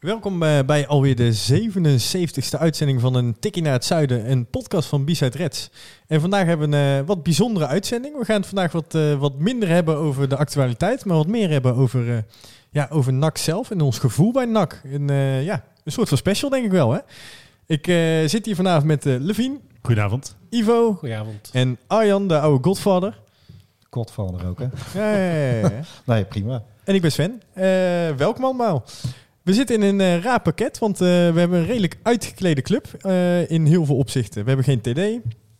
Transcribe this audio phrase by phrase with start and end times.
[0.00, 4.88] Welkom eh, bij alweer de 77ste uitzending van een Tikkie naar het Zuiden, een podcast
[4.88, 5.70] van B-Side Reds.
[6.06, 8.18] En vandaag hebben we een eh, wat bijzondere uitzending.
[8.18, 11.50] We gaan het vandaag wat, eh, wat minder hebben over de actualiteit, maar wat meer
[11.50, 12.22] hebben over, eh,
[12.70, 14.80] ja, over NAC zelf en ons gevoel bij NAC.
[14.84, 16.92] Een, eh, ja, een soort van special denk ik wel.
[16.92, 16.98] Hè?
[17.66, 20.36] Ik eh, zit hier vanavond met eh Levine, Goedenavond.
[20.50, 21.50] Ivo Goedenavond.
[21.52, 23.20] en Arjan, de oude godvader.
[23.90, 24.66] Godvader ook, hè?
[25.00, 25.80] Ja, ja, ja.
[26.14, 26.62] Nee, prima.
[26.84, 27.42] En ik ben Sven.
[27.52, 27.64] Eh,
[28.16, 28.84] welkom allemaal.
[29.48, 32.86] We zitten in een eh, raar pakket, want eh, we hebben een redelijk uitgeklede club
[33.00, 34.42] eh, in heel veel opzichten.
[34.42, 34.96] We hebben geen TD,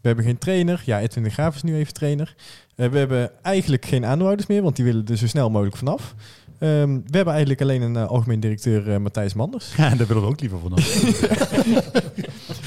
[0.00, 0.82] we hebben geen trainer.
[0.84, 2.34] Ja, Edwin de Graaf is nu even trainer.
[2.74, 6.14] We hebben eigenlijk geen aandeelhouders meer, want die willen er zo snel mogelijk vanaf.
[6.58, 9.74] Ehm, we hebben eigenlijk alleen een algemeen directeur, Matthijs Manders.
[9.76, 10.86] Ja, daar willen we ook liever vanaf.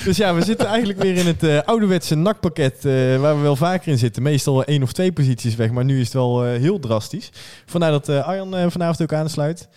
[0.06, 2.84] Dus ja, we zitten eigenlijk weer in het eh, ouderwetse nakpakket
[3.20, 4.24] waar we wel vaker in zitten.
[4.24, 7.30] Meestal één of twee posities weg, maar nu is het wel heel drastisch.
[7.66, 9.68] Vandaar dat Arjan vanavond ook aansluit.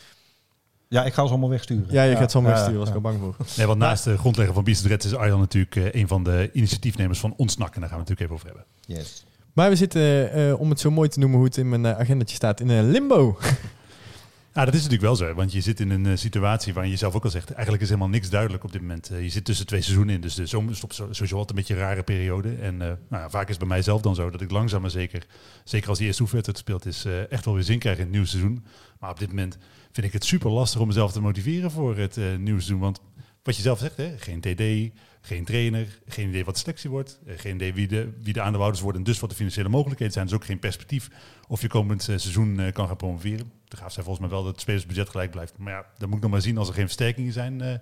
[0.88, 1.86] Ja, ik ga ze allemaal wegsturen.
[1.90, 3.36] Ja, je gaat zo maar Ja, sturen, was ik al bang voor.
[3.56, 7.18] Nee, want naast de grondlegger van Biesdret is Arjan natuurlijk eh, een van de initiatiefnemers
[7.20, 7.74] van Ontsnak.
[7.74, 8.98] En daar gaan we het natuurlijk even over hebben.
[9.04, 9.24] Yes.
[9.52, 11.98] Maar we zitten, eh, om het zo mooi te noemen hoe het in mijn uh,
[11.98, 13.38] agendatje staat, in een limbo.
[14.54, 15.34] Ja, dat is natuurlijk wel zo.
[15.34, 17.50] Want je zit in een eh, situatie waarin je zelf ook al zegt...
[17.52, 19.10] eigenlijk is helemaal niks duidelijk op dit moment.
[19.10, 20.20] Eh, je zit tussen twee seizoenen in.
[20.20, 22.54] Dus de zomer stopt zo- sowieso altijd een beetje een rare periode.
[22.54, 24.80] En eh, nou ja, vaak is het bij mij zelf dan zo dat ik langzaam
[24.80, 25.26] maar zeker...
[25.64, 27.04] zeker als die eerste oefenwedstrijd speelt is...
[27.04, 28.64] eh, echt wel weer zin krijg in het nieuwe seizoen.
[29.00, 29.58] Maar op dit moment
[29.94, 32.80] vind ik het super lastig om mezelf te motiveren voor het eh, nieuwe seizoen.
[32.80, 33.00] Want
[33.42, 37.20] wat je zelf zegt, hè, geen TD, geen trainer, geen idee wat de selectie wordt,
[37.26, 40.12] eh, geen idee wie de, wie de aandeelhouders worden en dus wat de financiële mogelijkheden
[40.12, 40.26] zijn.
[40.26, 41.10] Dus ook geen perspectief
[41.48, 43.52] of je komend eh, seizoen kan gaan promoveren.
[43.68, 45.58] De Graaf zei volgens mij wel dat het spelersbudget gelijk blijft.
[45.58, 47.80] Maar ja, dan moet ik nog maar zien als er geen versterkingen zijn,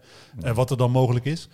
[0.55, 1.49] wat er dan mogelijk is.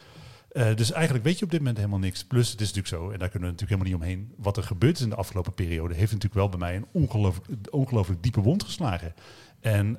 [0.74, 2.24] Dus eigenlijk weet je op dit moment helemaal niks.
[2.24, 4.34] Plus, het is natuurlijk zo, en daar kunnen we natuurlijk helemaal niet omheen.
[4.36, 7.46] Wat er gebeurd is in de afgelopen periode, heeft natuurlijk wel bij mij een ongelooflijk,
[7.70, 9.14] ongelooflijk diepe wond geslagen.
[9.60, 9.98] En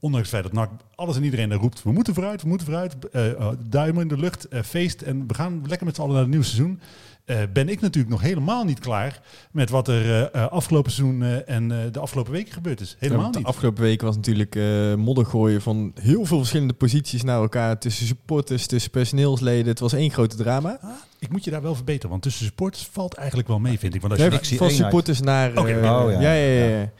[0.00, 3.08] ondanks het feit dat NAC alles en iedereen roept, we moeten vooruit, we moeten vooruit,
[3.10, 6.12] eh, eh, duimen in de lucht, eh, feest en we gaan lekker met z'n allen
[6.12, 6.80] naar het nieuwe seizoen.
[7.26, 9.20] Eh, ben ik natuurlijk nog helemaal niet klaar
[9.52, 12.96] met wat er eh, eh, afgelopen seizoen eh, en eh, de afgelopen weken gebeurd is.
[12.98, 13.46] Helemaal de niet.
[13.46, 17.78] afgelopen week was natuurlijk eh modder gooien van heel veel verschillende posities naar elkaar.
[17.78, 19.66] Tussen supporters, tussen personeelsleden.
[19.68, 20.78] Het was één grote drama.
[20.82, 23.94] Ah, ik moet je daar wel verbeteren, want tussen supporters valt eigenlijk wel mee, vind
[23.94, 24.00] ik.
[24.00, 25.58] Want als je ik van supporters naar...
[25.58, 26.20] Oh, ja.
[26.20, 26.90] ja, ja, ja.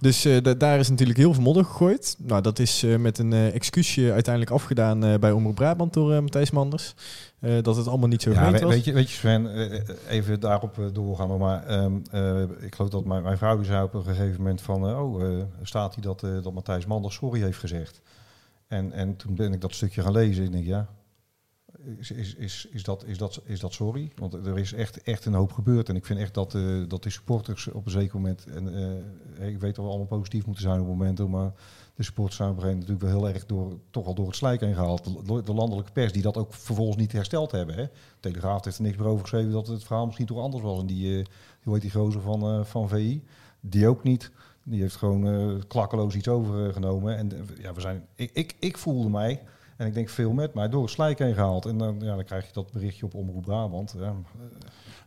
[0.00, 2.16] Dus eh, da- daar is natuurlijk heel veel modder gegooid.
[2.18, 6.22] Nou, dat is eh, met een eh, excuusje uiteindelijk afgedaan eh, bij Omroep Brabant door
[6.22, 6.94] Matthijs Manders.
[7.42, 8.74] Eh, dat het allemaal niet zo Ja, gemeend we- was.
[8.74, 11.28] weet, je, weet je Sven, eh, eh, even daarop doorgaan.
[11.28, 14.60] nog Maar ehm, eh, ik geloof dat mijn, mijn vrouw zei op een gegeven moment
[14.62, 14.84] van...
[14.84, 18.00] oh, staat hij dat, dat Matthijs Manders sorry heeft gezegd.
[18.66, 20.40] En, en toen ben ik dat stukje gaan lezen.
[20.44, 20.88] En ik denk, ja,
[21.98, 24.12] is, is, is, is, dat, is, dat, is dat sorry?
[24.16, 25.88] Want er is echt, echt een hoop gebeurd.
[25.88, 26.56] En ik vind echt dat,
[26.88, 28.44] dat de supporters op een zeker moment...
[28.46, 28.66] En,
[29.40, 31.52] ik weet dat we allemaal positief moeten zijn op momenten, maar
[31.94, 35.26] de supporters natuurlijk wel heel erg door, toch al door het slijk heen gehaald.
[35.26, 37.74] De, de landelijke pers die dat ook vervolgens niet hersteld hebben.
[37.74, 37.86] Hè.
[38.20, 40.80] Telegraaf heeft er niks meer over geschreven dat het verhaal misschien toch anders was.
[40.80, 41.24] En die, eh
[41.62, 43.22] hoe heet die gozer van, eh, van VI?
[43.60, 44.30] Die ook niet.
[44.62, 47.16] Die heeft gewoon eh, klakkeloos iets overgenomen.
[47.16, 49.42] En ja, we zijn, ik, ik, ik voelde mij,
[49.76, 51.66] en ik denk veel met mij, door het slijk heen gehaald.
[51.66, 53.94] En dan, ja, dan krijg je dat berichtje op Omroep Brabant.
[53.98, 54.14] Ja,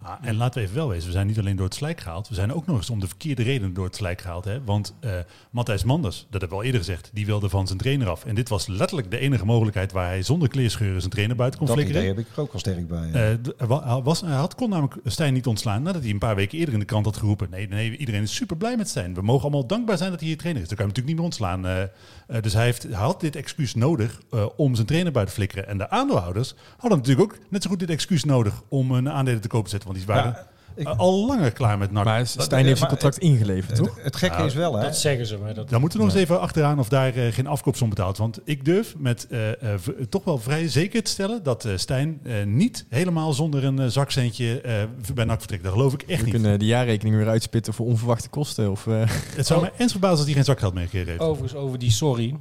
[0.01, 2.27] Ah, en laten we even wel wezen, we zijn niet alleen door het slijk gehaald,
[2.27, 4.45] we zijn ook nog eens om de verkeerde redenen door het slijk gehaald.
[4.45, 4.63] Hè?
[4.63, 5.11] Want eh
[5.51, 8.25] Matthijs Manders, dat hebben we al eerder gezegd, die wilde van zijn trainer af.
[8.25, 11.67] En dit was letterlijk de enige mogelijkheid waar hij zonder kleerscheuren zijn trainer buiten kon
[11.67, 12.01] dat flikkeren.
[12.03, 13.09] idee heb ik er ook al sterk bij.
[13.13, 13.37] ja.
[13.57, 16.35] Eh, wa- hij was, hij had, kon namelijk Stijn niet ontslaan nadat hij een paar
[16.35, 17.49] weken eerder in de krant had geroepen.
[17.49, 19.13] Nee, nee, iedereen is super blij met Stijn.
[19.13, 20.67] We mogen allemaal dankbaar zijn dat hij hier trainer is.
[20.67, 21.89] Dan kan je hem natuurlijk niet meer ontslaan.
[22.27, 25.35] Eh, eh, dus hij, heeft, hij had dit excuus nodig eh, om zijn trainer buiten
[25.35, 25.67] te flikkeren.
[25.67, 29.41] En de aandeelhouders hadden natuurlijk ook net zo goed dit excuus nodig om een aandelen
[29.41, 29.84] te koop te zetten.
[29.85, 30.31] Want die waren
[30.77, 32.05] Ja, ik- al langer klaar met NAC.
[32.05, 33.95] Maar Stijn heeft zijn contract ingeleverd, toch?
[33.95, 34.81] het, het gekke Nou, is wel, hè?
[34.83, 35.69] Dat zeggen ze, maar dat...
[35.69, 38.17] Dan moeten we nog eens even achteraan of daar eh, geen afkoopsom betaald.
[38.17, 41.71] Want ik durf met eh, eh, v- toch wel vrij zeker te stellen dat eh,
[41.77, 44.73] Stijn eh, niet helemaal zonder een zakcentje eh,
[45.13, 45.63] bij NAC vertrekt.
[45.63, 46.33] Dat geloof ik echt We niet.
[46.33, 48.71] kunnen de jaarrekening weer uitspitten voor onverwachte kosten.
[48.71, 49.01] Of, eh,
[49.35, 49.65] Het zou Oh.
[49.65, 51.21] me eens verbazen als hij geen zakgeld meer gekregen heeft.
[51.21, 52.35] Overigens over die sorry.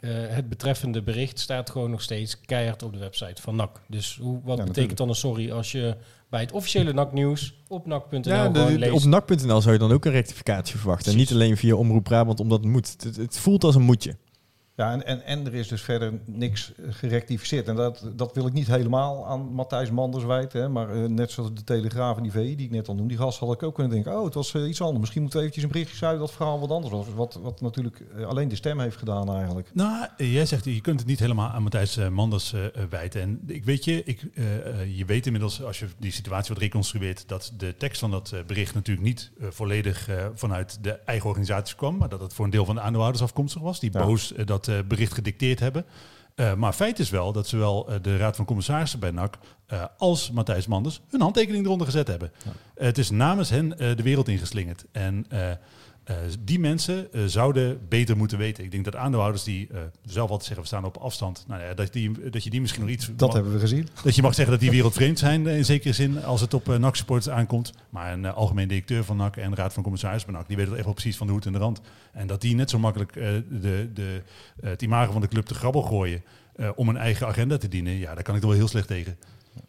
[0.00, 3.80] eh, het betreffende bericht staat gewoon nog steeds keihard op de website van NAC.
[3.88, 5.96] Dus hoe, wat Ja, betekent dan een sorry als je
[6.32, 9.92] bij het officiële NAC-nieuws op NAC.nl Ja, de- gewoon de- op nak.nl zou je dan
[9.92, 11.12] ook een rectificatie verwachten.
[11.12, 12.96] En niet alleen via Omroep Brabant, omdat het moet.
[13.02, 14.16] Het, het voelt als een moetje.
[14.82, 17.68] Ja, en, en, en er is dus verder niks eh, gerectificeerd.
[17.68, 20.60] En dat, dat wil ik niet helemaal aan Matthijs Manders wijten.
[20.60, 23.08] Hè, maar eh, net zoals de Telegraaf en die VI die ik net al noemde,
[23.08, 24.18] die gast had ik ook kunnen denken...
[24.18, 25.00] oh, het was eh, iets anders.
[25.00, 27.06] Misschien moeten we eventjes een berichtje schrijven dat het verhaal wat anders was.
[27.14, 29.70] Wat, wat natuurlijk alleen de stem heeft gedaan eigenlijk.
[29.74, 32.54] Nou, jij zegt je kunt het niet helemaal aan Matthijs Manders
[32.90, 33.20] wijten.
[33.20, 34.26] En ik weet je, ik,
[34.96, 38.74] je weet inmiddels als je die situatie wat reconstrueert, dat de tekst van dat bericht
[38.74, 42.74] natuurlijk niet volledig vanuit de eigen organisatie kwam, maar dat het voor een deel van
[42.74, 44.04] de aandeelhouders afkomstig was, die Ja.
[44.06, 45.84] boos eh, dat eh, bericht gedicteerd hebben.
[46.34, 49.38] Eh, maar feit is wel dat zowel eh, de Raad van Commissarissen bij NAC
[49.98, 52.32] als Matthijs Manders hun handtekening eronder gezet hebben.
[52.74, 54.84] Het is namens hen de wereld ingeslingerd.
[54.92, 55.26] En
[56.04, 58.64] eh, die mensen eh, zouden beter moeten weten.
[58.64, 61.74] Ik denk dat aandeelhouders die eh, zelf altijd zeggen we staan op afstand, nou ja,
[61.74, 63.88] dat, die, dat je die misschien nog iets Dat mag- hebben we gezien.
[64.04, 66.76] dat je mag zeggen dat die wereldvreemd zijn in zekere zin als het op uh,
[66.76, 67.72] NAC supporters aankomt.
[67.90, 70.70] Maar een algemeen directeur van NAC en de raad van commissarissen van NAC, die weten
[70.70, 71.80] dat echt wel precies van de hoed en de rand.
[72.12, 74.22] En dat die net zo makkelijk eh, de, de,
[74.60, 76.22] eh, het imago van de club te grabbel gooien
[76.56, 78.86] eh, om een eigen agenda te dienen, ja, daar kan ik er wel heel slecht
[78.86, 79.16] tegen.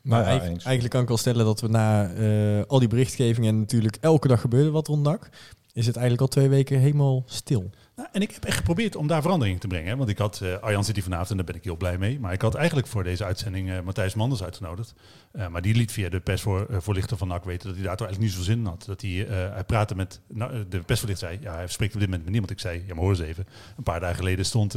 [0.02, 3.60] Maar Ja, eigenlijk, kan ik wel stellen dat we na eh, al die berichtgeving en
[3.60, 5.30] natuurlijk elke dag gebeurde wat rond NAC,
[5.74, 7.70] is het eigenlijk al twee weken helemaal stil.
[7.96, 9.98] Nou, en ik heb echt geprobeerd om daar verandering in te brengen.
[9.98, 12.20] Want ik had eh Arjan zit hier vanavond en daar ben ik heel blij mee.
[12.20, 14.94] Maar ik had eigenlijk voor deze uitzending eh, Matthijs Manders uitgenodigd.
[15.32, 18.20] Eh, maar die liet via de persvoorlichter van NAC weten dat hij daar toch eigenlijk
[18.20, 18.86] niet zoveel zin in had.
[18.86, 22.24] Dat hij, hij praatte met, nou, de persvoorlichter zei, ja hij spreekt op dit moment
[22.24, 22.52] met niemand.
[22.52, 23.48] Ik zei, ja maar hoor eens even.
[23.78, 24.76] Een paar dagen geleden stond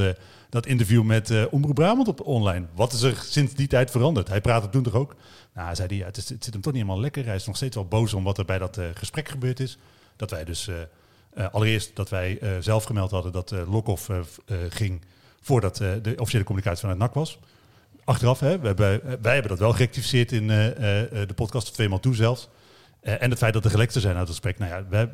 [0.48, 2.66] dat interview met eh Omroep Brabant op online.
[2.74, 4.28] Wat is er sinds die tijd veranderd?
[4.28, 5.16] Hij praatte toen toch ook?
[5.54, 7.24] Nou, zei hij, ja, het, is, het zit hem toch niet helemaal lekker.
[7.24, 9.78] Hij is nog steeds wel boos om wat er bij dat gesprek gebeurd is.
[10.16, 10.68] Dat wij dus...
[10.68, 10.74] eh,
[11.34, 14.10] eh, allereerst dat wij eh, zelf gemeld hadden dat Lokhoff
[14.68, 15.00] ging
[15.40, 17.38] voordat de officiële communicatie vanuit NAC was.
[18.04, 22.14] Achteraf, hè, we hebben, eh, wij hebben dat wel gerectificeerd in de podcast, tweemaal toe
[22.14, 22.48] zelfs.
[23.00, 24.58] En het feit dat er gelekten zijn uit het gesprek.
[24.58, 25.08] Nou ja, we,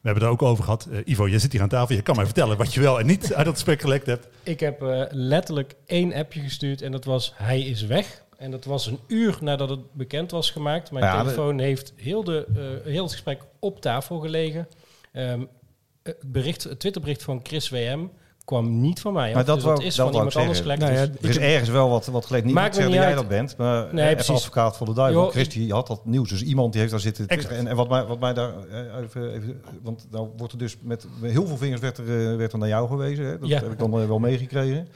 [0.00, 0.88] we hebben daar ook over gehad.
[0.92, 1.94] Eh, Ivo, jij zit hier aan tafel.
[1.94, 4.28] Je kan mij vertellen wat je wel en niet uit dat gesprek gelekt hebt.
[4.42, 8.22] Ik heb letterlijk één appje gestuurd en dat was hij is weg.
[8.38, 10.90] En dat was een uur nadat het bekend was gemaakt.
[10.90, 12.46] Mijn Ja, telefoon heeft heel, de,
[12.84, 14.68] eh, heel het gesprek op tafel gelegen.
[15.12, 15.40] Ehm,
[16.02, 18.06] het, bericht, het Twitterbericht van Chris WM
[18.44, 19.34] kwam niet van mij.
[19.34, 20.80] Maar dat dus wou- dat is dat van iemand ik anders gelekt.
[20.80, 22.46] Nou dus- ja, Er is ergens wel wat, wat geleden.
[22.46, 24.34] Niet Maakt niet dat jij dat bent, maar Nee, nee, precies.
[24.34, 25.22] advocaat van de duivel.
[25.22, 27.26] Joh, Christy had dat nieuws, dus iemand die heeft daar zitten.
[27.28, 29.62] En, en wat, mij, wat mij daar eh, even, even...
[29.82, 32.58] Want nou wordt er dus met, met heel veel vingers werd er, eh, werd er
[32.58, 33.24] naar jou gewezen.
[33.24, 33.38] Hè?
[33.38, 33.60] Dat Ja.
[33.60, 34.88] heb ik dan eh, wel meegekregen.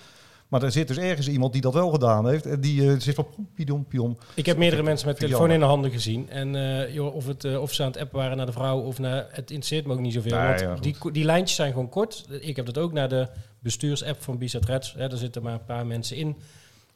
[0.52, 2.46] Maar er zit dus ergens iemand die dat wel gedaan heeft.
[2.46, 3.18] En die eh, zit
[3.54, 4.18] piedom, piedom.
[4.34, 6.30] Ik heb meerdere mensen met telefoon in de handen gezien.
[6.30, 8.80] En eh, joh, of, het, eh, of ze aan het appen waren naar de vrouw
[8.80, 9.26] of naar...
[9.28, 10.36] Het interesseert me ook niet zoveel.
[10.36, 12.26] Nee, want ja, die, die lijntjes zijn gewoon kort.
[12.40, 13.28] Ik heb dat ook naar de
[13.58, 14.94] bestuursapp van Bizet Reds.
[14.96, 16.36] Hè, daar zitten maar een paar mensen in.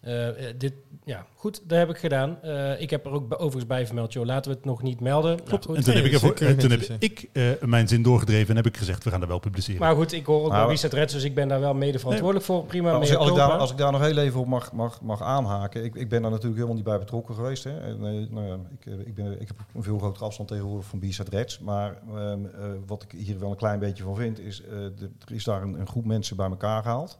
[0.06, 0.72] Eh, eh, dit,
[1.04, 2.42] ja, goed, dat heb ik gedaan.
[2.42, 5.36] Eh, ik heb er ook overigens bij vermeld, joh, laten we het nog niet melden.
[5.36, 5.76] Nou, goed.
[5.76, 9.04] en toen heb ik, toen heb ik eh, mijn zin doorgedreven en heb ik gezegd,
[9.04, 9.80] we gaan dat wel publiceren.
[9.80, 11.98] Maar goed, ik hoor ook Nou, bij Bizet Reds, dus ik ben daar wel mede
[11.98, 12.64] verantwoordelijk voor.
[12.64, 15.00] Prima, Maar als, als, ik daar, als ik daar nog heel even op mag, mag,
[15.02, 15.84] mag aanhaken.
[15.84, 17.64] Ik, ik ben daar natuurlijk helemaal niet bij betrokken geweest.
[17.64, 17.78] Hè.
[17.80, 18.00] En,
[18.30, 21.58] nou ja, ik, ik, ben, ik heb een veel grotere afstand tegenwoordig van Bizet Reds.
[21.58, 25.10] Maar ehm, eh, wat ik hier wel een klein beetje van vind, is eh, de-
[25.28, 27.18] er is daar een, een groep mensen bij elkaar gehaald.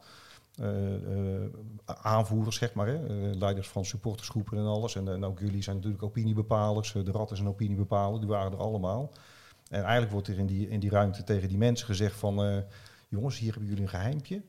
[0.57, 1.49] Eh, eh,
[1.85, 3.05] aanvoerders, zeg maar, hè.
[3.05, 4.95] Eh, leiders van supportersgroepen en alles.
[4.95, 6.91] En, ook jullie zijn natuurlijk opiniebepalers.
[6.91, 9.11] De Rat is een opiniebepaler, die waren er allemaal.
[9.69, 12.63] En eigenlijk wordt er in die, in die ruimte tegen die mensen gezegd van...
[13.07, 14.41] jongens, hier hebben jullie een geheimpje.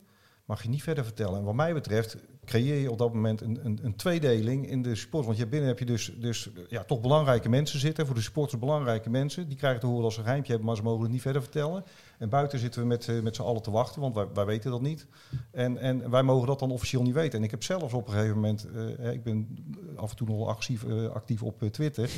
[0.44, 1.38] Mag je niet verder vertellen.
[1.38, 4.94] En wat mij betreft creëer je op dat moment een, een, een tweedeling in de
[4.94, 5.26] sport.
[5.26, 8.06] Want je binnen heb je dus, dus ja, toch belangrijke mensen zitten.
[8.06, 9.48] Voor de supporters belangrijke mensen.
[9.48, 11.42] Die krijgen te horen als ze een geheimje hebben, maar ze mogen het niet verder
[11.42, 11.84] vertellen.
[12.18, 14.70] En buiten zitten we met, eh, met z'n allen te wachten, want wij, wij weten
[14.70, 15.06] dat niet.
[15.50, 17.38] En, en wij mogen dat dan officieel niet weten.
[17.38, 18.66] En ik heb zelfs op een gegeven moment,
[18.98, 19.58] eh, ik ben
[19.96, 22.10] af en toe nog actief, eh, actief op Twitter.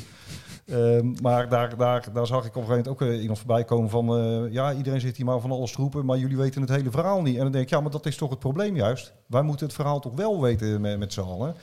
[0.65, 3.89] Ehm, maar daar, daar, daar zag ik op een gegeven moment ook iemand voorbij komen
[3.89, 4.05] van...
[4.51, 7.21] ja, iedereen zit hier maar van alles te roepen, maar jullie weten het hele verhaal
[7.21, 7.35] niet.
[7.35, 9.13] En dan denk ik, ja, maar dat is toch het probleem juist.
[9.25, 11.55] Wij moeten het verhaal toch wel weten met, met z'n allen.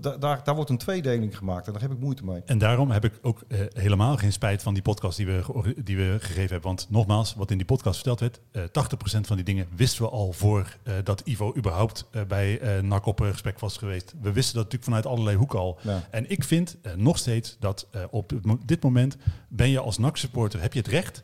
[0.00, 2.42] Da- daar, daar wordt een tweedeling gemaakt en daar heb ik moeite mee.
[2.44, 5.96] En daarom heb ik ook eh, helemaal geen spijt van die podcast die we, die
[5.96, 6.60] we gegeven hebben.
[6.62, 10.10] Want nogmaals, wat in die podcast verteld werd, eh 80% van die dingen wisten we
[10.10, 14.14] al voor eh, dat Ivo überhaupt bij eh NAC op gesprek was geweest.
[14.22, 15.78] We wisten dat natuurlijk vanuit allerlei hoeken al.
[15.82, 16.02] Ja.
[16.10, 18.32] En ik vind nog steeds dat op
[18.66, 19.16] dit moment
[19.48, 21.22] ben je als NAC-supporter, heb je het recht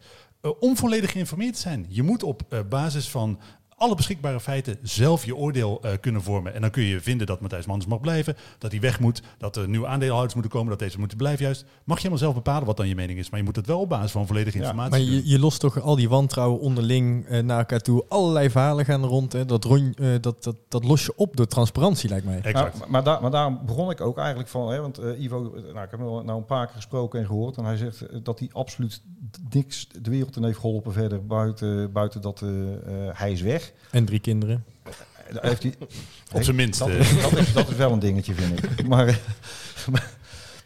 [0.60, 1.86] om volledig geïnformeerd te zijn.
[1.88, 3.38] Je moet op basis van
[3.78, 6.54] alle beschikbare feiten zelf je oordeel eh, kunnen vormen.
[6.54, 9.56] En dan kun je vinden dat Matthijs Manders mag blijven, dat hij weg moet, dat
[9.56, 11.64] er nieuwe aandeelhouders moeten komen, dat deze moeten blijven juist.
[11.84, 13.80] Mag je helemaal zelf bepalen wat dan je mening is, maar je moet het wel
[13.80, 15.16] op basis van volledige Ja, informatie Maar doen.
[15.24, 18.04] je, je lost toch al die wantrouwen onderling eh, naar elkaar toe.
[18.08, 19.32] Allerlei verhalen gaan er rond.
[19.32, 19.44] Hè.
[19.44, 22.40] Dat, ron- eh, dat, dat, dat los je op door transparantie, lijkt mij.
[22.42, 22.78] Exact.
[22.78, 25.84] Maar, maar, daar, maar daarom begon ik ook eigenlijk van, hè, want eh, Ivo, nou,
[25.84, 27.56] ik heb hem al- nou een paar keer gesproken en gehoord.
[27.56, 29.02] En hij zegt dat hij absoluut
[29.50, 32.78] niks de wereld in heeft geholpen verder, buiten, buiten dat eh, eh,
[33.18, 33.65] hij is weg.
[33.90, 34.64] En drie kinderen.
[34.84, 34.92] Eh,
[35.40, 35.74] heeft hij,
[36.32, 36.78] Op zijn minst.
[36.78, 37.00] Dat, eh.
[37.00, 38.86] is- dat, is, dat is wel een dingetje, vind ik.
[38.86, 39.14] Maar, eh,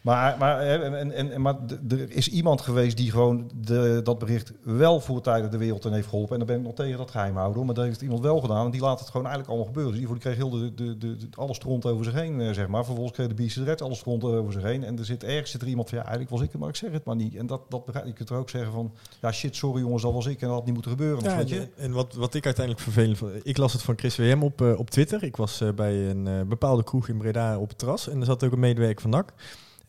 [0.01, 1.55] maar, maar, en, en, maar
[1.89, 6.07] er is iemand geweest die gewoon de, dat bericht wel voortijdig de wereld in heeft
[6.07, 6.31] geholpen.
[6.31, 7.65] En dan ben ik nog tegen dat geheim houden.
[7.65, 8.65] Maar dat heeft iemand wel gedaan.
[8.65, 9.99] En die laat het gewoon eigenlijk allemaal gebeuren.
[9.99, 12.67] Dus die kreeg heel de, de, de, de- alle stront over zich heen, eh, zeg
[12.67, 12.85] maar.
[12.85, 14.83] Vervolgens kreeg de Beast Red alle stront over zich heen.
[14.83, 16.75] En er zit ergens zit er iemand van, ja, eigenlijk was ik het, maar ik
[16.75, 17.35] zeg het maar niet.
[17.35, 18.13] En dat, dat begrijp je.
[18.13, 18.91] kunt er ook zeggen van,
[19.21, 20.41] ja, shit, sorry jongens, dat was ik.
[20.41, 21.23] En dat had niet moeten gebeuren.
[21.23, 21.67] Ja, je?
[21.75, 24.79] en, wat, wat ik uiteindelijk vervelend vond, ik las het van Chris WM op, eh,
[24.79, 25.23] op Twitter.
[25.23, 28.43] Ik was eh, bij een bepaalde kroeg in Breda op het terras en er zat
[28.43, 29.33] ook een medewerker van NAC.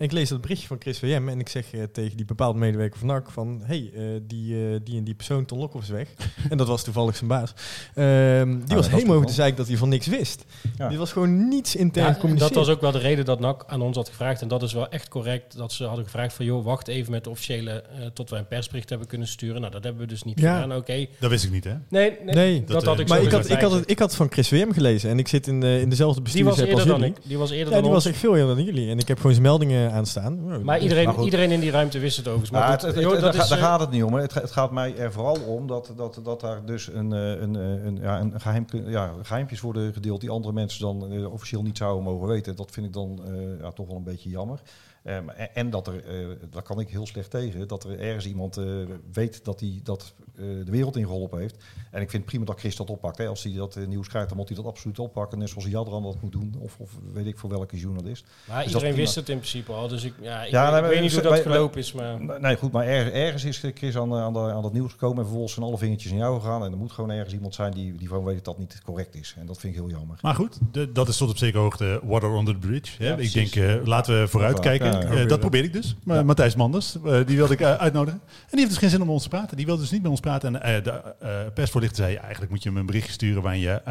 [0.03, 2.59] En ik lees dat berichtje van Chris WM en ik zeg eh, tegen die bepaalde
[2.59, 3.61] medewerker van NAC van...
[3.65, 6.09] hey, eh, die, eh, die en die persoon, Ton Lokhoff is weg.
[6.51, 7.55] en dat was toevallig zijn baas.
[7.95, 10.45] Ehm, die dat was helemaal over de zeik dat hij van niks wist.
[10.79, 10.89] Ja.
[10.89, 13.83] Die was gewoon niets intern Ja, dat was ook wel de reden dat NAC aan
[13.83, 14.43] ons had gevraagd.
[14.43, 15.57] En dat is wel echt correct.
[15.57, 16.45] Dat ze hadden gevraagd van...
[16.45, 17.71] joh, wacht even met de officiële...
[17.71, 19.61] eh, tot wij een persbericht hebben kunnen sturen.
[19.61, 20.61] Nou, dat hebben we dus niet Ja.
[20.61, 20.77] gedaan.
[20.79, 21.07] Oké.
[21.21, 21.75] Dat wist ik niet, hè?
[21.89, 22.59] Nee, nee, Nee.
[22.65, 24.51] dat, Dat, had ik Maar ik had, ik, had het, ik had het van Chris
[24.51, 27.29] WM gelezen en ik zit in, in dezelfde Die was bestuursapp als eerder dan ik.
[27.29, 28.05] Die was eerder Ja, dan die ons.
[28.05, 28.91] was echt veel eerder dan jullie.
[28.91, 30.65] En ik heb gewoon zijn meldingen aanstaan.
[30.65, 31.25] Maar iedereen, Maar goed.
[31.25, 32.51] iedereen in die ruimte wist het overigens.
[32.53, 34.03] Maar Maar goed, het, het- joh, het- dat daar, is, daar eh, gaat het niet
[34.03, 34.15] om.
[34.15, 37.57] Het, het gaat mij er vooral om dat, dat, dat daar dus een, eh, een,
[37.57, 41.77] eh, een, ja, een geheim, ja, geheimpjes worden gedeeld die andere mensen dan officieel niet
[41.77, 42.57] zouden mogen weten.
[42.57, 44.61] Dat vind ik dan eh, ja, toch wel een beetje jammer.
[45.05, 48.27] Ehm, en, en dat er, eh, daar kan ik heel slecht tegen, dat er ergens
[48.27, 48.65] iemand eh,
[49.13, 51.57] weet dat hij dat eh, de wereld ingeholpen heeft.
[51.91, 53.19] En ik vind het prima dat Chris dat oppakt.
[53.19, 53.27] Hè.
[53.27, 55.39] Als hij dat nieuws krijgt, dan moet hij dat absoluut oppakken.
[55.39, 56.55] Net zoals Jadran dat moet doen.
[56.59, 58.25] Of, of weet ik voor welke journalist.
[58.49, 59.89] maar is iedereen wist het in principe al.
[59.89, 61.93] Dus ik, ja, ik, Ja, weet, nee, ik maar weet niet hoe dat gelopen is.
[61.93, 65.17] Maar Nee, goed, maar er- ergens is Chris aan, aan, de, aan dat nieuws gekomen
[65.17, 66.65] en vervolgens zijn alle vingertjes in jou gegaan.
[66.65, 69.15] En er moet gewoon ergens iemand zijn die, die gewoon weet dat dat niet correct
[69.15, 69.35] is.
[69.39, 70.19] En dat vind ik heel jammer.
[70.23, 73.03] Maar goed, de- dat is tot op zekere hoogte water under the bridge.
[73.03, 73.09] Hè?
[73.09, 74.92] Ja, ik denk, eh, laten we vooruitkijken.
[75.01, 75.97] Ja, dat probeer ik dus.
[76.05, 78.21] Maar Matthijs Manders, eh, die wilde ik eh, uitnodigen.
[78.27, 79.57] En die heeft dus geen zin om met ons te praten.
[79.57, 80.63] Die wilde dus niet met ons praten.
[80.63, 83.43] En eh, de persvoorlichter zei, eigenlijk moet je hem een berichtje sturen...
[83.43, 83.83] waarin je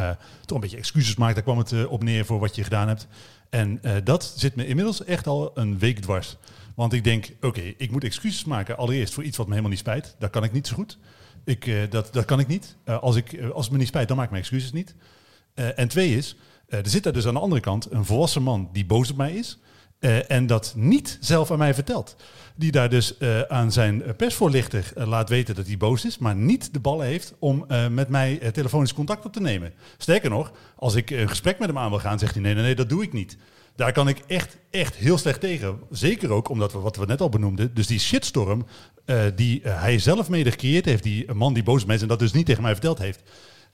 [0.46, 1.34] toch een beetje excuses maakt.
[1.34, 3.08] Daar kwam het op neer voor wat je gedaan hebt.
[3.50, 6.38] En dat zit me inmiddels echt al een week dwars.
[6.75, 8.77] Want ik denk, oké, ik moet excuses maken.
[8.77, 10.15] Allereerst voor iets wat me helemaal niet spijt.
[10.20, 10.98] Dat kan ik niet zo goed.
[11.43, 12.75] Ik, dat, dat kan ik niet.
[12.86, 14.96] Als, ik, als het me niet spijt, dan maak ik mijn excuses niet.
[15.53, 16.36] En twee is,
[16.67, 19.34] er zit daar dus aan de andere kant een volwassen man die boos op mij
[19.34, 19.60] is.
[20.01, 22.15] Eh, en dat niet zelf aan mij vertelt.
[22.55, 26.17] Die daar dus eh, aan zijn eh, persvoorlichter laat weten dat hij boos is.
[26.17, 29.74] Maar niet de ballen heeft om met mij telefonisch contact op te nemen.
[29.98, 32.63] Sterker nog, als ik een gesprek met hem aan wil gaan, zegt hij nee, nee,
[32.63, 33.38] nee, dat doe ik niet.
[33.75, 35.79] Daar kan ik echt, echt heel slecht tegen.
[35.89, 38.65] Zeker ook omdat we, wat we net al benoemden, dus die shitstorm
[39.36, 42.46] die hij zelf mede gecreëerd heeft, die man die boos is en dat dus niet
[42.46, 43.22] tegen mij verteld heeft,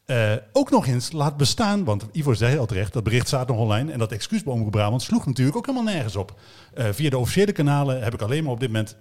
[0.08, 3.58] eh, ook nog eens laat bestaan, want Ivo zei al terecht, dat bericht staat nog
[3.58, 6.40] online en dat excuus bij sloeg natuurlijk ook helemaal nergens op.
[6.74, 8.98] Eh, via de officiële kanalen heb ik alleen maar op dit moment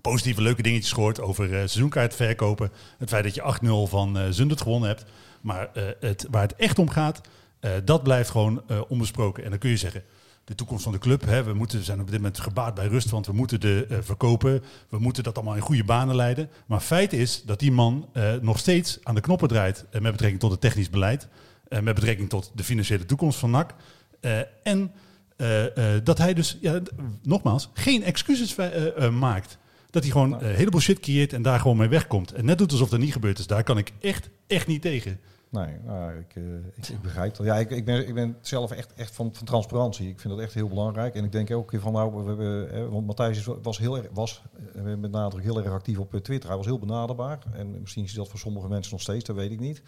[0.00, 2.70] positieve leuke dingetjes gehoord over eh seizoenkaart verkopen.
[2.98, 5.04] Het feit dat je 8-0 van eh Zundert gewonnen hebt.
[5.46, 7.20] Maar eh, het, waar het echt om gaat,
[7.60, 9.44] eh, dat blijft gewoon eh, onbesproken.
[9.44, 10.02] En dan kun je zeggen,
[10.46, 13.10] de toekomst van de club, hè, we moeten, zijn op dit moment gebaat bij rust,
[13.10, 14.62] want we moeten de eh, verkopen.
[14.88, 16.50] We moeten dat allemaal in goede banen leiden.
[16.66, 20.12] Maar feit is dat die man eh, nog steeds aan de knoppen draait eh, met
[20.12, 21.28] betrekking tot het technisch beleid.
[21.68, 23.74] met betrekking tot de financiële toekomst van NAC.
[24.62, 24.92] En
[26.04, 26.80] dat hij dus, ja,
[27.22, 28.56] nogmaals, geen excuses
[29.10, 29.58] maakt.
[29.90, 32.32] Dat hij gewoon een heleboel shit creëert en daar gewoon mee wegkomt.
[32.32, 33.46] En net doet alsof dat niet gebeurd is.
[33.46, 35.20] Daar kan ik echt, echt niet tegen.
[35.56, 36.42] Nee, nou, ik, eh,
[36.76, 37.46] ik, ik begrijp dat.
[37.46, 40.08] Ja, ik, ik, ben, ik ben zelf echt, echt van, van transparantie.
[40.08, 41.14] Ik vind dat echt heel belangrijk.
[41.14, 44.06] En ik denk elke keer van, nou, we hebben, eh, want Matthijs was heel erg,
[44.12, 44.42] was
[44.74, 46.48] eh, met nadruk heel erg actief op eh, Twitter.
[46.48, 47.38] Hij was heel benaderbaar.
[47.52, 49.82] En misschien is dat voor sommige mensen nog steeds, dat weet ik niet.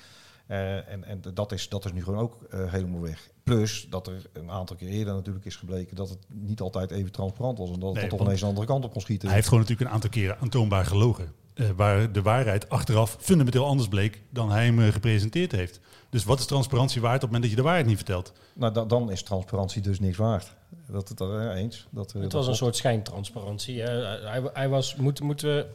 [0.47, 3.31] En en dat, is, dat is nu gewoon ook helemaal weg.
[3.43, 7.13] Plus dat er een aantal keer eerder natuurlijk is gebleken dat het niet altijd even
[7.13, 7.71] transparant was.
[7.71, 9.27] En dat het Nee, toch ineens een andere kant op kon schieten.
[9.27, 11.33] Hij heeft gewoon natuurlijk een aantal keren aantoonbaar gelogen.
[11.59, 15.81] Eh, waar de waarheid achteraf fundamenteel anders bleek dan hij hem eh, gepresenteerd heeft.
[16.11, 18.33] Dus wat is transparantie waard op het moment dat je de waarheid niet vertelt?
[18.55, 20.55] Nou, da- dan is transparantie dus niks waard.
[20.87, 21.87] Dat het er eens.
[21.91, 23.81] Dat, eh, het dat was een soort schijntransparantie.
[23.81, 23.91] hè.
[24.29, 25.67] Hij, hij, was, moet, moeten we,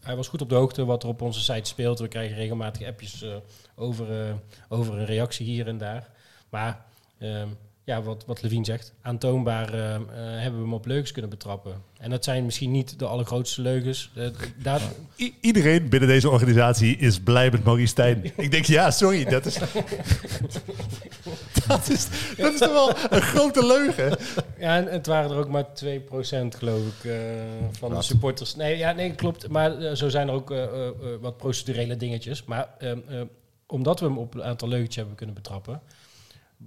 [0.00, 1.98] hij was goed op de hoogte wat er op onze site speelt.
[1.98, 3.34] We krijgen regelmatig appjes eh,
[3.74, 4.34] over, eh,
[4.68, 6.08] over een reactie hier en daar.
[6.50, 6.84] Maar
[7.18, 7.48] ehm,
[7.84, 11.82] ja, wat, wat Levine zegt, aantoonbaar eh, eh, hebben we hem op leugens kunnen betrappen.
[11.98, 14.10] En dat zijn misschien niet de allergrootste leugens.
[14.14, 14.26] Eh,
[14.62, 14.80] daar,
[15.18, 18.32] I- iedereen binnen deze organisatie is blij met Maurice Stijn.
[18.36, 19.58] Ik denk, ja, sorry, dat is...
[21.68, 24.16] dat, is dat is toch wel een grote leugen?
[24.58, 25.68] Ja, en het waren er ook maar 2%
[26.58, 27.16] geloof ik eh,
[27.70, 28.54] van de supporters.
[28.56, 29.48] Nee, ja, nee, klopt.
[29.48, 32.44] Maar zo zijn er ook eh, eh, eh, wat procedurele dingetjes.
[32.44, 33.20] Maar ehm, eh,
[33.66, 35.80] omdat we hem op een aantal leugentjes hebben kunnen betrappen.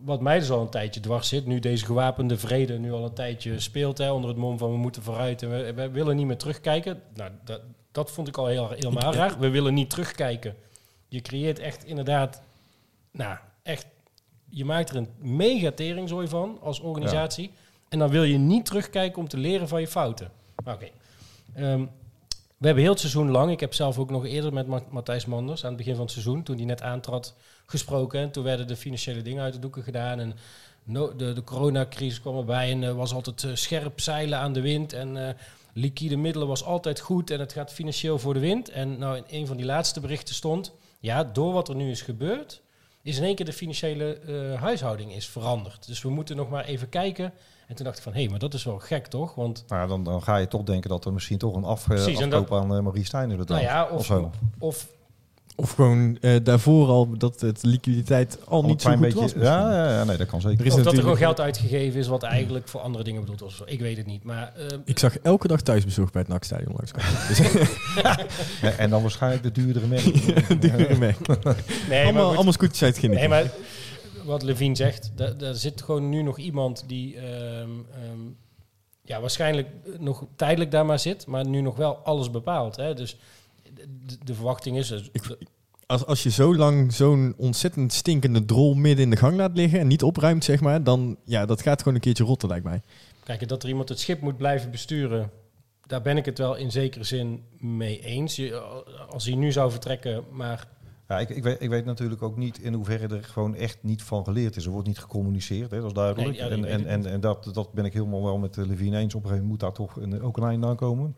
[0.02, 3.14] Wat mij dus al een tijdje dwars zit, nu deze gewapende vrede nu al een
[3.14, 6.26] tijdje speelt, hè, onder het mom van we moeten vooruit en we, we willen niet
[6.26, 7.02] meer terugkijken.
[7.14, 9.40] Nou, dat, dat vond ik al heel, helemaal raar.
[9.40, 10.56] We willen niet terugkijken.
[11.08, 12.42] Je creëert echt inderdaad,
[13.12, 13.86] nou, echt,
[14.50, 17.52] je maakt er een mega teringzooi van als organisatie.
[17.90, 20.32] En dan wil je niet terugkijken om te leren van je fouten.
[20.66, 20.88] Oké.
[21.54, 21.86] Ehm,
[22.58, 25.26] we hebben heel het seizoen lang, ik heb zelf ook nog eerder met Ma- Matthijs
[25.26, 27.36] Manders aan het begin van het seizoen, toen hij net aantrad,
[27.74, 28.20] gesproken.
[28.20, 30.20] En toen werden de financiële dingen uit de doeken gedaan.
[30.20, 30.34] En
[30.84, 34.62] no- de, de coronacrisis kwam erbij en er was altijd eh, scherp zeilen aan de
[34.62, 34.94] wind.
[34.94, 35.34] En eh,
[35.74, 38.70] liquide middelen was altijd goed en het gaat financieel voor de wind.
[38.70, 42.02] En nou, in een van die laatste berichten stond, ja, door wat er nu is
[42.02, 42.62] gebeurd,
[43.02, 45.88] is in één keer de financiële eh, huishouding is veranderd.
[45.88, 47.34] Dus we moeten nog maar even kijken.
[47.68, 49.36] En toen dacht ik van, hé, hey, maar dat is wel gek toch?
[49.36, 51.82] Want Nou, ja, dan, dan ga je toch denken dat er misschien toch een af,
[51.82, 53.48] eh, Precies, afkoop dat- aan eh, Marie Stijn betaald.
[53.50, 54.32] nou ja, of, of, zo.
[54.60, 54.88] of
[55.56, 59.08] Of gewoon eh, daarvoor al dat het liquiditeit al niet zo goed was.
[59.08, 59.22] beetje.
[59.22, 59.42] misschien.
[59.42, 60.60] Ja, ja, ja, nee, dat kan zeker.
[60.60, 63.40] Er is Of dat er gewoon geld uitgegeven is wat eigenlijk voor andere dingen bedoeld
[63.40, 63.62] was.
[63.66, 64.24] Ik weet het niet.
[64.24, 67.28] Maar eh, Ik zag elke dag thuisbezorgd bij het NAC-stadion langskomen.
[67.28, 67.40] Dus
[68.62, 70.04] Ja, en dan waarschijnlijk de duurdere merk.
[70.62, 70.98] die mee.
[71.90, 72.36] nee, allemaal, maar goed.
[72.36, 73.52] allemaal scootjes uit het nee, maar
[74.24, 78.20] wat Levine zegt, daar, daar zit gewoon nu nog iemand die ehm, ehm,
[79.02, 79.68] ja, waarschijnlijk
[80.00, 82.76] nog tijdelijk daar maar zit, maar nu nog wel alles bepaalt.
[82.76, 82.94] Hè?
[82.94, 83.18] Dus
[84.06, 84.88] de, de verwachting is...
[84.88, 85.38] dus- Ik-
[85.86, 89.80] Als, als je zo lang zo'n ontzettend stinkende drol midden in de gang laat liggen
[89.80, 92.82] en niet opruimt, zeg maar, dan ja, dat gaat gewoon een keertje rotten, lijkt mij.
[93.24, 95.32] Kijk, dat er iemand het schip moet blijven besturen,
[95.86, 98.36] daar ben ik het wel in zekere zin mee eens.
[98.36, 98.56] Je,
[99.10, 100.68] als hij nu zou vertrekken, maar
[101.08, 104.04] Ja, ik, ik, weet, ik weet natuurlijk ook niet in hoeverre er gewoon echt niet
[104.04, 104.66] van geleerd is.
[104.66, 106.28] Er wordt niet gecommuniceerd, hè, dat is duidelijk.
[106.30, 109.16] Nee, ja, je en en, en, dat, dat ben ik helemaal wel met Levine eens.
[109.16, 111.16] Op een gegeven moment moet daar toch een, ook een einde aan komen.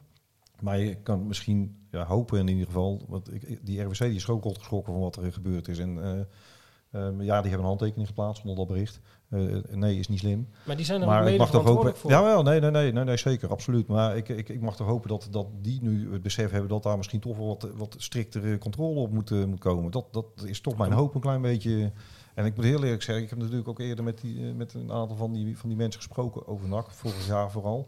[0.61, 3.01] Maar je kan misschien ja, hopen in ieder geval.
[3.07, 5.79] Want ik, die RWC die is ook geschrokken van wat er gebeurd is.
[5.79, 8.99] En eh, ehm, ja, die hebben een handtekening geplaatst onder dat bericht.
[9.29, 10.47] Eh, nee, is niet slim.
[10.65, 11.95] Maar die zijn er Maar ik mede mag toch hopen.
[11.95, 12.11] voor.
[12.11, 13.87] Ja, wel, nee, nee, nee, nee, nee, zeker, absoluut.
[13.87, 16.83] Maar ik, ik, ik mag toch hopen dat, dat die nu het besef hebben dat
[16.83, 19.91] daar misschien toch wel wat, wat striktere controle op moet, eh, moet komen.
[19.91, 21.91] Dat, dat is toch mijn hoop een klein beetje.
[22.33, 24.91] En ik moet heel eerlijk zeggen, ik heb natuurlijk ook eerder met, die, met een
[24.91, 27.87] aantal van die, van die mensen gesproken over NAC, vorig jaar vooral.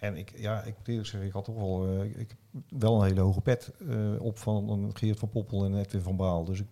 [0.00, 2.96] En ik, ja, ik moet eerlijk zeggen, ik had toch wel, eh, ik heb wel
[2.96, 6.44] een hele hoge pet eh, op van een Geert van Poppel en Edwin van Baal.
[6.44, 6.66] Dus ik,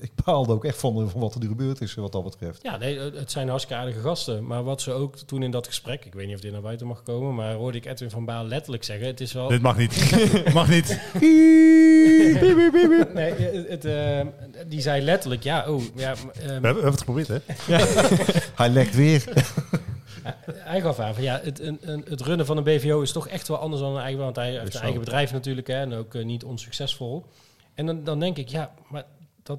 [0.00, 2.62] ik baalde ook echt van, van wat er nu gebeurd is, wat dat betreft.
[2.62, 4.46] Ja, nee, het zijn hartstikke aardige gasten.
[4.46, 6.86] Maar wat ze ook toen in dat gesprek, ik weet niet of dit naar buiten
[6.86, 9.48] mag komen, maar hoorde ik Edwin van Baal letterlijk zeggen: Het is wel.
[9.48, 10.14] Dit mag niet.
[10.54, 11.00] mag niet.
[13.14, 14.26] nee, het, het, eh,
[14.66, 16.10] die zei letterlijk: Ja, oh, ja.
[16.10, 17.38] ehm, We hebben, we hebben het geprobeerd, hè?
[18.62, 19.24] Hij lekt weer.
[20.52, 23.28] Hij gaf aan van ja, het, een, een, het runnen van een BVO is toch
[23.28, 25.92] echt wel anders dan een eigen, want hij heeft een eigen bedrijf natuurlijk hè, en
[25.94, 27.24] ook eh, niet onsuccesvol.
[27.74, 29.04] En dan, dan denk ik, ja, maar
[29.42, 29.58] dat,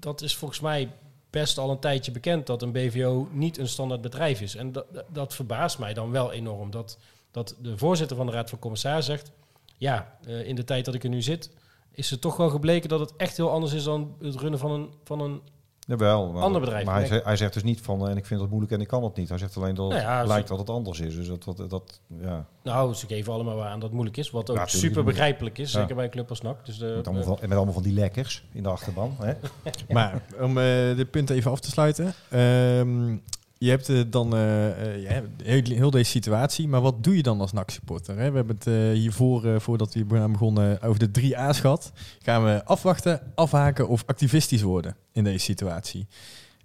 [0.00, 0.88] dat is volgens mij
[1.30, 4.54] best al een tijdje bekend dat een BVO niet een standaard bedrijf is.
[4.56, 6.70] En dat, dat- dat verbaast mij dan wel enorm.
[6.70, 6.98] Dat,
[7.30, 9.32] dat de voorzitter van de Raad van Commissarissen zegt,
[9.76, 11.50] ja, eh, in de tijd dat ik er nu zit,
[11.90, 14.70] is het toch wel gebleken dat het echt heel anders is dan het runnen van
[14.70, 15.40] een, van een
[15.86, 18.26] Jawel, maar, Ander bedrijf, maar hij, zegt, hij zegt dus niet van, eh, en ik
[18.26, 19.28] vind het moeilijk en ik kan het niet.
[19.28, 21.14] Hij zegt alleen dat het Nou ja, lijkt dat het anders is.
[21.14, 24.30] Dus dat, dat, dat ja, Nou, ze geven allemaal aan dat het moeilijk is.
[24.30, 25.72] Wat ook Ja, super begrijpelijk is.
[25.72, 25.80] Ja.
[25.80, 26.66] Zeker bij een club als NAC.
[26.66, 29.16] Dus de, met, allemaal van, en met allemaal van die lekkers in de achterban.
[29.20, 29.32] Hè?
[29.94, 32.14] Maar om eh dit punt even af te sluiten.
[32.30, 33.16] ehm,
[33.64, 37.22] je hebt eh, dan eh, eh, ja, heel, heel deze situatie, maar wat doe je
[37.22, 38.18] dan als NAC-supporter?
[38.18, 38.30] hè?
[38.30, 41.60] We hebben het eh, hiervoor, eh, voordat we hier aan begonnen, over de drie A's
[41.60, 41.92] gehad.
[42.22, 46.06] Gaan we afwachten, afhaken of activistisch worden in deze situatie?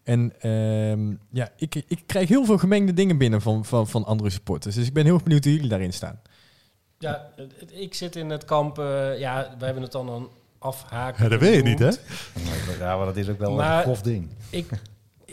[0.04, 4.30] En ehm, ja, ik, ik krijg heel veel gemengde dingen binnen van, van, van andere
[4.30, 4.76] supporters.
[4.76, 6.20] Dus ik ben heel erg benieuwd hoe jullie daarin staan.
[7.00, 7.30] ja,
[7.72, 8.80] ik zit in het kamp.
[8.80, 10.28] eh, ja, we hebben het dan een
[10.60, 11.24] afhaken.
[11.24, 11.90] Ja, dat weet je niet, hè?
[12.80, 14.28] Ja, maar dat is ook wel Maar- een grof ding.
[14.50, 14.70] Ik,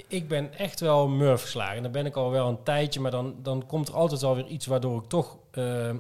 [0.09, 1.77] ik ben echt wel murf geslagen.
[1.77, 3.01] En dan ben ik al wel een tijdje.
[3.01, 5.39] Maar dan, dan komt er altijd wel weer iets waardoor ik toch...
[5.51, 5.97] eh, eh,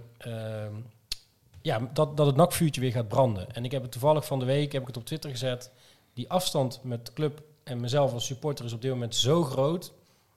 [1.62, 3.54] ja, dat, dat het nakvuurtje weer gaat branden.
[3.54, 5.70] En ik heb het toevallig van de week heb ik het op Twitter gezet.
[6.14, 9.92] Die afstand met de club en mezelf als supporter is op dit moment zo groot.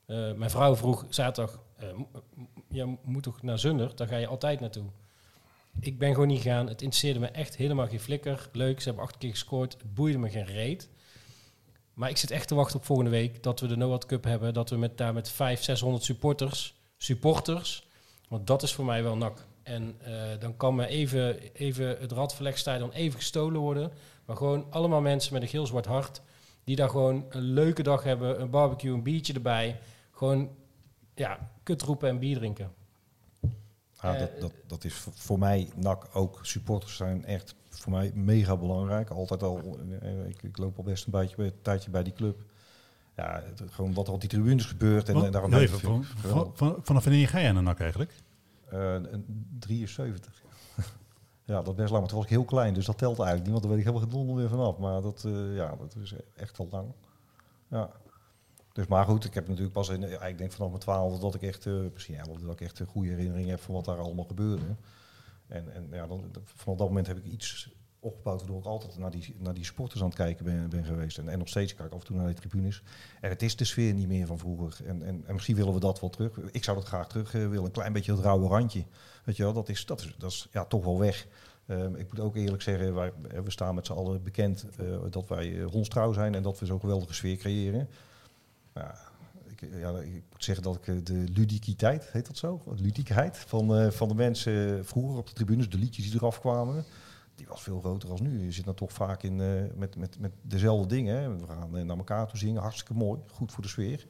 [0.06, 1.60] Eh, mijn vrouw vroeg zaterdag,
[2.68, 3.96] je moet toch naar Zunder?
[3.96, 4.86] Daar ga je altijd naartoe.
[5.80, 6.68] Ik ben gewoon niet gegaan.
[6.68, 8.50] Het interesseerde me echt helemaal geen flikker.
[8.52, 9.74] Leuk, ze hebben acht keer gescoord.
[9.74, 10.90] Het boeide me geen reet.
[12.00, 14.54] Maar ik zit echt te wachten op volgende week dat we de Noord Cup hebben.
[14.54, 17.88] Dat we met, daar met 500, 600 supporters, supporters,
[18.28, 19.46] want dat is voor mij wel nak.
[19.64, 23.92] En eh, dan kan me even, even het Radverlegstadion even gestolen worden.
[24.26, 26.22] Maar gewoon allemaal mensen met een geel-zwart hart.
[26.64, 28.42] Die daar gewoon een leuke dag hebben.
[28.42, 29.80] Een barbecue, een biertje erbij.
[30.12, 30.50] Gewoon,
[31.16, 32.72] ja, kut roepen en bier drinken.
[34.02, 37.92] Ja, Eh, dat, dat, dat is voor- voor mij, NAC ook, supporters zijn echt voor
[37.92, 39.10] mij mega belangrijk.
[39.10, 42.42] Altijd al, eh, ik, ik loop al best een, beetje, een tijdje bij die club.
[43.16, 45.08] Ja, het- gewoon wat er op die tribunes gebeurt.
[45.08, 47.80] En, Want- en daarom even, het van, van- van- vanaf wanneer ga jij naar NAC
[47.80, 48.14] eigenlijk?
[48.70, 50.42] Eh, een 73.
[51.46, 52.00] ja, dat is best lang.
[52.00, 53.52] Maar toen was ik heel klein, dus dat telt eigenlijk niet.
[53.52, 54.78] Want daar weet ik helemaal gedonder weer vanaf.
[54.78, 56.88] Maar dat, eh, ja, dat is echt al lang.
[57.68, 57.90] Ja.
[58.74, 61.42] Dus maar goed, ik heb natuurlijk pas in, ik denk vanaf mijn twaalfde dat ik
[61.42, 64.26] echt, eh misschien ja, dat ik echt een goede herinnering heb van wat daar allemaal
[64.26, 64.64] gebeurde.
[65.50, 65.90] En, en
[66.44, 70.02] vanaf dat moment heb ik iets opgebouwd waardoor ik altijd naar die, naar die sporters
[70.02, 71.18] aan het kijken ben, geweest.
[71.18, 72.84] En, en nog steeds kijk ik af en toe naar de tribunes.
[73.22, 74.86] En het is de sfeer niet meer van vroeger.
[74.86, 76.38] En, en, en misschien willen we dat wel terug.
[76.52, 77.66] Ik zou dat graag terug eh, willen.
[77.66, 78.84] Een klein beetje het rauwe randje.
[79.24, 81.28] Weet je wel, dat is, dat is, dat is ja, toch wel weg.
[81.66, 84.86] Ehm, ik moet ook eerlijk zeggen, wij, eh, we staan met z'n allen bekend eh,
[85.10, 87.90] dat wij hondstrouw zijn en dat we zo'n geweldige sfeer creëren.
[89.62, 92.62] Ik, ja, ik moet zeggen dat ik eh, de ludiciteit, heet dat zo?
[92.76, 96.86] Ludiekheid van, eh, van de mensen vroeger op de tribunes, de liedjes die eraf kwamen,
[97.36, 98.44] die was veel groter als nu.
[98.46, 101.40] Je zit dan toch vaak in, eh, met, met, met dezelfde dingen.
[101.40, 104.06] We gaan eh, naar elkaar toe zingen, hartstikke mooi, goed voor de sfeer.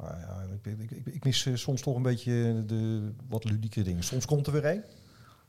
[0.00, 0.46] Maar ja,
[1.04, 4.02] ik, mis eh, soms toch een beetje de wat ludieke dingen.
[4.04, 4.84] Soms komt er weer een,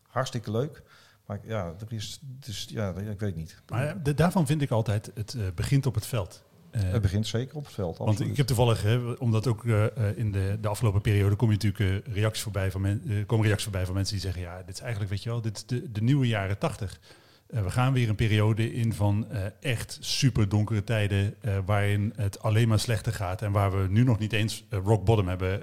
[0.07, 0.83] hartstikke leuk.
[1.25, 3.61] Maar ja, er is, dus, ja, ik weet niet.
[3.67, 6.43] Maar daarvan vind ik altijd, het eh, begint op het veld.
[6.71, 7.97] Eh, Het begint zeker op het veld.
[7.97, 11.57] Want ik heb toevallig, hè, omdat ook eh, in de, de afgelopen periode kom je
[11.61, 14.75] natuurlijk eh, reacties voorbij van men, komen reacties voorbij van mensen die zeggen, ja, dit
[14.75, 16.99] is eigenlijk, weet je wel, dit is de, de nieuwe jaren tachtig.
[17.47, 19.27] We gaan weer een periode in van
[19.59, 24.19] echt super donkere tijden, waarin het alleen maar slechter gaat en waar we nu nog
[24.19, 25.61] niet eens rock bottom hebben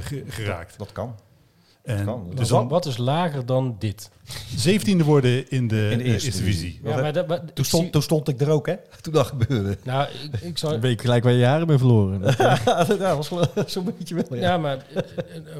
[0.00, 0.78] ge- geraakt.
[0.78, 1.14] Dat kan.
[1.84, 2.30] En kan.
[2.34, 4.10] dus dan wat is lager dan dit?
[4.56, 6.80] zeventiende worden in de, In de eh, eerste eerste divisie.
[6.84, 8.74] Ja, maar dat, maar, ik Toen stond, zie- toen stond ik er ook, hè?
[9.00, 9.76] Toen dat gebeurde.
[9.82, 12.20] nou, ik, ik zou, Een week gelijk waar je jaren mee verloren.
[12.98, 14.40] dat was wel zo'n beetje wel, ja.
[14.40, 14.96] Ja, maar eh,
[15.36, 15.56] eh,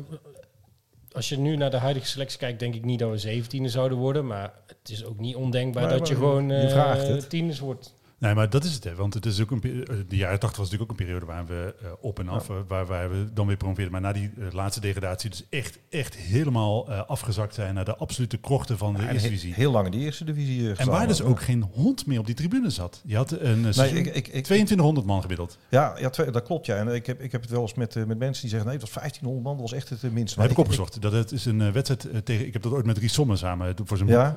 [1.12, 3.98] als je nu naar de huidige selectie kijkt, denk ik niet dat we 17e zouden
[3.98, 4.26] worden.
[4.26, 7.30] Maar het is ook niet ondenkbaar Maar- dat je maar gewoon je het.
[7.30, 7.94] tieners wordt.
[8.24, 8.84] Nee, maar dat is het.
[8.84, 8.94] Hè.
[8.94, 11.46] Want het is ook een, eh, de jaren 80 was natuurlijk ook een periode waar
[11.46, 13.92] we eh, op en af, eh, waar, waar we dan weer promoveerden.
[13.92, 18.78] Maar na die laatste degradatie dus echt, echt helemaal afgezakt zijn naar de absolute krochten
[18.78, 19.54] van de eerste he- divisie.
[19.54, 22.34] heel lang in de eerste divisie En waar dus ook geen hond meer op die
[22.34, 23.02] tribune zat.
[23.04, 25.58] Je had een Nee, ik, ik, ik, 2200 man gemiddeld.
[25.68, 26.76] ja, ja twee- dat klopt, ja.
[26.76, 28.68] En ik heb, ik heb het wel eens met, met mensen die zeggen...
[28.68, 30.20] nee, dat was 1500 man, dat was echt het minste.
[30.20, 31.02] Dat heb Maar ik opgezocht.
[31.02, 32.46] Dat het is een wedstrijd tegen...
[32.46, 34.36] Ik heb dat ooit met Ries Sommer samen voor zijn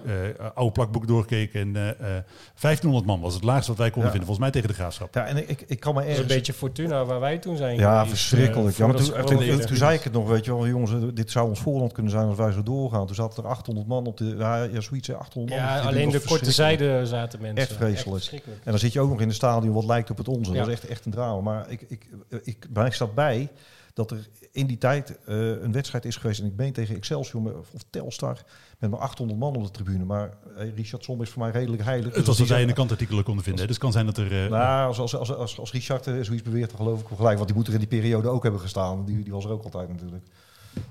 [0.54, 1.62] oude plakboek doorgekeken.
[1.62, 2.24] En eh, eh,
[2.60, 4.18] 1500 man was het laagste wat wij konden Ja.
[4.18, 4.28] vinden.
[4.36, 5.14] Volgens mij tegen de Graafschap.
[5.14, 6.20] Ja, en ik, ik kan me ergens...
[6.20, 8.72] een beetje Fortuna waar wij toen zijn Ja, geweest, verschrikkelijk.
[8.72, 11.32] eh, ja, maar toen, toen, zei ik het nog, weet je wel, jongens, eh, dit
[11.32, 13.06] zou ons voorland kunnen zijn als wij zo doorgaan.
[13.06, 15.64] Toen zaten er 800 man op de, ja, ja zoiets, hè, 800 man.
[15.64, 16.02] op Ja, tribune.
[16.02, 17.58] alleen de korte zijde zaten mensen.
[17.58, 18.16] Echt vreselijk.
[18.18, 18.62] verschrikkelijk.
[18.64, 20.52] En dan zit je ook nog in een stadion wat lijkt op het onze.
[20.52, 20.58] Ja.
[20.60, 21.42] Dat is echt, echt een drama.
[21.42, 22.08] Maar ik, ik,
[22.44, 23.50] ik, bij mij staat bij
[23.94, 26.40] dat er in die tijd eh, een wedstrijd is geweest.
[26.40, 28.38] En ik ben tegen Excelsior of Telstar
[28.80, 30.06] met maar 800 man op de tribune.
[30.06, 30.34] Maar
[30.76, 32.06] Richard Som is voor mij redelijk heilig.
[32.06, 33.62] Het Dus was wat wij in de kantartikelen konden vinden.
[33.68, 34.44] Dus het kan zijn dat er...
[34.44, 37.18] eh, nou, als, als, als, als, als Richard eh, zoiets beweert, dan geloof ik wel
[37.18, 37.36] gelijk.
[37.36, 39.06] Want die moet er in die periode ook hebben gestaan.
[39.06, 40.26] Die, die was er ook altijd natuurlijk.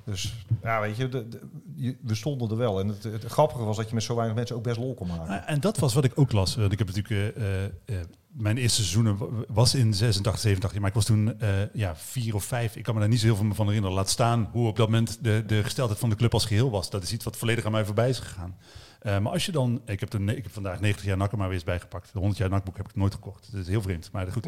[0.05, 1.25] Dus ja, weet je,
[2.01, 2.81] we stonden er wel.
[2.81, 5.47] En het, grappige was dat je met zo weinig mensen ook best lol kon maken.
[5.47, 6.57] En dat was wat ik ook las.
[6.57, 7.37] Ik heb natuurlijk...
[7.37, 7.97] eh, eh, eh,
[8.29, 10.79] mijn eerste seizoen wa- was in 86, 87.
[10.81, 11.39] Maar ik was toen
[11.73, 12.77] ja, vier of vijf.
[12.77, 13.97] Ik kan me daar niet zo heel veel van herinneren.
[13.97, 16.91] Laat staan hoe op dat moment de, de gesteldheid van de club als geheel was.
[16.91, 18.57] Dat is iets wat volledig aan mij voorbij is gegaan.
[19.01, 19.81] Eh, maar als je dan...
[19.87, 22.13] Ik heb, er, ik heb vandaag 90 jaar nakken maar weer eens bijgepakt.
[22.13, 23.49] De 100 jaar nakboek heb ik nooit gekocht.
[23.53, 24.09] Dat is heel vreemd.
[24.13, 24.47] Maar goed.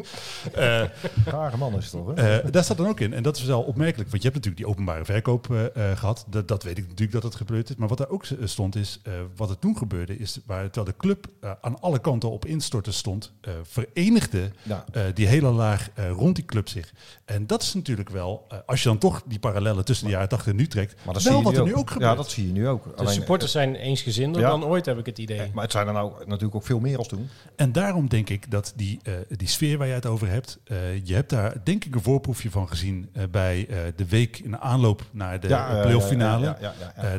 [0.53, 0.83] Eh,
[1.25, 2.39] Rare man is het toch, hè?
[2.41, 3.13] eh, daar staat dan ook in.
[3.13, 4.09] En dat is wel opmerkelijk.
[4.09, 6.25] Want je hebt natuurlijk die openbare verkoop eh, eh, gehad.
[6.29, 7.75] Dat, dat weet ik natuurlijk dat het gebeurd is.
[7.75, 8.99] Maar wat daar ook stond is...
[9.03, 10.39] eh, wat er toen gebeurde is...
[10.45, 11.27] Waar, terwijl de club
[11.61, 13.33] aan alle kanten op instorten stond...
[13.41, 14.85] eh, verenigde ja.
[14.91, 16.93] eh, die hele laag eh, rond die club zich.
[17.25, 18.47] En dat is natuurlijk wel...
[18.65, 20.95] als je dan toch die parallellen tussen de jaren 80 en nu trekt...
[21.05, 22.09] Maar dat wel zie je wat er nu nu ook gebeurt.
[22.09, 22.97] Ja, dat zie je nu ook.
[22.97, 24.48] De supporters zijn eensgezinder Ja.
[24.49, 25.39] Dan ooit, heb ik het idee.
[25.41, 27.29] eh, maar het zijn er nou natuurlijk ook veel meer als toen.
[27.55, 31.05] En daarom denk ik dat die, eh, die sfeer waar je het over hebt, eh,
[31.05, 34.51] je hebt daar denk ik een voorproefje van gezien eh, bij eh, de week in
[34.51, 36.57] de aanloop naar de Ja, eh, playoff finale.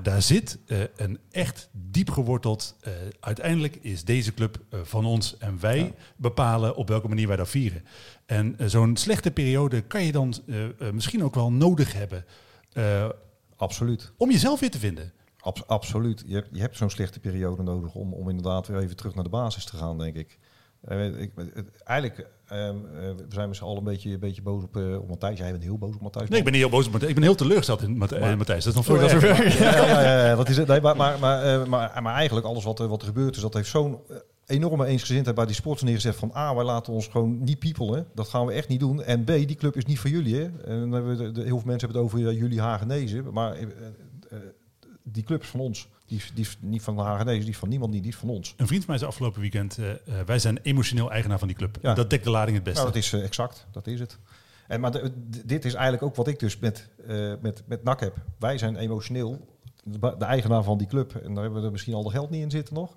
[0.03, 2.77] daar zit eh, een echt diep geworteld.
[2.81, 5.91] eh, uiteindelijk is deze club van ons en wij Ja.
[6.17, 7.85] bepalen op welke manier wij dat vieren.
[8.27, 10.35] En zo'n slechte periode kan je dan
[10.93, 12.25] misschien ook wel nodig hebben
[12.73, 13.09] eh,
[13.57, 14.13] Absoluut.
[14.17, 15.13] om jezelf weer te vinden.
[15.43, 16.23] Abs- absoluut.
[16.27, 19.25] Je hebt, je hebt zo'n slechte periode nodig om, om inderdaad weer even terug naar
[19.25, 20.39] de basis te gaan, denk ik.
[20.81, 24.43] Eh, ik, het- eigenlijk, ehm, eh, we zijn met z'n allen een beetje, een beetje
[24.43, 25.39] boos op, eh, op Matthijs.
[25.39, 26.29] Jij bent heel boos op Matthijs.
[26.29, 27.11] Nee, ik ben niet heel boos op Matthijs.
[27.13, 28.65] Ik ben heel teleurgesteld in Matthijs.
[28.65, 29.21] Dat is nog Oh, dat
[29.59, 30.67] ja, dat is het.
[30.69, 33.55] Nee, maar, maar, maar, maar, maar eigenlijk alles wat, er- wat er gebeurd is, dat
[33.55, 33.99] heeft zo'n
[34.47, 38.07] enorme eensgezindheid bij die sporters neergezet van A, wij laten ons gewoon niet piepelen.
[38.15, 39.03] Dat gaan we echt niet doen.
[39.03, 40.35] En B, die club is niet voor jullie.
[40.37, 40.43] Hè.
[40.45, 43.33] En dan hebben we de, de- heel veel mensen hebben het over jullie Hagenezen.
[43.33, 43.57] Maar
[45.13, 45.89] die club is van ons.
[46.07, 48.19] Die is, die is niet van de Hagenezen, die is van niemand, niet, die is
[48.19, 48.55] van ons.
[48.57, 49.97] Een vriend van mij zei afgelopen weekend, eh, eh,
[50.27, 51.79] wij zijn emotioneel eigenaar van die club.
[51.83, 51.95] Ja.
[51.95, 52.81] Dat dekt de lading het beste.
[52.81, 54.19] Nou, dat is eh, exact, dat is het.
[54.67, 55.13] En, maar de-
[55.45, 58.17] dit is eigenlijk ook wat ik dus met, eh met, met NAC heb.
[58.39, 59.49] Wij zijn emotioneel
[59.85, 61.15] de, eigenaar van die club.
[61.15, 62.97] En daar hebben we er misschien al de geld niet in zitten nog.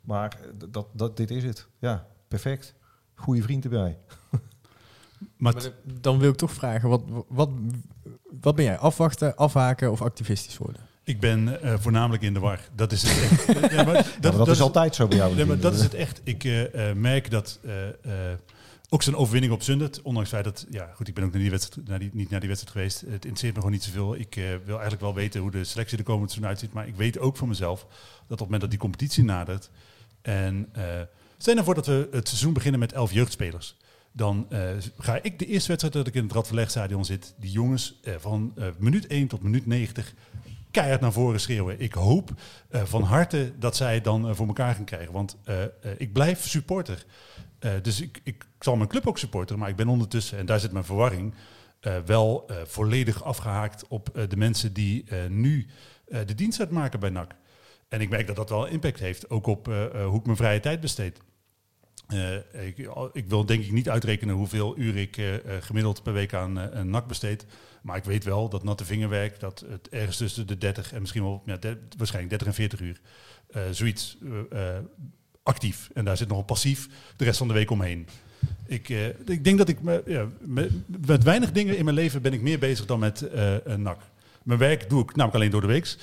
[0.00, 1.66] Maar dat, dat, dit is het.
[1.78, 2.74] Ja, perfect.
[3.14, 3.98] Goede vriend erbij.
[5.36, 5.54] maar
[6.00, 7.50] dan wil ik toch vragen, wat, wat,
[8.40, 8.78] wat ben jij?
[8.78, 10.87] Afwachten, afhaken of activistisch worden?
[11.08, 12.60] Ik ben eh, voornamelijk in de war.
[12.74, 13.46] Dat is het echt.
[13.72, 15.34] Ja, maar dat, Dat, dat, is altijd zo bij jou.
[15.34, 16.20] Nee, maar dat is het echt.
[16.24, 17.60] Ik eh, eh, merk dat
[18.90, 21.40] ook zijn overwinning op Zundert, ondanks het feit dat, ja goed, ik ben ook naar
[21.40, 23.00] die wedstrijd, naar die, niet naar die wedstrijd geweest.
[23.00, 24.16] Het interesseert me gewoon niet zoveel.
[24.16, 26.72] Ik wil eigenlijk wel weten hoe de selectie er komend seizoen uitziet.
[26.72, 27.90] Maar ik weet ook van mezelf dat
[28.20, 29.70] op het moment dat die competitie nadert
[30.22, 30.68] en
[31.38, 33.76] stel nou voor dat we het seizoen beginnen met elf jeugdspelers.
[34.12, 38.00] Dan uh, ga ik de eerste wedstrijd dat ik in het Radverlegstadion zit, die jongens
[38.04, 40.14] uh, van uh, minuut 1 tot minuut 90
[40.78, 41.80] keihard naar voren schreeuwen.
[41.80, 42.30] Ik hoop
[42.70, 45.12] uh, van harte dat zij dan uh, voor elkaar gaan krijgen.
[45.12, 45.54] Want uh,
[45.96, 47.04] ik blijf supporter.
[47.82, 50.72] dus ik, ik zal mijn club ook supporteren, maar ik ben ondertussen, en daar zit
[50.72, 51.34] mijn verwarring,
[52.06, 55.66] wel volledig afgehaakt op de mensen die nu
[56.06, 57.34] de dienst uitmaken bij NAC.
[57.88, 60.80] En ik merk dat dat wel impact heeft, ook op hoe ik mijn vrije tijd
[60.80, 61.20] besteed.
[62.14, 62.36] Uh,
[63.12, 66.82] ik, wil denk ik niet uitrekenen hoeveel uur ik uh, gemiddeld per week aan uh,
[66.82, 67.46] NAC besteed.
[67.82, 71.22] Maar ik weet wel dat natte vingerwerk, dat het ergens tussen de 30 en misschien
[71.22, 71.58] wel ja,
[71.96, 73.00] waarschijnlijk 30 en 40 uur,
[73.70, 74.18] zoiets
[75.42, 75.90] actief.
[75.94, 78.08] En daar zit nog een passief de rest van de week omheen.
[78.66, 78.88] Ik,
[79.26, 82.86] ik denk dat ik ja, met, weinig dingen in mijn leven ben ik meer bezig
[82.86, 83.28] dan met
[83.76, 84.00] NAC.
[84.42, 85.98] Mijn werk doe ik namelijk alleen door de weeks.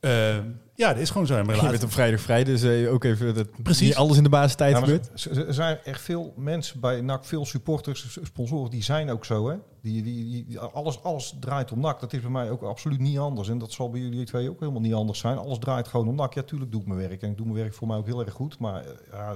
[0.00, 0.36] Uh,
[0.74, 1.36] ja, dat is gewoon zo.
[1.36, 3.86] Je bent op vrijdag vrij, dus uh, ook even dat Precies.
[3.86, 5.26] niet alles in de basistijd ja, gebeurt.
[5.46, 9.48] Er zijn echt veel mensen bij NAC, veel supporters, sponsoren, die zijn ook zo.
[9.48, 9.56] Hè?
[9.82, 12.00] Die, die, die, alles, alles draait om NAC.
[12.00, 13.48] Dat is bij mij ook absoluut niet anders.
[13.48, 15.38] En dat zal bij jullie twee ook helemaal niet anders zijn.
[15.38, 16.34] Alles draait gewoon om NAC.
[16.34, 17.22] Ja, tuurlijk doe ik mijn werk.
[17.22, 18.58] En ik doe mijn werk voor mij ook heel erg goed.
[18.58, 19.34] Maar ja,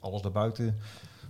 [0.00, 0.78] alles daarbuiten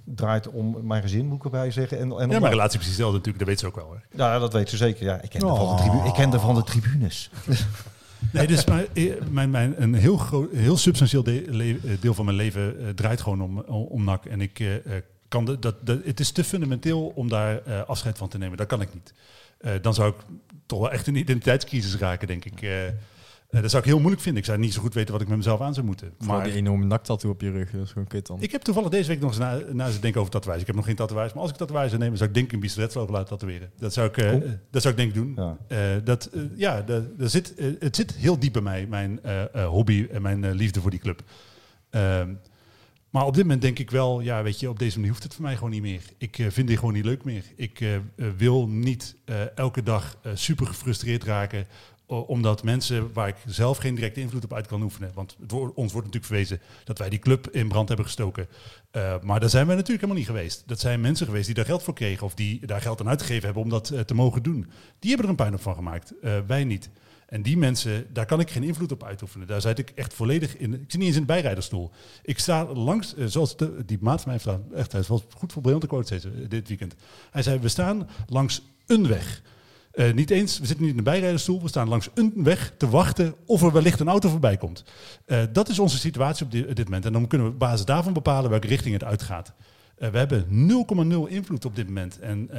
[0.05, 1.99] draait om mijn gezin, moet ik erbij zeggen.
[1.99, 3.39] En, en ja, mijn relatie precies hetzelfde natuurlijk.
[3.39, 3.93] Dat weet ze ook wel.
[3.93, 4.25] Hè?
[4.25, 5.05] Ja, dat weet ze zeker.
[5.05, 5.57] Ja, ik ken, oh.
[5.57, 7.31] van, de tribu ik ken er van de tribunes.
[8.33, 8.87] Nee, dus mijn,
[9.31, 13.41] mijn, mijn, een heel, groot, heel substantieel de, deel van mijn leven uh, draait gewoon
[13.41, 14.25] om, om NAC.
[14.25, 14.83] En ik
[15.29, 18.57] kan de, dat, dat, het is te fundamenteel om daar afscheid van te nemen.
[18.57, 19.15] Dat kan ik niet.
[19.83, 20.17] Dan zou ik
[20.67, 22.61] toch wel echt een identiteitscrisis raken, denk ik.
[23.61, 24.43] Dat zou ik heel moeilijk vinden.
[24.43, 26.13] Ik zou niet zo goed weten wat ik met mezelf aan zou moeten.
[26.27, 28.43] Maar die enorme naktattoo op je rug, dat is gewoon kut dan.
[28.43, 30.61] Ik heb toevallig deze week nog eens na, na eens denken over tatoeage.
[30.61, 32.53] Ik heb nog geen tatoeage, maar als ik tatoeage zou nemen, zou ik denk ik
[32.53, 33.71] een bistretlogo laten tatoeëren.
[33.79, 35.33] Dat zou ik, uh, dat zou ik denk doen.
[35.37, 35.57] Ja,
[35.97, 39.21] uh, dat, uh, ja de zit, het zit heel diep bij mij, mijn
[39.53, 41.23] hobby en mijn liefde voor die club.
[41.91, 42.33] Ehm,
[43.11, 45.35] maar op dit moment denk ik wel, ja, weet je, op deze manier hoeft het
[45.35, 46.03] voor mij gewoon niet meer.
[46.19, 47.45] Ik vind dit gewoon niet leuk meer.
[47.57, 48.01] Ik
[48.37, 49.17] wil niet
[49.55, 51.67] elke dag super gefrustreerd raken
[52.07, 55.11] omdat mensen waar ik zelf geen directe invloed op uit kan oefenen.
[55.15, 55.37] Want
[55.75, 58.49] ons wordt natuurlijk verwezen dat wij die club in brand hebben gestoken.
[58.93, 60.63] Uh, maar daar zijn wij natuurlijk helemaal niet geweest.
[60.67, 63.45] Dat zijn mensen geweest die daar geld voor kregen of die daar geld aan uitgegeven
[63.45, 64.71] hebben om dat uh, te mogen doen.
[64.99, 66.15] Die hebben er een puinhoop van gemaakt.
[66.47, 66.91] Wij niet.
[67.27, 69.47] En die mensen, daar kan ik geen invloed op uitoefenen.
[69.47, 70.75] Daar zit ik echt volledig in.
[70.75, 71.91] Ik zit niet eens in de bijrijderstoel.
[72.23, 74.75] Ik sta langs, zoals die maat van mij heeft gedaan.
[74.75, 76.95] Echt, hij was goed voor briljante quotes deze, dit weekend.
[77.31, 79.43] Hij zei, we staan langs een weg.
[79.97, 82.89] Uh, niet eens, we zitten niet in de bijrijdersstoel, we staan langs een weg te
[82.89, 84.85] wachten of er wellicht een auto voorbij komt.
[85.27, 87.05] Uh, dat is onze situatie op dit, moment.
[87.05, 89.55] En dan kunnen we op basis daarvan bepalen welke richting het uitgaat.
[89.99, 90.47] Uh, we hebben
[91.29, 92.19] 0,0 invloed op dit moment.
[92.19, 92.51] En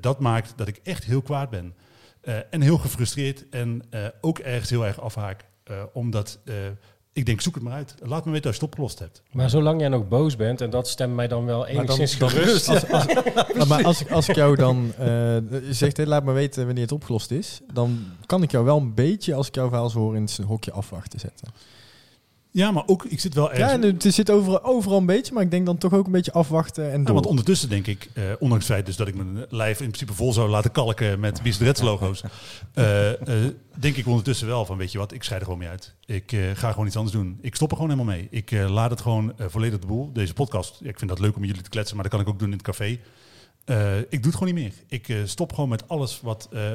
[0.00, 1.74] dat maakt dat ik echt heel kwaad ben.
[2.50, 3.82] en heel gefrustreerd en
[4.20, 5.44] ook ergens heel erg afhaak.
[5.92, 6.40] omdat
[7.18, 7.94] ik denk, zoek het maar uit.
[8.02, 9.22] Laat me weten als je het opgelost hebt.
[9.32, 12.68] Maar zolang jij nog boos bent, en dat stemt mij dan wel enigszins dan, gerust.
[12.68, 13.06] Als, als,
[13.68, 15.36] maar als, ik, als ik jou dan uh,
[15.70, 18.94] zegt, hey, laat me weten wanneer het opgelost is, dan kan ik jou wel een
[18.94, 21.48] beetje, als ik jouw verhaal zo hoor, in het hokje afwachten zetten.
[22.50, 23.84] Ja, maar ook, ik zit wel ergens...
[23.84, 26.32] Ja, het zit overal, overal een beetje, maar ik denk dan toch ook een beetje
[26.32, 29.46] afwachten en ja, want ondertussen denk ik, uh, ondanks het feit dus dat ik mijn
[29.48, 32.22] lijf in principe vol zou laten kalken met Biesdrets logo's,
[32.74, 33.16] uh, uh,
[33.78, 35.94] denk ik ondertussen wel van, weet je wat, ik scheid er gewoon mee uit.
[36.06, 37.38] Ik ga gewoon iets anders doen.
[37.40, 38.28] Ik stop er gewoon helemaal mee.
[38.30, 40.12] Ik laat het gewoon volledig de boel.
[40.12, 42.28] Deze podcast, ja, ik vind dat leuk om jullie te kletsen, maar dat kan ik
[42.28, 42.98] ook doen in het café.
[43.70, 44.72] Uh, ik doe het gewoon niet meer.
[44.86, 46.72] Ik uh, stop gewoon met alles wat, uh,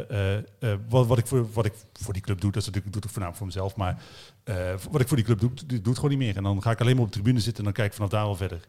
[0.90, 2.52] wat, wat, ik voor, wat ik voor die club doe.
[2.52, 3.76] Dat is natuurlijk, ik doe het voornamelijk voor mezelf.
[3.76, 4.02] Maar
[4.92, 6.38] wat ik voor die club doe, doe het gewoon niet meer.
[6.38, 8.10] En dan ga ik alleen maar op de tribune zitten en dan kijk ik vanaf
[8.10, 8.68] daar al verder.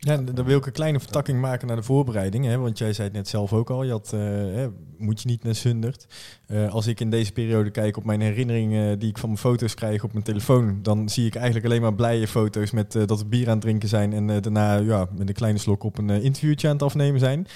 [0.00, 2.44] Ja, dan wil ik een kleine vertakking maken naar de voorbereiding.
[2.44, 2.58] Hè?
[2.58, 3.82] Want jij zei het net zelf ook al.
[3.82, 6.06] Je had, eh, hè, moet je niet naar Sundert.
[6.46, 9.74] Eh, als ik in deze periode kijk op mijn herinneringen die ik van mijn foto's
[9.74, 10.78] krijg op mijn telefoon.
[10.82, 13.60] Dan zie ik eigenlijk alleen maar blije foto's met eh, dat we bier aan het
[13.60, 14.12] drinken zijn.
[14.12, 17.46] En daarna ja, met een kleine slok op een interviewtje aan het afnemen zijn.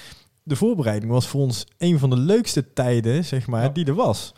[0.43, 3.69] De voorbereiding was voor ons een van de leukste tijden, zeg maar, Ja.
[3.69, 4.33] die er was.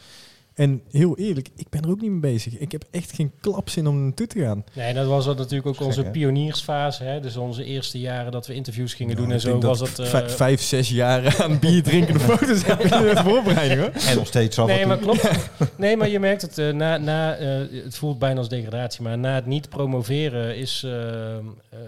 [0.56, 2.58] En heel eerlijk, ik ben er ook niet mee bezig.
[2.58, 4.64] Ik heb echt geen klapzin om naartoe te gaan.
[4.74, 7.04] Nee, dat was dat natuurlijk ook onze pioniersfase.
[7.04, 7.20] Hè?
[7.20, 10.00] Dus onze eerste jaren dat we interviews gingen doen en Ik zo denk was het...
[10.00, 13.90] eh, vij- vijf, zes jaar aan bier drinkende foto's heb in de voorbereiding hoor.
[14.10, 15.30] En nog steeds af Nee, maar klopt.
[15.78, 16.58] Nee, maar je merkt het.
[16.58, 17.48] eh, na, na, eh,
[17.84, 19.02] het voelt bijna als degradatie.
[19.04, 20.88] Maar na het niet promoveren is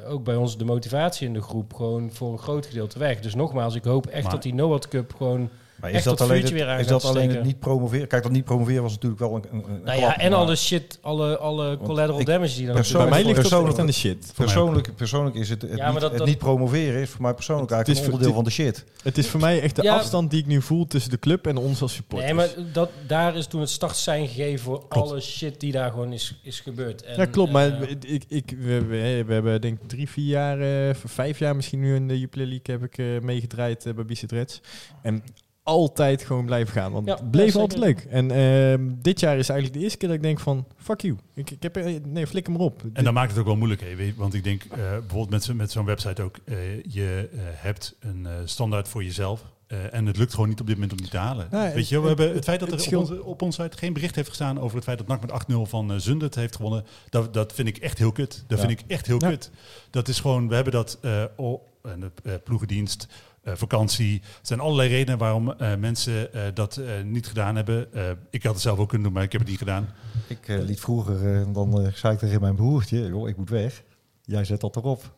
[0.07, 3.19] ook bij ons de motivatie in de groep gewoon voor een groot gedeelte weg.
[3.19, 5.49] Dus nogmaals, ik hoop echt Maar- dat die NOAD Cup gewoon...
[5.81, 8.07] Maar is dat alleen, het, weer aan is dat alleen het niet promoveren?
[8.07, 10.39] Kijk, dat niet promoveren was natuurlijk wel een, een, een Nou klap, ja, en maar
[10.39, 13.85] alle shit, alle, alle collateral ik- damage die dan persoonlijk- Bij mij ligt echt aan
[13.85, 14.31] de shit.
[14.35, 17.21] Persoonlijk, persoonlijk is het, het, Ja, maar niet, dat- het dat- niet promoveren is voor
[17.21, 18.85] mij persoonlijk Het eigenlijk is een voor- onderdeel van de shit.
[19.03, 19.95] Het is voor mij echt de Ja.
[19.95, 22.31] afstand die ik nu voel tussen de club en ons als supporters.
[22.31, 26.13] Nee, maar dat, daar is toen het startsein gegeven voor alle shit die daar gewoon
[26.13, 27.03] is, is gebeurd.
[27.03, 27.51] En, ja, klopt.
[27.51, 30.59] Maar eh, ik, ik, we, we, we hebben denk ik drie, vier jaar,
[30.89, 34.31] eh, vijf jaar misschien nu in de Jupiler League heb ik eh, meegedraaid bij Bizet
[34.31, 34.61] Reds.
[35.01, 35.23] En
[35.67, 36.91] altijd gewoon blijven gaan.
[36.91, 38.05] Want Ja, het bleef ja, altijd leuk.
[38.09, 41.17] En ehm, dit jaar is eigenlijk de eerste keer dat ik denk van, fuck you.
[41.33, 42.83] Ik, ik heb, er- nee, flik hem erop.
[42.93, 43.81] En dan maakt het ook wel moeilijk.
[43.81, 43.95] Hè?
[43.95, 47.95] Weet- Want ik denk eh, bijvoorbeeld met, met zo'n website ook, eh, je eh, hebt
[47.99, 49.43] een eh, standaard voor jezelf.
[49.67, 51.47] eh, en het lukt gewoon niet op dit moment om die te halen.
[51.51, 53.61] Ja, Weet je, wel, we het- hebben het feit dat er op onze, op onze
[53.61, 56.55] site geen bericht heeft gestaan over het feit dat NAC met 8-0 van Zundert heeft
[56.55, 56.85] gewonnen.
[57.09, 58.43] Dat, dat vind ik echt heel kut.
[58.47, 58.67] Dat Ja.
[58.67, 59.29] vind ik echt heel Ja.
[59.29, 59.51] kut.
[59.89, 63.07] Dat is gewoon, we hebben dat eh, oh, en de ploegendienst,
[63.55, 64.19] vakantie.
[64.21, 67.93] Er zijn allerlei redenen waarom eh, mensen eh, dat eh, niet gedaan hebben.
[67.93, 69.89] Eh, ik had het zelf ook kunnen doen, maar ik heb het niet gedaan.
[70.27, 73.49] Ik eh, liet vroeger, eh, dan eh, zei ik tegen mijn broertje, joh, ik moet
[73.49, 73.83] weg.
[74.23, 75.15] Jij zet dat erop.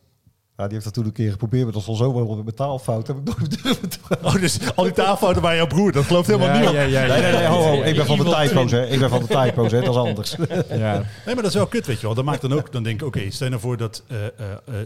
[0.60, 2.56] Ja, die heeft dat toen een keer geprobeerd, maar dat was al zo wel met
[2.56, 3.08] taalfout.
[3.08, 6.28] Heb ik nooit durven te Oh, dus al die taalfouten bij jouw broer, dat gelooft
[6.28, 6.76] helemaal Ja, niemand.
[6.76, 7.08] ja, ja, ja.
[7.14, 8.88] Nee, nee, nee, ho, ho, ik ben van de typo's, hè.
[8.88, 9.80] Ik ben van de typo's, hè.
[9.82, 10.36] Dat is anders.
[10.70, 10.94] Ja.
[11.26, 12.16] Nee, maar dat is wel kut, weet je wel.
[12.16, 14.32] Dat maakt dan ook, dan denk ik, oké, stel nou voor dat eh, eh,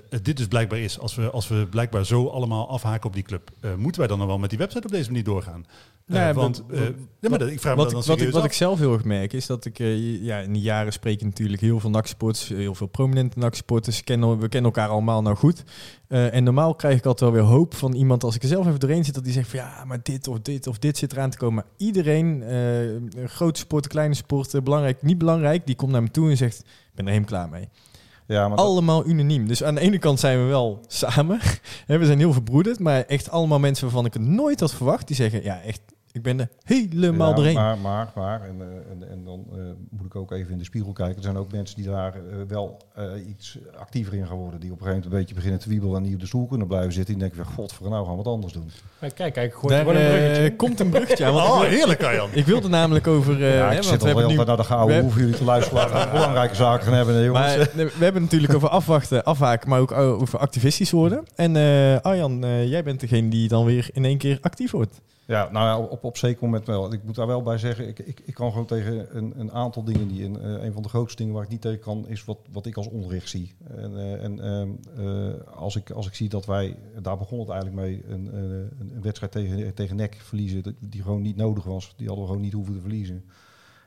[0.09, 0.99] eh, dit dus blijkbaar is.
[0.99, 4.17] Als we, als we blijkbaar zo allemaal afhaken op die club, eh, moeten wij dan
[4.17, 5.65] nog wel met die website op deze manier doorgaan?
[6.07, 6.83] Eh, Ja, want, maar- eh,
[7.19, 8.53] ja, maar dat- ik vraag me Wat, dat ik, dan wat, ik, serieus wat ik
[8.53, 11.61] zelf heel erg merk is dat ik eh, ja, in die jaren spreek je natuurlijk
[11.61, 14.03] heel veel NAC-supporters, heel veel prominente NAC-supporters.
[14.03, 15.63] Kennen, we kennen elkaar allemaal nou goed.
[16.07, 18.67] Eh, en normaal krijg ik altijd wel weer hoop van iemand als ik er zelf
[18.67, 21.11] even doorheen zit, dat die zegt van ja, maar dit of dit of dit zit
[21.11, 21.55] eraan te komen.
[21.55, 26.11] Maar iedereen, eh, een grote supporter, kleine supporter, belangrijk, niet belangrijk, die komt naar me
[26.11, 27.69] toe en zegt, ik ben er helemaal klaar mee.
[28.27, 29.47] Ja, maar dat- allemaal unaniem.
[29.47, 31.39] Dus aan de ene kant zijn we wel samen.
[31.87, 35.07] Hè, we zijn heel verbroederd, maar echt allemaal mensen waarvan ik het nooit had verwacht,
[35.07, 35.81] die zeggen ja, echt,
[36.13, 37.53] ik ben er helemaal Ja, doorheen.
[37.53, 40.63] Maar, maar, maar en, eh, en, en dan eh, moet ik ook even in de
[40.63, 41.15] spiegel kijken.
[41.15, 44.59] Er zijn ook mensen die daar eh, wel eh, iets actiever in gaan worden.
[44.59, 46.45] Die op een gegeven moment een beetje beginnen te wiebelen en niet op de stoel
[46.47, 47.13] kunnen blijven zitten.
[47.13, 48.71] Die denken van, god, voor nou gaan we wat anders doen.
[48.99, 50.55] maar kijk, kijk, gooi Daar gewoon een bruggetje.
[50.55, 51.33] komt een bruggetje aan.
[51.33, 52.29] Want Oh, heerlijk, Arjan.
[52.31, 53.43] ik wilde namelijk over...
[53.43, 55.35] eh, ja, hè, ik want zit we al heel nu, naar de gouden hoeven jullie
[55.35, 55.79] te luisteren.
[55.79, 57.55] Laten we belangrijke zaken gaan hebben, hè, jongens.
[57.57, 61.23] maar, nee, we hebben natuurlijk over afwachten, afhaken, maar ook over activistisch worden.
[61.35, 65.01] En eh, Arjan, eh, jij bent degene die dan weer in één keer actief wordt.
[65.25, 66.93] Ja, nou ja, op, op zeker moment wel.
[66.93, 69.83] Ik moet daar wel bij zeggen, ik, ik, ik kan gewoon tegen een, een aantal
[69.83, 70.23] dingen die...
[70.23, 72.65] In, eh, een van de grootste dingen waar ik niet tegen kan, is wat, wat
[72.65, 73.53] ik als onrecht zie.
[73.75, 77.49] En, eh, en ehm, eh, als, ik, als ik zie dat wij, daar begon het
[77.49, 80.75] eigenlijk mee, een, een, wedstrijd tegen, tegen NEC verliezen...
[80.79, 81.93] die gewoon niet nodig was.
[81.97, 83.23] Die hadden we gewoon niet hoeven te verliezen.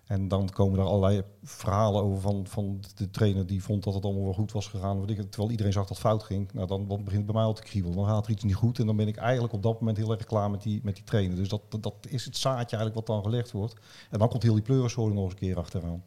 [0.06, 4.04] En dan komen er allerlei verhalen over van, van de trainer die vond dat het
[4.04, 5.06] allemaal wel goed was gegaan.
[5.06, 6.52] Terwijl iedereen zag dat fout ging.
[6.52, 7.96] Nou, dan, dan begint het bij mij al te kriebelen.
[7.96, 8.78] Dan gaat er iets niet goed.
[8.78, 11.04] En dan ben ik eigenlijk op dat moment heel erg klaar met die, met die
[11.04, 11.36] trainer.
[11.36, 13.74] Dus dat, dat, is het zaadje eigenlijk wat dan gelegd wordt.
[14.10, 16.04] En dan komt heel die pleurensoort nog eens een keer achteraan.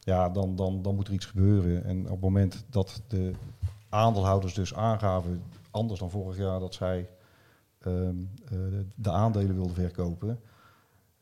[0.00, 1.84] Ja, dan, dan, dan moet er iets gebeuren.
[1.84, 3.32] En op het moment dat de
[3.88, 7.08] aandeelhouders dus aangaven, anders dan vorig jaar, dat zij
[7.78, 8.58] ehm, eh,
[8.94, 10.40] de aandelen wilden verkopen.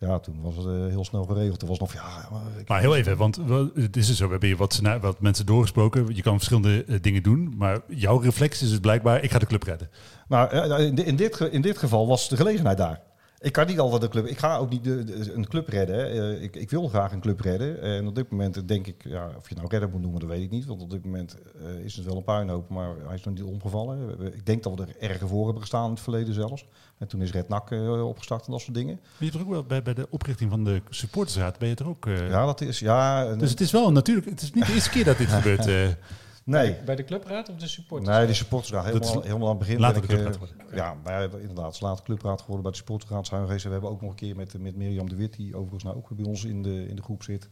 [0.08, 1.58] Ja, toen was het eh, heel snel geregeld.
[1.58, 2.28] Toen was nog, ja...
[2.30, 3.36] maar Maar heel even, want
[3.74, 6.14] het is dus zo, we hebben hier wat, wat mensen doorgesproken.
[6.14, 9.46] Je kan verschillende eh, dingen doen, maar jouw reflex is dus blijkbaar, ik ga de
[9.46, 9.88] club redden.
[10.28, 13.00] Nou, eh, in, di- in, dit, in dit geval was de gelegenheid daar.
[13.42, 14.26] Ik kan niet altijd een club.
[14.26, 16.11] Ik ga ook niet de, de- een club redden.
[16.11, 17.81] Eh, ik, ik wil graag een club redden.
[17.83, 20.42] En op dit moment denk ik, ja, of je nou redder moet noemen, dat weet
[20.42, 20.64] ik niet.
[20.64, 23.42] Want op dit moment eh, is het wel een puinhoop, maar hij is nog niet
[23.42, 24.20] omgevallen.
[24.35, 26.66] Ik denk dat we er erger voor hebben gestaan in het verleden zelfs.
[26.98, 28.94] En toen is Red Nak eh, opgestart en dat soort dingen.
[29.02, 31.74] Maar je hebt er ook wel bij, bij de oprichting van de supportersraad, ben je
[31.74, 32.05] er ook...
[32.28, 33.35] Ja, dat is, ja...
[33.35, 35.96] Dus het is wel natuurlijk, het is niet de eerste keer dat dit gebeurt.
[36.44, 36.76] Nee.
[36.85, 38.16] Bij de clubraad of de supporters?
[38.16, 38.85] Nee, de supportersraad.
[38.85, 39.81] Dat Helemaal, is helemaal aan het begin.
[39.81, 40.76] later ben de ik, clubraad eh, worden.
[40.76, 42.62] Ja, maar inderdaad, is later clubraad geworden.
[42.62, 43.64] Bij de supportersraad zijn we geweest.
[43.64, 46.09] We hebben ook nog een keer met, met Mirjam de Wit, die overigens nou ook
[46.16, 47.48] bij ons in de, in de groep zit.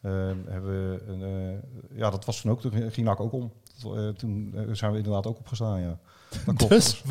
[0.00, 0.10] eh,
[0.46, 3.52] hebben we een, eh, ja, dat was toen ook, toen ging NAC ook om.
[3.82, 5.98] Dat, eh, toen zijn we inderdaad ook opgestaan, ja.
[6.68, 7.02] Dus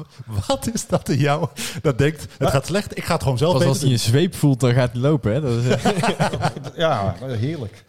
[0.47, 1.47] wat is dat in jou
[1.81, 4.35] dat denkt, het gaat slecht, ik ga het gewoon zelf Pas als hij een zweep
[4.35, 5.33] voelt, dan gaat hij lopen.
[5.33, 5.41] Hè?
[5.41, 5.75] Dat is,
[6.75, 7.83] Ja, heerlijk.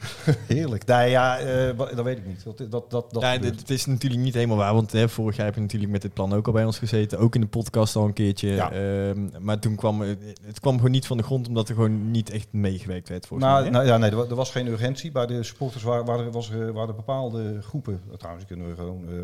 [0.47, 0.87] heerlijk.
[0.87, 2.45] Nee, ja, eh, wa- dat weet ik niet.
[2.45, 3.53] Dat, dat, dat, dat ja, gebeurt.
[3.53, 6.03] dit, het is natuurlijk niet helemaal waar, want hè, vorig jaar heb je natuurlijk met
[6.03, 7.18] dit plan ook al bij ons gezeten.
[7.18, 8.49] Ook in de podcast al een keertje.
[8.49, 8.72] Ja.
[8.72, 12.11] Ehm, maar toen kwam het, het kwam gewoon niet van de grond, omdat er gewoon
[12.11, 13.26] niet echt meegewerkt werd.
[13.26, 15.12] Volgens Nou, nou ja, nee, er wa- was geen urgentie.
[15.12, 19.05] Bij de supporters waren, waren, was, er- waren bepaalde groepen, eh, trouwens, kunnen we gewoon
[19.09, 19.14] eh,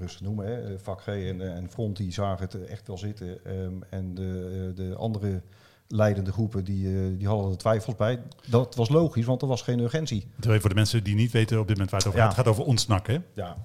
[0.00, 0.46] rustig noemen.
[0.46, 0.52] Hè.
[0.62, 3.44] Eh, Vak G en, eh, en Front, die zagen het echt wel zitten.
[3.44, 5.42] Ehm, en de, eh, de andere
[5.88, 8.22] leidende groepen, die, eh, die hadden er twijfels bij.
[8.46, 10.26] Dat was logisch, want er was geen urgentie.
[10.38, 12.26] Terwijl voor de mensen die niet weten op dit moment waar het over Ja.
[12.26, 13.18] gaat, het gaat over ontsnak, hè?
[13.34, 13.56] Ja,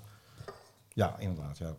[0.93, 1.57] ja inderdaad.
[1.57, 1.75] Ja.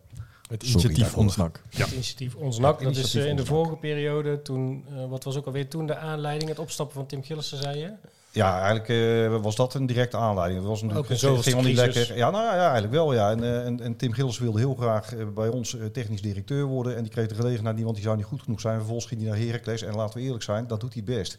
[0.47, 1.17] het sorry initiatief.
[1.17, 1.61] Onsnak.
[1.69, 5.45] Het initiatief Onsnak, dat is eh, in de vorige periode, toen, eh, wat was ook
[5.45, 7.93] alweer toen de aanleiding, het opstappen van Tim Gillissen, zei je?
[8.37, 10.59] Ja, eigenlijk eh, was dat een directe aanleiding.
[10.59, 12.17] Het was natuurlijk Ook een het ging niet lekker.
[12.17, 13.13] Ja, nou ja, ja, eigenlijk wel.
[13.13, 13.31] Ja.
[13.31, 16.95] En, eh, en, en Tim Gillis wilde heel graag eh, bij ons technisch directeur worden.
[16.95, 18.77] En die kreeg de gelegenheid niet, want die zou niet goed genoeg zijn.
[18.77, 19.81] Vervolgens ging hij naar Heracles.
[19.81, 21.37] En laten we eerlijk zijn, dat doet hij best.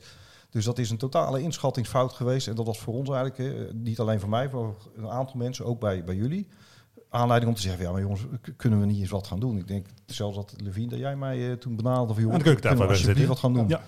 [0.51, 2.49] Dus dat is een totale inschattingsfout geweest.
[2.49, 5.65] En dat was voor ons eigenlijk, eh, niet alleen voor mij, voor een aantal mensen,
[5.65, 6.49] ook bij, bij jullie.
[7.11, 8.27] Aanleiding om te zeggen, ja maar jongens,
[8.57, 9.59] kunnen we niet eens wat gaan doen?
[9.59, 12.93] Ik denk zelfs dat Levine, dat jij mij eh, toen benaderde van, keukentafel kunnen we
[12.93, 13.69] alsjeblieft wat gaan doen?
[13.69, 13.83] Ja.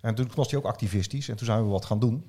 [0.00, 2.24] En toen was hij ook activistisch en toen zijn we wat gaan doen.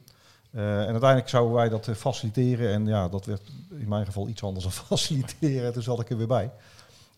[0.53, 2.73] Eh, en uiteindelijk zouden wij dat eh, faciliteren.
[2.73, 3.41] En ja, dat werd
[3.77, 5.73] in mijn geval iets anders dan faciliteren.
[5.73, 6.51] Toen zat ik er weer bij.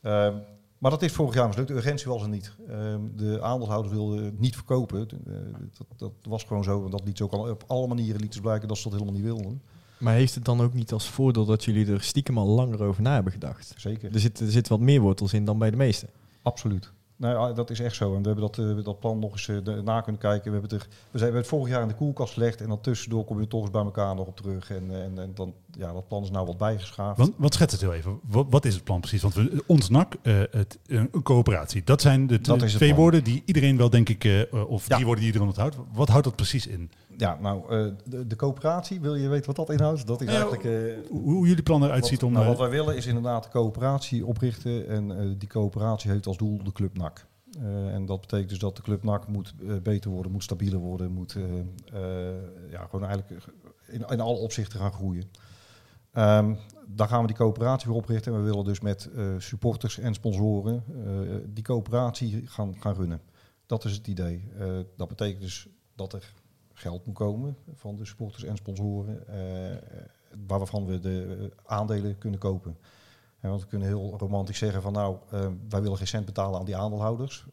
[0.02, 0.34] Ehm,
[0.78, 1.68] maar dat is vorig jaar mislukt.
[1.68, 2.52] De urgentie was er niet.
[2.70, 5.00] Ehm, de aandeelhouders wilden het niet verkopen.
[5.00, 5.34] Eh,
[5.78, 6.86] dat, dat was gewoon zo.
[6.86, 8.92] En dat liet ze ook al op alle manieren lieten ze blijken dat ze dat
[8.92, 9.62] helemaal niet wilden.
[9.98, 13.02] Maar heeft het dan ook niet als voordeel dat jullie er stiekem al langer over
[13.02, 13.74] na hebben gedacht?
[13.78, 14.14] Zeker.
[14.14, 16.10] Er zit, er zit wat meer wortels in dan bij de meesten.
[16.42, 16.92] Absoluut.
[17.18, 18.16] Nou, ja, dat is echt zo.
[18.16, 20.52] En we hebben dat, eh, dat plan nog eens eh, na kunnen kijken.
[20.52, 22.62] We hebben, het er, we zijn, we het vorig jaar in de koelkast gelegd.
[22.62, 24.70] En dan tussendoor kom je toch eens bij elkaar nog op terug.
[24.70, 27.18] En, eh, en, en dan, ja, dat plan is nou wat bijgeschaafd.
[27.18, 28.20] Want, wat schets het heel even.
[28.28, 29.22] Wat, wat is het plan precies?
[29.22, 31.82] Want we, ontsnak, eh het, een coöperatie.
[31.84, 33.02] Dat zijn de Dat twee plan.
[33.02, 34.96] woorden die iedereen wel, denk ik, of Ja.
[34.96, 35.76] die woorden die iedereen onthoudt.
[35.94, 36.90] Wat houdt dat precies in?
[37.18, 40.08] Ja, nou, eh, de, de coöperatie, wil je weten wat dat inhoudt?
[40.08, 40.64] Dat is Ja, eigenlijk...
[40.64, 42.32] eh, Hoe, jullie plan eruit ziet om...
[42.32, 44.88] nou, eh, wat wij willen is inderdaad de coöperatie oprichten.
[44.88, 47.26] En die coöperatie heeft als doel de Club NAC.
[47.92, 49.54] En dat betekent dus dat de Club NAC moet
[49.84, 51.38] beter worden, moet stabieler worden, moet
[52.72, 53.44] ja, gewoon eigenlijk
[53.88, 55.24] in, in alle opzichten gaan groeien.
[56.12, 56.54] Ehm
[56.88, 58.34] dan gaan we die coöperatie weer oprichten.
[58.34, 60.84] En we willen dus met supporters en sponsoren
[61.54, 63.22] die coöperatie gaan, gaan runnen.
[63.66, 64.48] Dat is het idee.
[64.98, 66.34] Dat betekent dus dat er
[66.76, 69.78] geld moet komen van de supporters en sponsoren, eh,
[70.48, 72.78] waarvan we de aandelen kunnen kopen.
[73.40, 76.66] Want we kunnen heel romantisch zeggen van nou, eh, wij willen geen cent betalen aan
[76.66, 77.46] die aandeelhouders.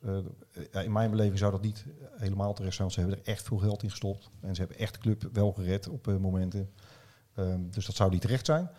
[0.73, 3.47] Eh, in mijn beleving zou dat niet helemaal terecht zijn, want ze hebben er echt
[3.47, 4.31] veel geld in gestopt.
[4.41, 6.70] En ze hebben echt de club wel gered op momenten.
[7.35, 8.70] Ehm, dus dat zou niet terecht zijn.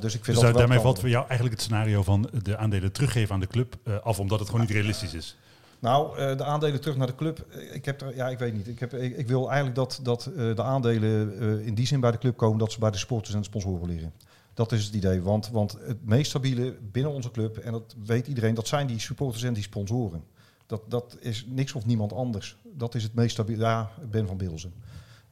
[0.00, 2.92] Dus ik vind dus dat daarmee valt voor jou eigenlijk het scenario van de aandelen
[2.92, 5.36] teruggeven aan de club af, omdat het gewoon niet realistisch is.
[5.80, 7.46] Nou, eh, de aandelen terug naar de club.
[7.50, 8.68] eh, Ik heb er, ja, ik weet niet.
[8.68, 12.18] Ik, heb, ik, wil eigenlijk dat, dat eh, de aandelen in die zin bij de
[12.18, 14.12] club komen dat ze bij de sporters en de sponsoren liggen.
[14.54, 15.22] Dat is het idee.
[15.22, 18.98] Want, want het meest stabiele binnen onze club, en dat weet iedereen, dat zijn die
[19.00, 20.24] supporters en die sponsoren.
[20.66, 22.56] Dat, dat is niks of niemand anders.
[22.62, 23.62] Dat is het meest stabiele.
[23.62, 24.72] Ja, Ben van Bilzen.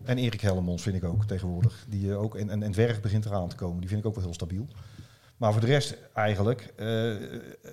[0.04, 1.86] En Erik Hellemons vind ik ook tegenwoordig.
[1.88, 3.80] Die, ook, en, en, en begint eraan te komen.
[3.80, 4.66] Die vind ik ook wel heel stabiel.
[5.36, 6.72] Maar voor de rest eigenlijk,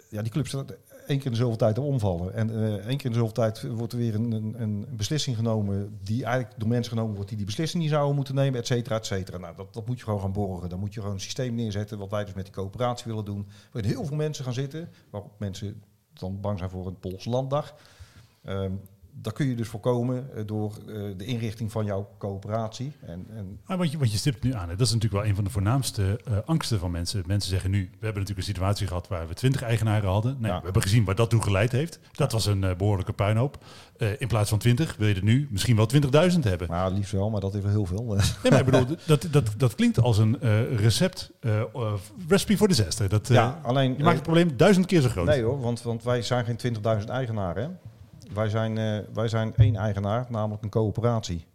[0.09, 0.73] ja, die club staat
[1.07, 2.33] één keer in zoveel tijd omvallen.
[2.33, 5.97] En eh, één keer in zoveel tijd wordt er weer een, een, een beslissing genomen
[6.03, 8.95] die eigenlijk door mensen genomen wordt die die beslissing niet zouden moeten nemen, et cetera,
[8.95, 9.37] et cetera.
[9.37, 10.69] Nou, dat, dat moet je gewoon gaan borgen.
[10.69, 13.47] Dan moet je gewoon een systeem neerzetten, wat wij dus met die coöperatie willen doen.
[13.71, 15.81] Waarin heel veel mensen gaan zitten, waarop mensen
[16.13, 17.75] dan bang zijn voor een Poolse landdag.
[18.43, 18.71] Ehm
[19.21, 22.91] daar kun je dus voorkomen eh, door eh, de inrichting van jouw coöperatie.
[23.01, 25.29] En, en Maar wat je, wat je stipt nu aan, hè, dat is natuurlijk wel
[25.29, 27.23] een van de voornaamste eh, angsten van mensen.
[27.25, 30.37] Mensen zeggen nu, we hebben natuurlijk een situatie gehad waar we 20 eigenaren hadden.
[30.41, 30.57] Ja.
[30.57, 31.99] We hebben gezien waar dat toe geleid heeft.
[32.11, 33.57] Dat was een eh, behoorlijke puinhoop.
[34.17, 36.67] In plaats van 20 wil je er nu misschien wel 20.000 hebben.
[36.69, 38.03] nou, liefst wel, maar dat is wel heel veel.
[38.05, 40.37] Nee, maar ik bedoel, dat, dat, dat klinkt als een
[40.75, 41.31] recept,
[42.27, 43.09] recipe for disaster.
[43.09, 45.25] Dat, ja, alleen je maakt het probleem duizend keer zo groot.
[45.25, 47.63] Nee hoor, want, want wij zijn geen 20.000 eigenaren.
[47.63, 47.69] Hè?
[48.33, 51.45] Wij, zijn, eh, wij zijn één eigenaar, namelijk een coöperatie.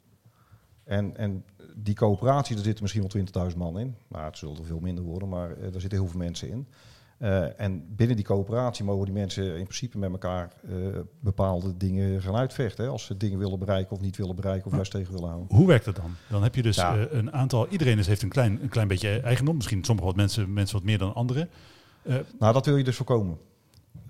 [0.85, 3.95] En, en die coöperatie, daar zitten misschien wel 20.000 man in.
[4.09, 6.67] Nou, het zullen er veel minder worden, maar eh, er zitten heel veel mensen in.
[7.19, 10.53] Eh, en binnen die coöperatie mogen die mensen in principe met elkaar
[11.21, 12.85] bepaalde dingen gaan uitvechten.
[12.85, 12.91] Hè?
[12.91, 15.57] Als ze dingen willen bereiken of niet willen bereiken of juist tegen willen houden.
[15.57, 16.17] Hoe werkt dat dan?
[16.29, 16.97] Dan heb je dus Ja.
[17.11, 19.57] een aantal, iedereen is, heeft een klein, een klein beetje eigendom.
[19.57, 21.49] Misschien sommige wat mensen, mensen wat meer dan anderen.
[22.39, 23.39] Nou, dat wil je dus voorkomen.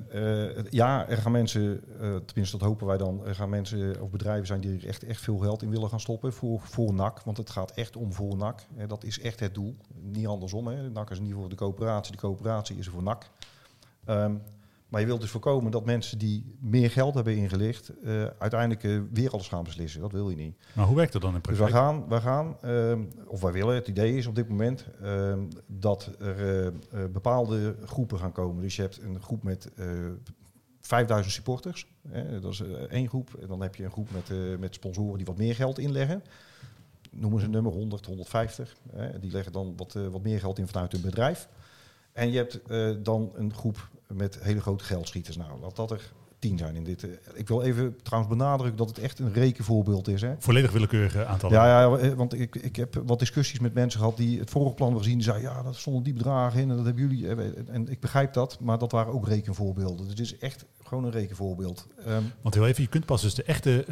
[0.09, 4.11] Eh, ja, er gaan mensen, eh, tenminste dat hopen wij dan, er gaan mensen of
[4.11, 7.21] bedrijven zijn die er echt, echt veel geld in willen gaan stoppen voor, voor NAC.
[7.21, 8.67] Want het gaat echt om voor NAC.
[8.87, 9.77] Dat is echt het doel.
[9.95, 10.67] Niet andersom.
[10.67, 10.91] Hè.
[10.91, 13.31] NAC is niet voor de coöperatie, de coöperatie is er voor NAC.
[14.05, 14.35] Ehm,
[14.89, 19.01] Maar je wilt dus voorkomen dat mensen die meer geld hebben ingelicht, eh, uiteindelijk eh,
[19.13, 20.01] weer alles gaan beslissen.
[20.01, 20.57] Dat wil je niet.
[20.73, 21.71] Maar hoe werkt dat dan in Dus praktijk?
[21.71, 25.41] wij gaan, wij gaan ehm, of wij willen, het idee is op dit moment ehm,
[25.67, 26.73] dat er eh,
[27.13, 28.63] bepaalde groepen gaan komen.
[28.63, 29.87] Dus je hebt een groep met eh
[30.81, 31.87] 5000 supporters.
[32.09, 33.35] Hè, dat is één groep.
[33.41, 36.23] En dan heb je een groep met, met sponsoren die wat meer geld inleggen.
[37.11, 38.77] Noemen ze een nummer 100, 150.
[38.93, 41.49] Hè, die leggen dan wat, wat meer geld in vanuit hun bedrijf.
[42.13, 42.61] En je hebt
[43.05, 45.37] dan een groep met hele grote geldschieters.
[45.37, 47.03] Nou, laat dat er tien zijn in dit.
[47.05, 50.21] eh, ik wil even trouwens benadrukken dat het echt een rekenvoorbeeld is.
[50.21, 50.35] Hè.
[50.39, 51.57] Volledig willekeurige aantallen.
[51.57, 54.75] Ja, ja, eh, want ik, ik heb wat discussies met mensen gehad die het vorige
[54.75, 55.19] plan hebben gezien.
[55.23, 57.29] Die zeiden, ja, dat stonden die bedragen in en dat hebben jullie.
[57.29, 59.97] eh, En ik begrijp dat, maar dat waren ook rekenvoorbeelden.
[59.97, 61.87] Dus het is echt gewoon een rekenvoorbeeld.
[62.05, 63.85] Ehm, Want heel even, je kunt pas dus de echte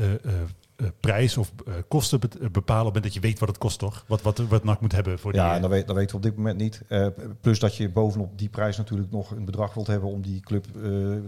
[0.77, 3.59] eh, prijs of eh, kosten eh, bepalen op het moment dat je weet wat het
[3.59, 4.05] kost, toch?
[4.07, 5.41] Wat, wat, wat NAC moet hebben voor die...
[5.41, 6.83] ja, dat, weet, dat weten we op dit moment niet.
[7.41, 10.65] Plus dat je bovenop die prijs natuurlijk nog een bedrag wilt hebben om die club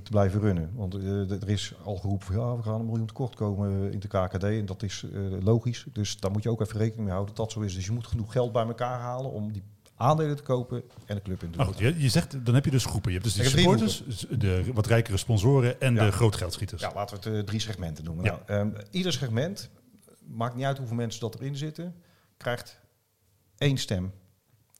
[0.02, 0.70] te blijven runnen.
[0.74, 4.08] Want er is al geroepen van ja, we gaan een miljoen tekort komen in de
[4.08, 4.42] KKD.
[4.42, 5.06] En dat is
[5.40, 5.86] logisch.
[5.92, 7.74] Dus daar moet je ook even rekening mee houden dat dat zo is.
[7.74, 9.62] Dus je moet genoeg geld bij elkaar halen om die
[9.98, 12.70] aandelen te kopen en de club in te goed, je, je zegt, dan heb je
[12.70, 13.12] dus groepen.
[13.12, 16.04] Je hebt dus de supporters, de wat rijkere sponsoren en Ja.
[16.04, 16.82] de grootgeldschieters.
[16.82, 18.24] Ja, laten we het eh, drie segmenten noemen.
[18.24, 18.42] Ja.
[18.46, 19.70] Nou, ehm, ieder segment,
[20.26, 21.94] maakt niet uit hoeveel mensen dat erin zitten,
[22.36, 22.80] krijgt
[23.56, 24.12] één stem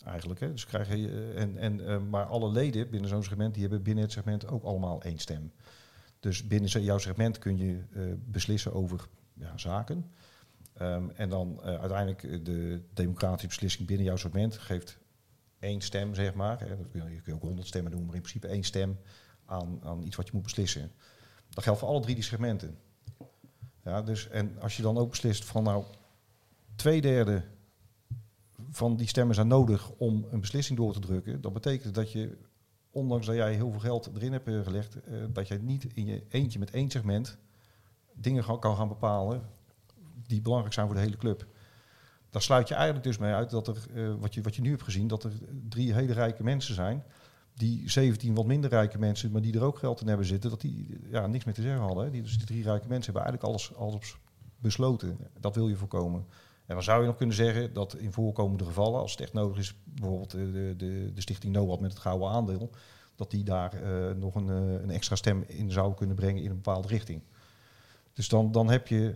[0.05, 0.41] eigenlijk.
[0.41, 0.53] Hè.
[0.53, 3.83] Dus krijg je, eh, en, en, eh, maar alle leden binnen zo'n segment, die hebben
[3.83, 5.53] binnen het segment ook allemaal één stem.
[6.21, 7.85] Dus binnen jouw segment kun je
[8.25, 10.11] beslissen over ja, zaken.
[10.75, 14.99] Ehm, en dan uiteindelijk de democratische beslissing binnen jouw segment geeft
[15.59, 16.57] één stem, zeg maar.
[16.91, 18.99] Kun je, kunt ook honderd stemmen doen, maar in principe één stem
[19.45, 20.93] aan, aan iets wat je moet beslissen.
[21.49, 22.79] Dat geldt voor alle drie die segmenten.
[23.85, 25.85] Ja, dus, en als je dan ook beslist van nou,
[26.77, 27.45] twee derde
[28.71, 32.39] van die stemmen zijn nodig om een beslissing door te drukken, dat betekent dat je,
[32.91, 36.07] ondanks dat jij heel veel geld erin hebt eh, gelegd, eh, dat je niet in
[36.07, 37.39] je eentje met één segment
[38.13, 39.43] dingen kan gaan bepalen
[40.27, 41.47] die belangrijk zijn voor de hele club.
[42.31, 44.71] Daar sluit je eigenlijk dus mee uit dat er, eh, wat, je, wat je nu
[44.71, 45.33] hebt gezien, dat er
[45.69, 47.05] drie hele rijke mensen zijn
[47.59, 50.61] die 17 wat minder rijke mensen, maar die er ook geld in hebben zitten, dat
[50.61, 52.05] die ja, niks meer te zeggen hadden.
[52.05, 52.11] Hè.
[52.11, 54.17] Die, dus die drie rijke mensen hebben eigenlijk alles, alles
[54.59, 55.19] besloten.
[55.41, 56.27] Dat wil je voorkomen.
[56.67, 59.59] En dan zou je nog kunnen zeggen dat in voorkomende gevallen, als het echt nodig
[59.59, 62.71] is, bijvoorbeeld eh, de, de, de stichting NOAD met het gouden aandeel,
[63.17, 66.51] dat die daar eh, nog een, eh, een extra stem in zou kunnen brengen in
[66.51, 67.23] een bepaalde richting.
[68.13, 69.15] Dus dan, dan heb je eh,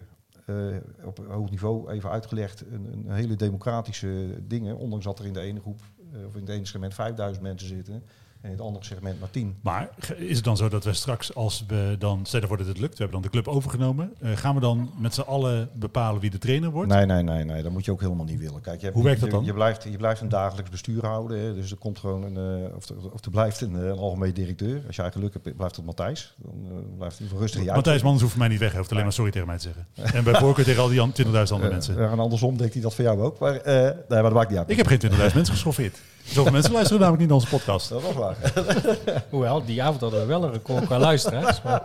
[1.05, 5.33] op een hoog niveau even uitgelegd een, een hele democratische dingen, ondanks dat er in
[5.33, 5.81] de ene groep
[6.13, 8.03] eh, of in het ene segment 5000 mensen zitten
[8.43, 9.57] en in het andere segment maar 10.
[9.63, 12.79] Maar is het dan zo dat we straks, als we dan, stel voor dat het
[12.79, 16.21] lukt, we hebben dan de club overgenomen, eh, gaan we dan met z'n allen bepalen
[16.21, 16.91] wie de trainer wordt?
[16.91, 18.61] Nee, nee, nee, nee, dat moet je ook helemaal niet willen.
[18.61, 19.45] Kijk, je hebt Hoe werkt dat dan?
[19.45, 21.39] Je blijft, je blijft een dagelijks bestuur houden.
[21.39, 23.99] Hè, dus er komt gewoon een, eh, of, er, of er blijft een, eh, een
[23.99, 24.83] algemeen directeur.
[24.87, 26.35] Als jij geluk hebt, blijft het Matthijs.
[26.39, 29.31] Dan blijft hij rustig Matthijs Manders hoeft mij niet weg, hij hoeft alleen maar sorry
[29.31, 29.63] tegen mij te
[29.95, 30.15] zeggen.
[30.17, 32.11] En bij voorkeur tegen al die an- 20.000 andere mensen.
[32.11, 33.39] en andersom denkt hij dat voor jou ook.
[33.39, 34.71] Maar, nee, maar dat maakt niet uit.
[34.71, 35.99] Ik heb geen 20.000 mensen geschoffeerd.
[36.25, 37.89] Zoveel mensen luisteren namelijk niet naar onze podcast.
[37.89, 38.37] Dat was waar.
[39.31, 41.63] Hoewel, die avond hadden we wel een record qua luisteraars.
[41.65, 41.83] Maar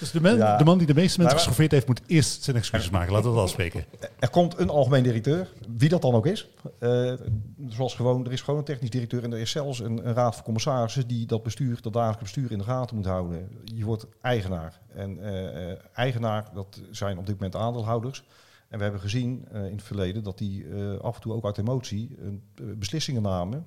[0.00, 0.56] Dus de, man, Ja.
[0.56, 3.12] de man die de meeste mensen geschoffeerd heeft, moet eerst zijn excuses maken.
[3.12, 3.84] Laten we dat afspreken.
[4.18, 6.48] Er komt een algemeen directeur, wie dat dan ook is.
[6.78, 7.12] Eh,
[7.68, 10.34] zoals gewoon, er is gewoon een technisch directeur en er is zelfs een, een raad
[10.34, 13.48] van commissarissen die dat bestuur, dat dagelijks bestuur in de gaten moet houden.
[13.64, 14.80] Je wordt eigenaar.
[14.94, 18.22] En eh, eh, eigenaar, dat zijn op dit moment aandeelhouders.
[18.68, 21.44] En we hebben gezien eh, in het verleden dat die eh, af en toe ook
[21.44, 23.66] uit emotie eh, beslissingen namen.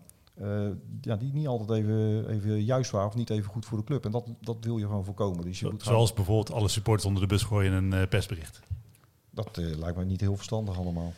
[1.02, 4.06] ja, die niet altijd even, even juist waren of niet even goed voor de club.
[4.06, 5.43] En dat, dat wil je gewoon voorkomen.
[5.43, 8.60] Dus je Zo- moet zoals bijvoorbeeld alle supporters onder de bus gooien in een persbericht.
[9.30, 11.14] dat lijkt me niet heel verstandig allemaal.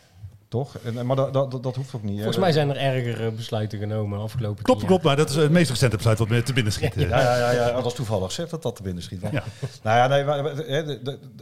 [0.51, 0.77] Toch?
[0.77, 2.15] En, maar dat, dat, dat hoeft ook niet.
[2.15, 5.03] volgens mij zijn er ergere besluiten genomen afgelopen Klopt, klopt.
[5.03, 6.93] Maar dat is het meest recente besluit wat me te binnen schiet.
[6.93, 8.31] Ja, ja, ja, ja, dat is toevallig.
[8.31, 9.21] Zeg dat dat te binnen schiet.
[9.21, 9.41] Nou
[9.83, 10.99] ja, nee,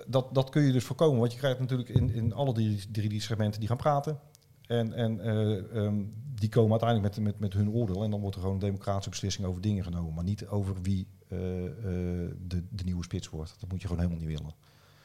[0.07, 1.20] dat, dat kun je dus voorkomen.
[1.20, 4.20] Want je krijgt natuurlijk in, in alle die, drie die segmenten die gaan praten.
[4.68, 6.03] En, en eh, ehm,
[6.36, 8.03] die komen uiteindelijk met, met, met hun oordeel.
[8.03, 10.14] En dan wordt er gewoon een democratische beslissing over dingen genomen.
[10.14, 11.72] Maar niet over wie eh, eh,
[12.47, 13.55] de, de nieuwe spits wordt.
[13.60, 14.53] Dat moet je gewoon helemaal niet willen.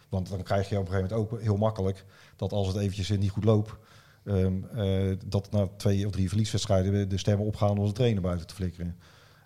[0.09, 2.05] Want dan krijg je op een gegeven moment ook heel makkelijk
[2.37, 3.73] dat als het eventjes niet goed loopt,
[4.25, 8.47] ehm, eh, dat na twee of drie verlieswedstrijden de stemmen opgaan om de trainer buiten
[8.47, 8.97] te flikkeren.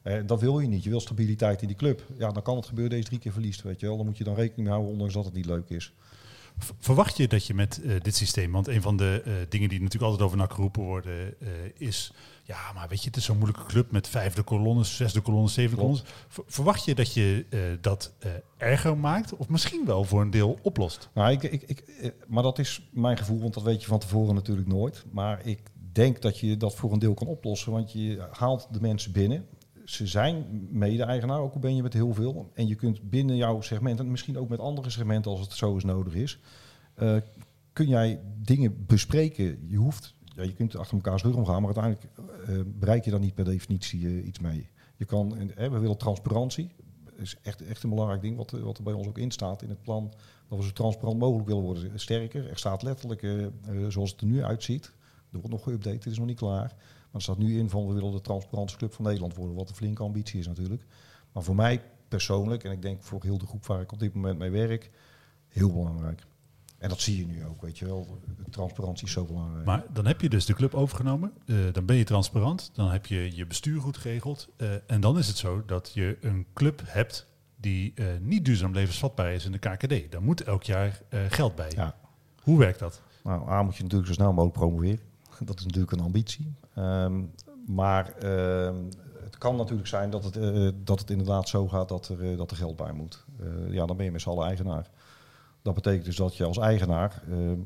[0.02, 0.84] Eh, dat wil je niet.
[0.84, 2.06] Je wil stabiliteit in die club.
[2.18, 3.96] Ja, dan kan het gebeuren deze drie keer verliest, weet je wel.
[3.96, 5.92] Dan moet je dan rekening mee houden, ondanks dat het niet leuk is.
[6.78, 9.78] Verwacht je dat je met eh, dit systeem, want een van de eh, dingen die
[9.80, 12.12] natuurlijk altijd over NAC geroepen worden, eh, is,
[12.44, 15.76] ja, maar weet je, het is zo'n moeilijke club met vijfde kolonnes, zesde kolonnes, zevende
[15.76, 16.04] kolonnes.
[16.28, 17.46] Ver- verwacht je dat je
[17.80, 18.12] dat
[18.56, 21.08] erger maakt of misschien wel voor een deel oplost?
[21.14, 24.34] Nou, ik, ik, ik, maar dat is mijn gevoel, want dat weet je van tevoren
[24.34, 25.04] natuurlijk nooit.
[25.10, 25.60] Maar ik
[25.92, 29.46] denk dat je dat voor een deel kan oplossen, want je haalt de mensen binnen.
[29.88, 32.50] Ze zijn mede-eigenaar, ook al ben je met heel veel.
[32.54, 35.74] En je kunt binnen jouw segment, en misschien ook met andere segmenten als het zo
[35.74, 36.38] eens nodig is,
[36.94, 37.16] eh,
[37.72, 39.68] kun jij dingen bespreken.
[39.68, 42.14] Je hoeft, ja, je kunt achter elkaars rug omgaan, maar uiteindelijk
[42.46, 44.68] eh, bereik je dan niet per definitie eh, iets mee.
[44.96, 46.70] Je kan, we willen transparantie.
[47.04, 49.62] Dat is echt, echt een belangrijk ding wat, wat er bij ons ook in staat
[49.62, 50.12] in het plan.
[50.48, 52.00] Dat we zo transparant mogelijk willen worden.
[52.00, 53.50] Sterker, er staat letterlijk,
[53.88, 54.92] zoals het er nu uitziet,
[55.32, 56.74] er wordt nog geüpdate, het is nog niet klaar.
[57.10, 59.56] Maar staat nu in van we willen de transparantste club van Nederland worden.
[59.56, 60.86] Wat een flinke ambitie is natuurlijk.
[61.32, 64.14] Maar voor mij persoonlijk, en ik denk voor heel de groep waar ik op dit
[64.14, 64.90] moment mee werk,
[65.48, 66.26] heel belangrijk.
[66.78, 68.18] En dat zie je nu ook, weet je wel.
[68.50, 69.66] Transparantie is zo belangrijk.
[69.66, 73.06] Maar dan heb je dus de club overgenomen, eh, dan ben je transparant, dan heb
[73.06, 74.48] je je bestuur goed geregeld.
[74.56, 78.72] eh, en dan is het zo dat je een club hebt die eh, niet duurzaam
[78.72, 80.12] levensvatbaar is in de KKD.
[80.12, 81.72] Daar moet elk jaar geld bij.
[81.74, 81.96] Ja.
[82.42, 83.02] Hoe werkt dat?
[83.24, 85.00] Nou, A moet je natuurlijk zo snel mogelijk promoveren.
[85.44, 86.54] Dat is natuurlijk een ambitie.
[86.78, 87.24] Ehm,
[87.66, 88.76] maar ehm,
[89.20, 92.36] het kan natuurlijk zijn dat het, eh, dat het inderdaad zo gaat dat er, eh,
[92.36, 93.24] dat er geld bij moet.
[93.40, 94.90] Eh, ja, dan ben je met z'n allen eigenaar.
[95.62, 97.60] Dat betekent dus dat je als eigenaar ehm,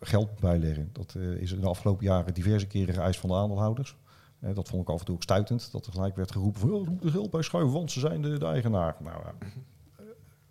[0.00, 0.90] geld bijleggen.
[0.92, 3.96] Dat is in de afgelopen jaren diverse keren geëist van de aandeelhouders.
[4.38, 5.72] Dat vond ik af en toe ook stuitend.
[5.72, 8.22] Dat er gelijk werd geroepen van, oh, moet er geld bij schuiven, want ze zijn
[8.22, 8.96] de, de eigenaar.
[8.98, 9.46] Nou, eh,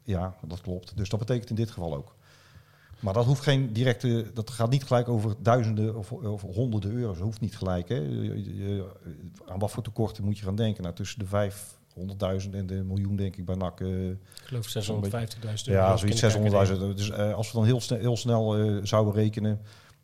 [0.03, 0.97] ja, dat klopt.
[0.97, 2.15] Dus dat betekent in dit geval ook.
[3.00, 7.16] Maar dat hoeft geen directe, dat gaat niet gelijk over duizenden of, of honderden euro's.
[7.18, 7.89] Dat hoeft niet gelijk.
[7.89, 7.95] Hè.
[7.95, 8.86] Je- je-
[9.47, 10.84] aan wat voor tekorten moet je gaan denken?
[10.84, 13.80] Nou, tussen de 500.000 en de miljoen, denk ik, bij NAC.
[13.82, 15.82] eh, Ik geloof 650.000 euro.
[15.82, 16.54] ja, zoiets in de KKD.
[16.91, 16.95] 600.000.
[16.95, 19.60] Dus eh, als we dan heel, snel, heel snel eh, zouden rekenen,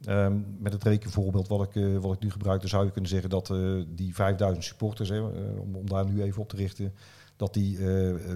[0.05, 3.29] ehm, met het rekenvoorbeeld wat ik, wat ik nu gebruik, dan zou je kunnen zeggen
[3.29, 3.53] dat
[3.87, 6.93] die 5000 supporters, hè, om, om daar nu even op te richten,
[7.37, 7.77] dat die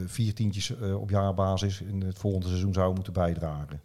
[0.06, 3.82] vier tientjes op jaarbasis in het volgende seizoen zouden moeten bijdragen.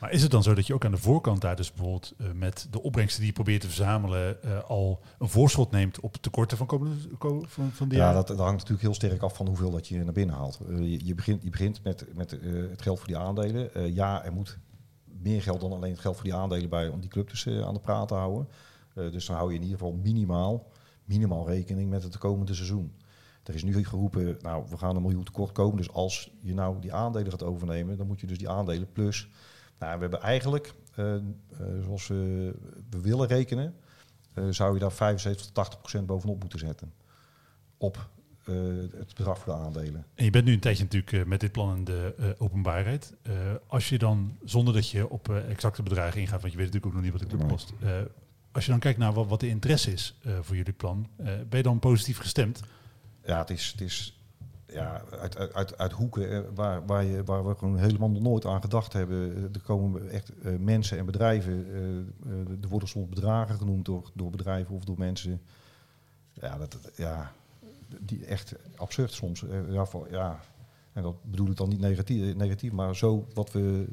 [0.00, 2.26] Maar is het dan zo dat je ook aan de voorkant daar dus bijvoorbeeld eh,
[2.32, 6.56] met de opbrengsten die je probeert te verzamelen eh, al een voorschot neemt op tekorten
[6.56, 9.46] van, komende, ko- van, van die Ja, dat, dat hangt natuurlijk heel sterk af van
[9.46, 10.60] hoeveel dat je naar binnen haalt.
[10.68, 12.30] Eh, je, je begint, je begint met, met
[12.70, 13.94] het geld voor die aandelen.
[13.94, 14.58] Ja, er moet
[15.22, 17.74] meer geld dan alleen het geld voor die aandelen bij om die club dus aan
[17.74, 18.48] de praat te houden.
[18.94, 20.66] Dus dan hou je in ieder geval minimaal,
[21.04, 22.92] minimaal rekening met het komende seizoen.
[23.42, 25.76] Er is nu geroepen, nou, we gaan een miljoen tekort komen.
[25.76, 29.28] Dus als je nou die aandelen gaat overnemen, dan moet je dus die aandelen plus.
[29.78, 31.22] Nou, we hebben eigenlijk, eh, eh,
[31.84, 32.54] zoals we,
[32.90, 33.74] we willen rekenen,
[34.32, 36.92] eh, zou je daar 75 tot 80 procent bovenop moeten zetten.
[37.76, 38.08] Op
[38.44, 40.06] het bedrag voor de aandelen.
[40.14, 43.14] En je bent nu een tijdje natuurlijk met dit plan in de openbaarheid.
[43.66, 46.92] Als je dan, zonder dat je op exacte bedragen ingaat, want je weet natuurlijk ook
[46.92, 47.72] nog niet wat de club kost.
[48.52, 51.62] als je dan kijkt naar wat, wat de interesse is voor jullie plan, ben je
[51.62, 52.62] dan positief gestemd?
[53.24, 54.15] Ja, het is, het is
[54.76, 58.46] ja, uit, uit, uit, hoeken eh, waar, waar, je, waar we gewoon helemaal nog nooit
[58.46, 59.36] aan gedacht hebben.
[59.36, 61.66] Eh, Er komen echt eh, mensen en bedrijven.
[62.62, 65.40] er worden soms bedragen genoemd door, door bedrijven of door mensen.
[66.32, 67.32] Ja, dat, ja
[68.00, 69.44] die echt absurd soms.
[69.70, 70.40] Ja, ja,
[70.92, 73.86] en dat bedoel ik dan niet negatief, negatief, maar zo wat we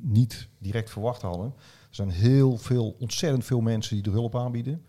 [0.00, 1.46] niet direct verwacht hadden.
[1.88, 4.84] Er zijn heel veel, ontzettend veel mensen die de hulp aanbieden.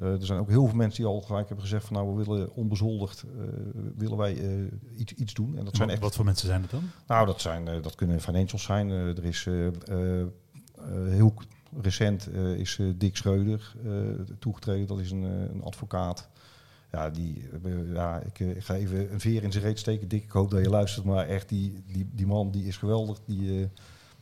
[0.00, 2.24] Eh, er zijn ook heel veel mensen die al gelijk hebben gezegd van nou we
[2.24, 3.44] willen onbezoldigd eh,
[3.96, 5.56] willen wij eh, iets, iets doen.
[5.56, 6.90] En dat zijn Wat, echt wat voor mensen zijn het dan?
[7.06, 8.90] nou, dat, zijn, dat kunnen financials zijn.
[8.90, 9.48] Er is
[11.08, 11.34] heel
[11.80, 13.74] recent is Dick Schreuder
[14.38, 14.86] toegetreden.
[14.86, 16.28] Dat is een, een advocaat.
[16.92, 17.48] Ja, die,
[17.92, 20.08] ja ik, ga even een veer in zijn reet steken.
[20.08, 21.04] Dick, ik hoop dat je luistert.
[21.04, 23.18] Maar echt, die, die, die man die is geweldig.
[23.24, 23.68] Die,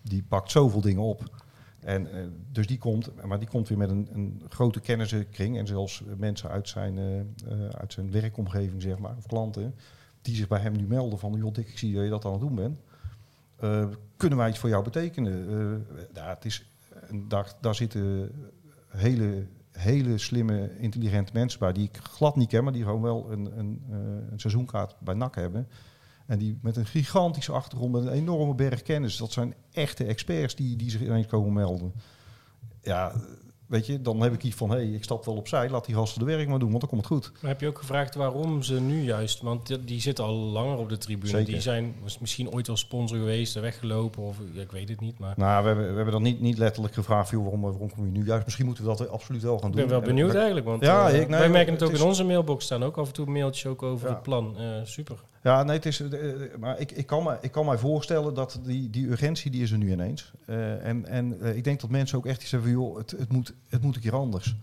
[0.03, 1.45] die pakt zoveel dingen op.
[1.87, 2.21] En, eh,
[2.53, 5.59] dus die komt, maar die komt weer met een, een grote kennissenkring.
[5.59, 9.75] En zelfs mensen uit zijn, eh, eh, uit zijn werkomgeving, zeg maar, of klanten.
[10.23, 12.33] Die zich bij hem nu melden van, joh Dick, ik zie dat je dat aan
[12.33, 12.81] het doen bent.
[14.17, 15.87] Kunnen wij iets voor jou betekenen?
[16.13, 16.71] Het is,
[17.29, 18.31] daar, daar zitten
[18.89, 23.33] hele, hele slimme, intelligente mensen bij die ik glad niet ken, maar die gewoon wel
[23.33, 23.83] een, een,
[24.31, 25.69] een seizoenkaart bij NAC hebben.
[26.27, 29.17] En die met een gigantische achtergrond, met een enorme berg kennis.
[29.17, 31.93] Dat zijn echte experts die, die zich ineens komen melden.
[32.83, 33.13] Ja,
[33.67, 35.95] weet je, dan heb ik iets van, hé, hey, ik stap wel opzij, laat die
[35.95, 37.33] gasten de werk maar doen, want dan komt het goed.
[37.41, 40.89] Maar heb je ook gevraagd waarom ze nu juist, want die, zitten al langer op
[40.89, 41.31] de tribune.
[41.31, 41.53] Zeker.
[41.53, 45.19] Die zijn misschien ooit wel sponsor geweest, en weggelopen of ik weet het niet.
[45.19, 48.05] Maar Nou, we hebben, we hebben dan niet, niet letterlijk gevraagd, joh, waarom, waarom kom
[48.05, 48.45] je nu juist?
[48.45, 49.81] Misschien moeten we dat absoluut wel gaan ik doen.
[49.87, 51.95] ben wel En benieuwd eigenlijk, want Ja, eh, ik- nee, wij merken het het ook
[51.95, 54.15] is- in onze mailbox staan ook af en toe mailtjes ook over Ja.
[54.15, 54.59] het plan.
[54.59, 55.17] Eh, super.
[55.47, 58.35] Ja, nee, het is, eh, eh, maar ik, ik, kan me, ik kan mij voorstellen
[58.35, 60.33] dat die, die urgentie, die is er nu ineens.
[60.47, 63.33] Eh, en en ik denk dat mensen ook echt iets hebben van, joh, het, het,
[63.33, 64.57] moet, het moet een keer anders.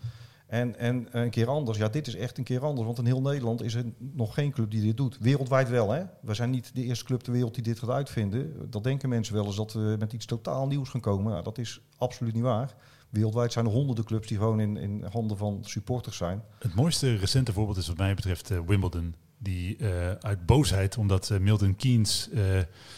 [0.48, 2.86] En, en een keer anders, ja, dit is echt een keer anders.
[2.86, 5.18] Want in heel Nederland is er nog geen club die dit doet.
[5.20, 6.04] Wereldwijd wel, hè.
[6.22, 8.70] We zijn niet de eerste club ter wereld die dit gaat uitvinden.
[8.70, 11.44] Dat denken mensen wel eens, dat we met iets totaal nieuws gaan komen.
[11.44, 12.76] Dat is absoluut niet waar.
[13.10, 16.44] Wereldwijd zijn er honderden clubs die gewoon in, in handen van supporters zijn.
[16.60, 19.16] Het mooiste recente voorbeeld is wat mij betreft Wimbledon.
[19.44, 22.42] Die eh, uit boosheid, omdat eh, Milton Keynes eh,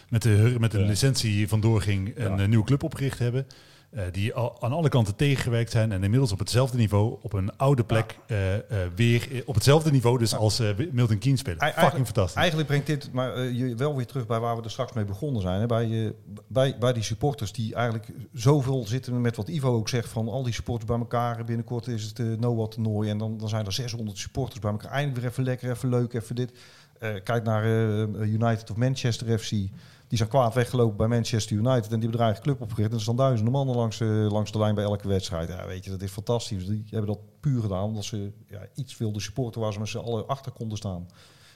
[0.09, 0.85] met de, met de Ja.
[0.85, 2.45] licentie vandoor ging, een Ja.
[2.45, 3.47] nieuwe club opgericht hebben.
[3.95, 7.57] Eh, die al, aan alle kanten tegengewerkt zijn en inmiddels op hetzelfde niveau, op een
[7.57, 8.61] oude plek, eh, eh,
[8.95, 11.73] weer op hetzelfde niveau, dus als Milton Keynes spelen.
[11.73, 12.35] Fucking fantastisch.
[12.35, 15.41] Eigenlijk brengt dit maar, je wel weer terug bij waar we er straks mee begonnen
[15.41, 15.59] zijn.
[15.59, 15.65] Hè?
[15.65, 16.13] Bij,
[16.47, 20.43] bij, bij die supporters die eigenlijk zoveel zitten met wat Ivo ook zegt van al
[20.43, 21.43] die supporters bij elkaar.
[21.43, 24.91] Binnenkort is het uh, Noah toernooi en dan, dan zijn er 600 supporters bij elkaar.
[24.91, 26.51] Eindelijk weer even lekker, even leuk, even dit.
[27.23, 27.65] Kijk naar
[28.25, 29.51] United of Manchester FC.
[30.15, 32.89] Die zijn kwaad weggelopen bij Manchester United en die eigen club opgericht.
[32.89, 35.49] En er staan duizenden mannen langs, eh, langs de lijn bij elke wedstrijd.
[35.49, 36.65] Ja, weet je, dat is fantastisch.
[36.65, 39.97] Die hebben dat puur gedaan omdat ze ja, iets wilden supporten waar ze met z'n
[39.97, 41.07] allen achter konden staan.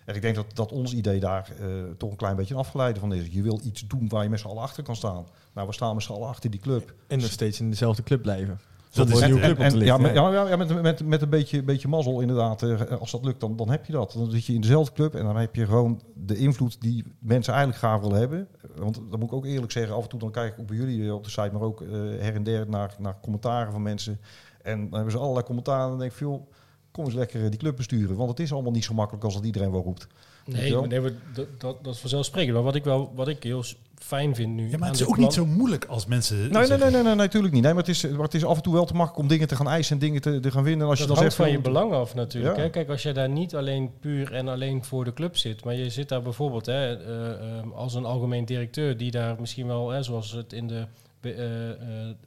[0.06, 3.00] En ik denk dat, dat ons idee daar eh, toch een klein beetje een afgeleide
[3.00, 3.28] van is.
[3.32, 5.28] Je wil iets doen waar je met z'n allen achter kan staan.
[5.54, 6.94] Nou, we staan met z'n allen achter die club.
[7.08, 8.60] En nog steeds in dezelfde club blijven.
[8.94, 10.02] Dat is een nieuwe club op te ja, lichten.
[10.02, 12.64] met, ja, ja, ja, met, met, met een beetje, beetje mazzel inderdaad.
[12.64, 14.12] eh, als dat lukt, dan, dan heb je dat.
[14.12, 17.54] Dan zit je in dezelfde club en dan heb je gewoon de invloed die mensen
[17.54, 18.48] eigenlijk graag willen hebben.
[18.76, 20.78] Want dat moet ik ook eerlijk zeggen, af en toe dan kijk ik ook bij
[20.78, 23.82] jullie eh, op de site, maar ook eh, her en der naar, naar commentaren van
[23.82, 24.20] mensen.
[24.62, 26.52] En dan hebben ze allerlei commentaren en dan denk ik, joh,
[26.92, 28.16] kom eens lekker die club besturen.
[28.16, 30.08] Want het is allemaal niet zo makkelijk als dat iedereen wel roept.
[30.46, 30.80] Nee, wel?
[30.80, 32.54] maar nee maar dat, dat, dat is vanzelfsprekend.
[32.54, 33.64] Maar wat ik, wel, wat ik heel
[33.96, 34.70] fijn vind nu...
[34.70, 36.38] Ja, maar het is ook plan- niet zo moeilijk als mensen.
[36.38, 37.64] Nee, nee, nee, nee, nee, natuurlijk niet.
[37.64, 39.48] Nee, maar het is, maar het is af en toe wel te makkelijk om dingen
[39.48, 40.84] te gaan eisen en dingen te, te gaan winnen.
[40.84, 42.56] En als dat je dan hangt zegt van je belang af natuurlijk.
[42.56, 42.62] Ja.
[42.62, 42.70] Hè?
[42.70, 45.90] Kijk, als je daar niet alleen puur en alleen voor de club zit, maar je
[45.90, 50.04] zit daar bijvoorbeeld hè, eh, eh, als een algemeen directeur die daar misschien wel, hè,
[50.04, 50.86] zoals het in de,
[51.22, 51.78] eh, eh,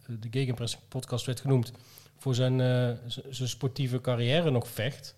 [0.07, 1.73] de Gegenpress podcast werd genoemd,
[2.19, 2.89] voor zijn, eh,
[3.31, 5.15] zijn sportieve carrière nog vecht.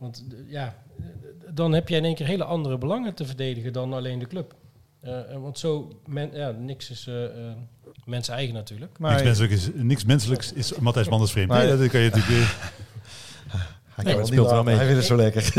[0.00, 1.06] Want eh, ja, eh,
[1.54, 4.54] dan heb je in één keer hele andere belangen te verdedigen dan alleen de club.
[5.00, 7.56] Eh, want zo, men, ja, niks is eh, eh,
[8.04, 8.98] mensen eigen natuurlijk.
[8.98, 11.50] maar Niks, menselijk is, niks menselijks is Matthijs Manders vreemd.
[11.50, 11.66] Nee.
[11.66, 12.50] Nee, dat kan je natuurlijk...
[13.94, 14.74] hij, Nee, speelt wel mee.
[14.74, 15.52] hij vindt het zo lekker.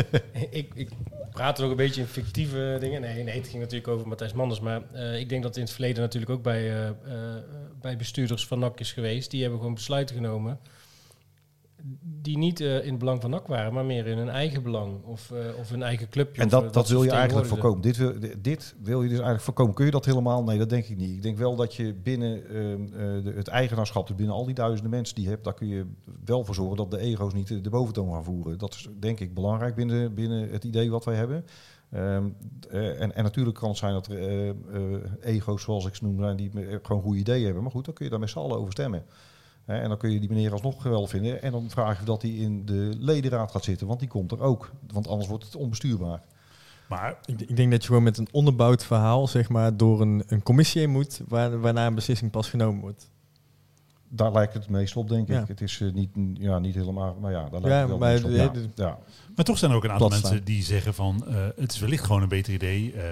[0.50, 0.88] ik, ik
[1.32, 3.00] praat nog een beetje in fictieve dingen.
[3.00, 4.60] Nee, nee, het ging natuurlijk over Matthijs Manders.
[4.60, 6.94] Maar eh, ik denk dat in het verleden natuurlijk ook bij, eh, eh,
[7.80, 9.30] bij bestuurders van NAC is geweest.
[9.30, 10.58] Die hebben gewoon besluiten genomen.
[12.22, 15.04] Die niet eh, in het belang van NAC waren, maar meer in hun eigen belang.
[15.04, 16.42] Of, eh, of hun eigen clubje.
[16.42, 17.80] En of, eh, dat, dat wil je eigenlijk voorkomen.
[17.80, 19.74] Dit wil, dit wil je dus eigenlijk voorkomen.
[19.74, 20.44] Kun je dat helemaal?
[20.44, 21.16] Nee, dat denk ik niet.
[21.16, 24.54] Ik denk wel dat je binnen ehm, eh, de, het eigenaarschap, dus binnen al die
[24.54, 25.86] duizenden mensen die je hebt, daar kun je
[26.24, 28.58] wel voor zorgen dat de ego's niet de, boventoon gaan voeren.
[28.58, 31.44] Dat is denk ik belangrijk binnen, binnen het idee wat wij hebben.
[31.90, 32.28] Ehm,
[32.70, 34.54] eh, en, en natuurlijk kan het zijn dat er
[35.20, 36.50] ego's, zoals ik ze noem, zijn die
[36.82, 37.62] gewoon goede ideeën hebben.
[37.62, 39.04] Maar goed, dan kun je daar met z'n allen over stemmen.
[39.64, 41.42] Hè, en dan kun je die meneer alsnog geweldig vinden.
[41.42, 44.40] En dan vraag je dat hij in de ledenraad gaat zitten, want die komt er
[44.40, 44.70] ook.
[44.92, 46.22] Want anders wordt het onbestuurbaar.
[46.88, 50.22] Maar Ik, ik denk dat je gewoon met een onderbouwd verhaal zeg maar, door een,
[50.26, 53.10] een commissie heen moet, waar, waarna een beslissing pas genomen wordt.
[54.08, 55.40] Daar lijkt het meest op, denk Ja.
[55.40, 55.48] ik.
[55.48, 58.12] Het is eh, niet, ja, niet helemaal, maar ja, daar lijkt Ja, het wel maar
[58.12, 58.70] meest op.
[58.74, 58.98] Ja.
[59.36, 62.04] Maar toch zijn er ook een aantal mensen die zeggen van eh, het is wellicht
[62.04, 62.92] gewoon een beter idee.
[62.92, 63.10] eh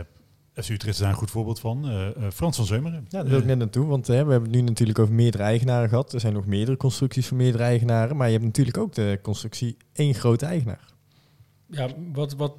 [0.68, 1.88] Utrecht is daar een goed voorbeeld van.
[1.88, 3.06] Eh, eh, Frans van Zeumeren.
[3.08, 5.42] Ja, daar wil ik net naartoe, want hè, we hebben het nu natuurlijk over meerdere
[5.42, 6.12] eigenaren gehad.
[6.12, 9.76] Er zijn nog meerdere constructies van meerdere eigenaren, maar je hebt natuurlijk ook de constructie
[9.92, 10.88] één grote eigenaar.
[11.66, 12.54] Ja, wat, wat,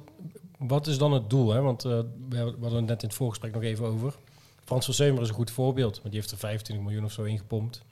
[0.58, 1.52] wat is dan het doel?
[1.52, 1.60] Hè?
[1.60, 1.90] Want eh,
[2.28, 4.14] we hebben- we hadden het net in het voorgesprek nog even over.
[4.64, 5.94] Frans van Zeumer is een goed voorbeeld.
[5.94, 7.82] Want die heeft er 25 miljoen of zo ingepompt.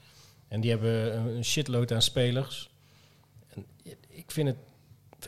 [0.49, 2.71] En die hebben een, een shitload aan spelers.
[3.49, 3.65] En
[4.09, 4.57] ik vind het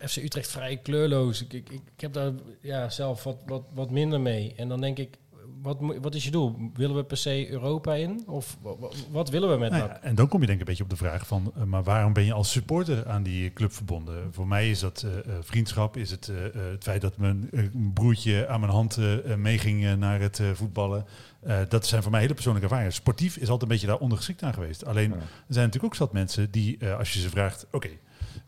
[0.09, 1.43] FC Utrecht vrij kleurloos.
[1.43, 4.55] Ik, ik, ik heb daar ja, zelf wat, wat, wat minder mee.
[4.57, 5.17] En dan denk ik,
[5.63, 6.71] wat, wat is je doel?
[6.75, 8.23] Willen we per se Europa in?
[8.27, 10.65] Of wa- wa- wat willen we met Nou ja, en dan kom je denk ik
[10.65, 13.53] een beetje op de vraag van, eh, maar waarom ben je als supporter aan die
[13.53, 14.33] club verbonden?
[14.33, 17.51] Voor mij is dat eh, eh, vriendschap, is het het feit dat mijn
[17.95, 18.99] broertje aan mijn hand
[19.37, 21.05] meeging naar het eh, voetballen.
[21.41, 22.95] Eh, dat zijn voor mij hele persoonlijke ervaringen.
[22.95, 24.85] Sportief is altijd een beetje daar ondergeschikt aan geweest.
[24.87, 25.17] Alleen Ja.
[25.17, 27.89] er zijn natuurlijk ook zat mensen die, eh, als je ze vraagt, oké,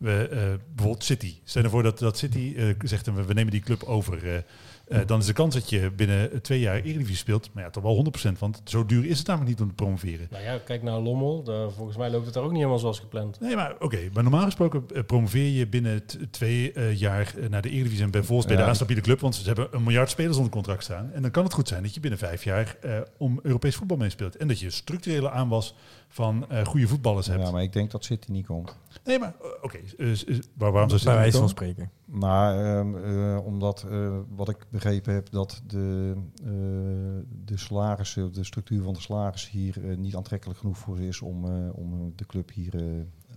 [0.04, 0.38] we, eh,
[0.74, 1.34] bijvoorbeeld City.
[1.44, 4.24] Stel je voor dat, dat City eh, zegt, we, we nemen die club over.
[4.28, 4.36] eh,
[4.88, 7.82] eh, dan is de kans dat je binnen twee jaar Eredivisie speelt, maar ja, toch
[7.82, 8.38] wel 100%.
[8.38, 10.26] Want zo duur is het namelijk niet om te promoveren.
[10.30, 11.42] Nou ja, kijk naar Lommel.
[11.42, 13.40] Daar, volgens mij loopt het daar ook niet helemaal zoals gepland.
[13.40, 13.98] Nee, maar oké.
[14.12, 18.22] Maar normaal gesproken promoveer je binnen t- twee eh, jaar naar de Eredivisie en bij
[18.22, 18.62] volgens bij Ja.
[18.62, 21.10] de aanstabiele club, want ze hebben een miljard spelers onder contract staan.
[21.12, 23.96] En dan kan het goed zijn dat je binnen vijf jaar eh, om Europees voetbal
[23.96, 24.36] meespeelt.
[24.36, 25.74] En dat je structurele aanwas
[26.14, 27.42] van eh, goede voetballers hebt.
[27.42, 28.76] ja, maar ik denk dat City niet komt.
[29.04, 29.76] Nee, maar eh, oké.
[29.98, 30.06] eh,
[30.56, 31.90] waar- waarom zou Bij niet van spreken.
[32.54, 36.48] Ehm, eh, omdat, eh, wat ik begrepen heb, dat de, eh,
[37.44, 41.76] de salarissen, de structuur van de salarissen hier niet aantrekkelijk genoeg voor is om, eh,
[41.76, 42.82] om de club hier eh,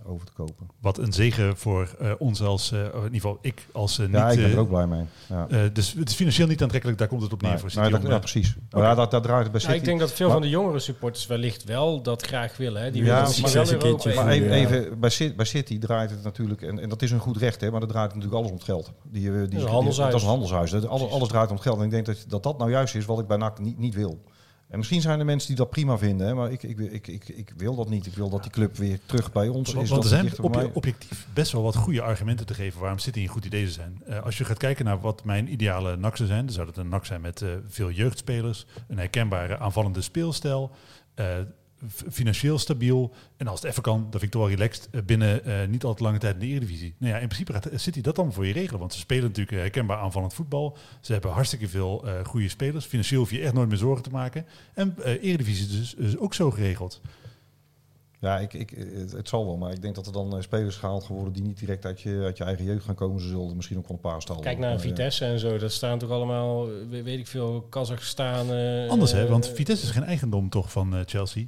[0.08, 0.66] over te kopen.
[0.80, 4.24] Wat een zegen voor eh, ons als, eh, in ieder geval ik als eh, Ja,
[4.28, 4.36] niet...
[4.36, 5.04] ik ben er eh, ook blij mee.
[5.28, 5.46] Ja.
[5.48, 7.90] eh, dus het is financieel niet aantrekkelijk, daar komt het op neer Nee, voor nee,
[7.90, 8.56] dat- ja, eh, precies.
[8.70, 9.78] Maar ja, dat, dat draait het bij Ja, City.
[9.78, 12.82] ik denk dat veel Maar- van de jongere supporters wellicht wel dat graag willen.
[12.82, 12.90] Hè.
[12.90, 14.14] Die Ja, willen maar- wel een keertje.
[14.14, 14.54] Maar voor- even, Ja.
[14.54, 17.60] even bij, City, bij City draait het natuurlijk, en, en dat is een goed recht,
[17.60, 18.92] hè, maar dat draait natuurlijk alles om het geld.
[19.02, 20.10] Die, eh, die, is een handelshuis.
[20.10, 20.70] dat is een handelshuis.
[20.70, 21.78] Dat, alles, alles draait om het geld.
[21.78, 23.94] En ik denk dat dat, dat nou juist is wat ik bij NAC niet, niet
[23.94, 24.18] wil.
[24.68, 27.28] En misschien zijn er mensen die dat prima vinden, hè, maar ik, ik, ik, ik,
[27.28, 28.06] ik wil dat niet.
[28.06, 29.90] Ik wil dat die club weer terug bij ons Want, is.
[29.90, 33.20] want er dat zijn obje- objectief best wel wat goede argumenten te geven waarom City
[33.20, 34.02] een goed idee zou zijn.
[34.06, 36.76] Eh, als je gaat kijken naar wat mijn ideale NAC zou zijn, dan zou het
[36.76, 40.70] een NAC zijn met eh, veel jeugdspelers, een herkenbare aanvallende speelstijl,
[41.14, 41.26] eh,
[42.10, 45.44] financieel stabiel en als het even kan, dan vind ik toch wel relaxed eh, binnen
[45.44, 46.94] eh, niet al te lange tijd in de Eredivisie.
[46.98, 49.52] Nou ja, in principe gaat City dat dan voor je regelen, want ze spelen natuurlijk
[49.56, 50.76] eh, herkenbaar aanvallend voetbal.
[51.00, 52.84] Ze hebben hartstikke veel eh, goede spelers.
[52.84, 54.44] Financieel hoef je echt nooit meer zorgen te maken.
[54.74, 57.00] En eh Eredivisie is dus, is ook zo geregeld.
[58.20, 60.76] Ja, ik, ik, het, het zal wel, maar ik denk dat er dan eh, spelers
[60.76, 63.20] gehaald gaan worden die niet direct uit je, uit je eigen jeugd gaan komen.
[63.20, 64.40] Ze zullen er misschien ook wel een paar stal.
[64.40, 65.58] Kijk naar Vitesse en zo.
[65.58, 68.52] Dat staan toch allemaal, eh, weet ik veel, Kazachstan.
[68.52, 71.46] eh, Anders hè, want eh, Vitesse is geen eigendom toch van eh, Chelsea.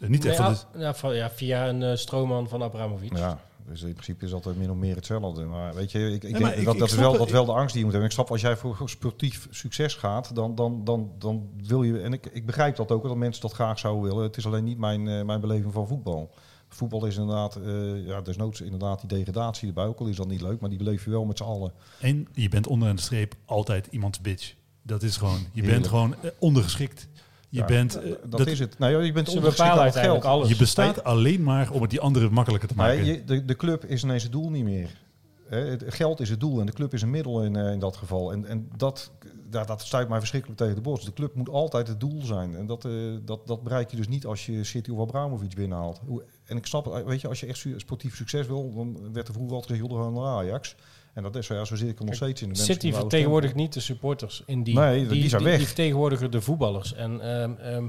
[0.00, 3.16] Eh, niet nee, echt ah, ja, van- ja, via een eh, stroomman van Abramovic.
[3.16, 5.44] Ja, dus in principe is dat min of meer hetzelfde.
[5.44, 7.44] Maar weet je, ik, ik maar denk ik- dat, ik dat, is wel, dat wel
[7.44, 8.04] de angst die je moet hebben.
[8.10, 12.00] Ik snap, als jij voor sportief succes gaat, dan, dan, dan, dan wil je...
[12.00, 14.22] En ik, ik begrijp dat ook, dat mensen dat graag zouden willen.
[14.22, 16.30] Het is alleen niet mijn, eh, mijn beleving van voetbal.
[16.68, 19.84] Voetbal is inderdaad, eh ja, desnoods inderdaad die degradatie erbij.
[19.86, 21.72] Ook al is dat niet leuk, maar die beleef je wel met z'n allen.
[22.00, 24.54] en je bent onderaan de streep altijd iemands bitch.
[24.82, 25.72] Dat is gewoon, je Heerlijk.
[25.72, 27.08] bent gewoon ondergeschikt.
[27.50, 28.78] Je Ja, bent, eh, dat, dat- is het.
[28.78, 30.24] Nou, je bent uiteindelijk geld.
[30.24, 30.48] alles.
[30.48, 33.04] je bestaat alleen maar om het die anderen makkelijker te maken.
[33.04, 35.06] je, de, de club is ineens het doel niet meer.
[35.48, 37.96] Het geld is het doel en de club is een middel in, eh, in dat
[37.96, 38.32] geval.
[38.32, 39.10] En, en dat,
[39.50, 41.04] ja, dat stuit mij verschrikkelijk tegen de borst.
[41.06, 42.56] De club moet altijd het doel zijn.
[42.56, 42.92] En dat, eh,
[43.24, 46.00] dat, dat bereik je dus niet als je City of Abramovic binnenhaalt.
[46.44, 49.34] En ik snap het, weet je, als je echt sportief succes wil, dan werd er
[49.34, 50.76] vroeger altijd gezegd, joh, naar Ajax.
[51.18, 52.48] En dat is zo, ja, zo zit ik er nog steeds in.
[52.48, 54.74] De mensen City vertegenwoordigt niet de supporters in die.
[54.74, 55.56] Nee, die zijn weg.
[55.56, 56.94] Die vertegenwoordigen de voetballers.
[56.94, 57.88] En ehm, ehm,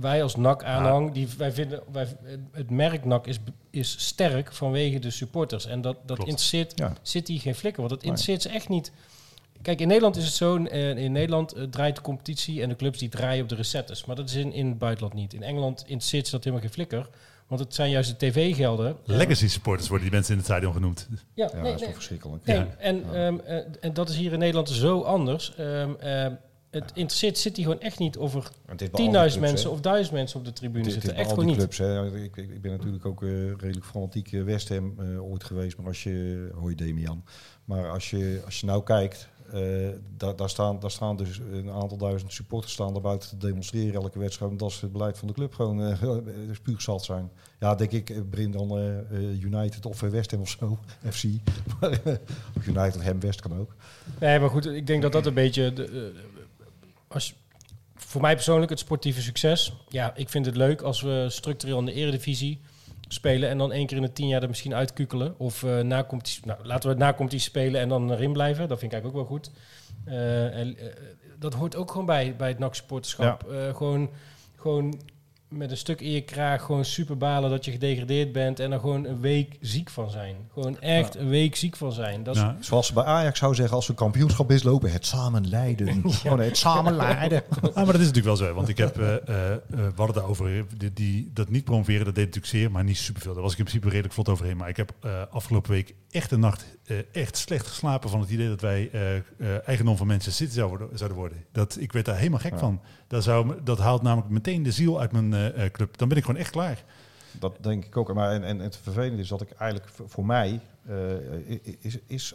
[0.00, 2.16] wij als NAC-aanhang, die wij vinden, wij,
[2.52, 3.38] het merk NAC is,
[3.70, 5.66] is sterk vanwege de supporters.
[5.66, 6.30] En dat, dat Klopt.
[6.30, 6.92] interesseert Ja.
[7.02, 7.80] City geen flikker.
[7.80, 8.10] Want het Nee.
[8.10, 8.92] interesseert ze echt niet.
[9.62, 12.76] Kijk, in Nederland is het zo, eh, in Nederland eh, draait de competitie en de
[12.76, 14.04] clubs die draaien op de recettes.
[14.04, 15.34] Maar dat is in, in het buitenland niet.
[15.34, 17.08] In Engeland interesseert ze dat helemaal geen flikker.
[17.48, 18.96] Want het zijn juist de tv-gelden.
[19.04, 21.08] Legacy supporters worden die mensen in het stadion genoemd.
[21.10, 21.84] Ja, Ja, nee, dat is nee.
[21.84, 22.44] toch verschrikkelijk.
[22.44, 22.74] Nee, Ja.
[22.78, 25.54] en, ehm, eh, en dat is hier in Nederland zo anders.
[25.56, 26.32] Ehm, ehm,
[26.70, 29.38] het interesseert City gewoon echt niet of er En het is bij al die 10.000
[29.40, 31.10] clubs, mensen of 1000 mensen op de tribune Het zitten.
[31.10, 31.56] het Echt gewoon niet.
[31.56, 31.78] clubs.
[31.78, 32.16] Hè.
[32.16, 35.76] Ik, ik, ik ben natuurlijk ook eh, redelijk fanatiek eh, West Ham eh, ooit geweest.
[35.76, 36.48] Maar als je...
[36.54, 37.24] Hoi Demian.
[37.64, 39.28] Maar als je, als je nou kijkt...
[39.52, 43.36] eh, daar, daar, staan, daar staan dus een aantal duizend supporters staan daar buiten te
[43.36, 44.50] demonstreren elke wedstrijd.
[44.50, 46.02] En dat is het beleid van de club gewoon eh
[46.52, 47.30] spuug zat zijn.
[47.60, 50.78] Ja, denk ik, eh, Brin dan eh, eh, United of eh, West of zo,
[51.10, 51.24] FC.
[51.80, 51.90] Eh,
[52.56, 53.74] of United Ham West kan ook.
[54.20, 55.72] Nee, maar goed, ik denk dat dat een beetje...
[55.72, 56.22] Eh,
[57.08, 57.34] als,
[57.94, 59.72] voor mij persoonlijk het sportieve succes.
[59.88, 62.60] Ja, ik vind het leuk als we structureel in de eredivisie
[63.08, 63.48] spelen...
[63.48, 65.34] en dan één keer in de tien jaar er misschien uitkukelen.
[65.38, 68.68] Of eh na competitie, nou, laten we na competitie spelen en dan erin blijven.
[68.68, 69.50] Dat vind ik eigenlijk ook wel goed.
[70.04, 70.86] Eh, en, eh,
[71.38, 73.44] dat hoort ook gewoon bij, bij het NAC-supporterschap.
[73.72, 74.10] Gewoon,
[74.56, 75.00] gewoon
[75.48, 78.60] met een stuk in je kraag gewoon super balen dat je gedegradeerd bent...
[78.60, 80.36] en er gewoon een week ziek van zijn.
[80.52, 82.22] Gewoon echt een week ziek van zijn.
[82.22, 84.92] Dat is, Zoals ze bij Ajax zou zeggen als ze kampioenschap mislopen.
[84.92, 86.02] Het samen leiden.
[86.28, 87.42] Oh nee, het samen leiden.
[87.68, 88.54] Ah, maar dat is natuurlijk wel zo.
[88.54, 92.14] Want ik heb, eh, eh, eh, we hadden daarover, die, die, dat niet promoveren, dat
[92.14, 93.32] deed natuurlijk zeer, maar niet superveel.
[93.32, 94.56] Daar was ik in principe redelijk vlot overheen.
[94.56, 98.30] Maar ik heb eh, afgelopen week echt een nacht eh, echt slecht geslapen van het
[98.30, 99.22] idee dat wij eh, eh,
[99.68, 100.98] eigendom van Manchester City zouden worden.
[100.98, 101.44] Zouden worden.
[101.52, 102.58] Dat, ik werd daar helemaal gek Ja.
[102.58, 102.80] van.
[103.08, 105.98] Dat, zou, dat haalt namelijk meteen de ziel uit mijn eh, eh, club.
[105.98, 106.84] Dan ben ik gewoon echt klaar.
[107.38, 108.14] Dat denk ik ook.
[108.14, 112.34] Maar en, en het vervelende is dat ik eigenlijk voor mij eh, is, is,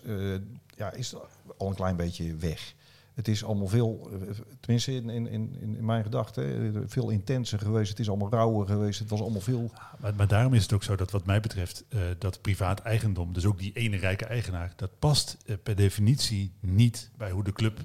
[0.75, 1.15] ja, is
[1.57, 2.73] al een klein beetje weg.
[3.13, 7.59] Het is allemaal veel, eh, tenminste in, in, in, in mijn gedachten, eh, veel intenser
[7.59, 7.89] geweest.
[7.89, 8.99] Het is allemaal rauwer geweest.
[8.99, 9.71] Het was allemaal veel.
[9.99, 13.33] Maar, maar daarom is het ook zo dat wat mij betreft eh, dat privaat eigendom,
[13.33, 17.79] dus ook die ene rijke eigenaar, dat past per definitie niet bij hoe de club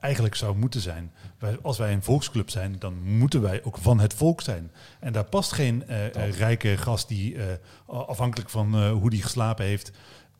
[0.00, 1.12] eigenlijk zou moeten zijn.
[1.38, 4.70] Wij, als wij een volksclub zijn, dan moeten wij ook van het volk zijn.
[5.00, 5.84] En daar past geen
[6.30, 7.36] rijke gast die
[7.86, 9.92] afhankelijk van hoe die geslapen heeft,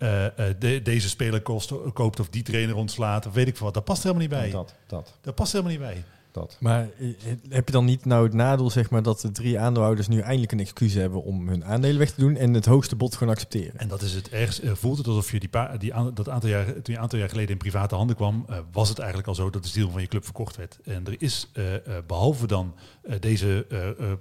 [0.03, 3.65] eh, eh, de- deze speler kost, koopt of die trainer ontslaat of weet ik veel
[3.65, 3.75] wat.
[3.75, 4.51] Dat past helemaal niet bij.
[4.51, 6.05] Dat, Dat, dat, past helemaal niet bij.
[6.33, 6.57] dat.
[6.61, 7.09] Maar eh,
[7.49, 10.53] heb je dan niet nou het nadeel, zeg maar, dat de drie aandeelhouders nu eindelijk
[10.53, 13.79] een excuus hebben om hun aandelen weg te doen en het hoogste bod gewoon accepteren?
[13.79, 14.59] En dat is het ergst.
[14.59, 17.19] eh, voelt het alsof je die, paar, die dat aantal jaar, toen je een aantal
[17.19, 19.91] jaar geleden in private handen kwam, eh, was het eigenlijk al zo dat de ziel
[19.91, 20.79] van je club verkocht werd.
[20.85, 22.75] En er is, eh, eh, behalve dan
[23.21, 24.13] deze eh, eh,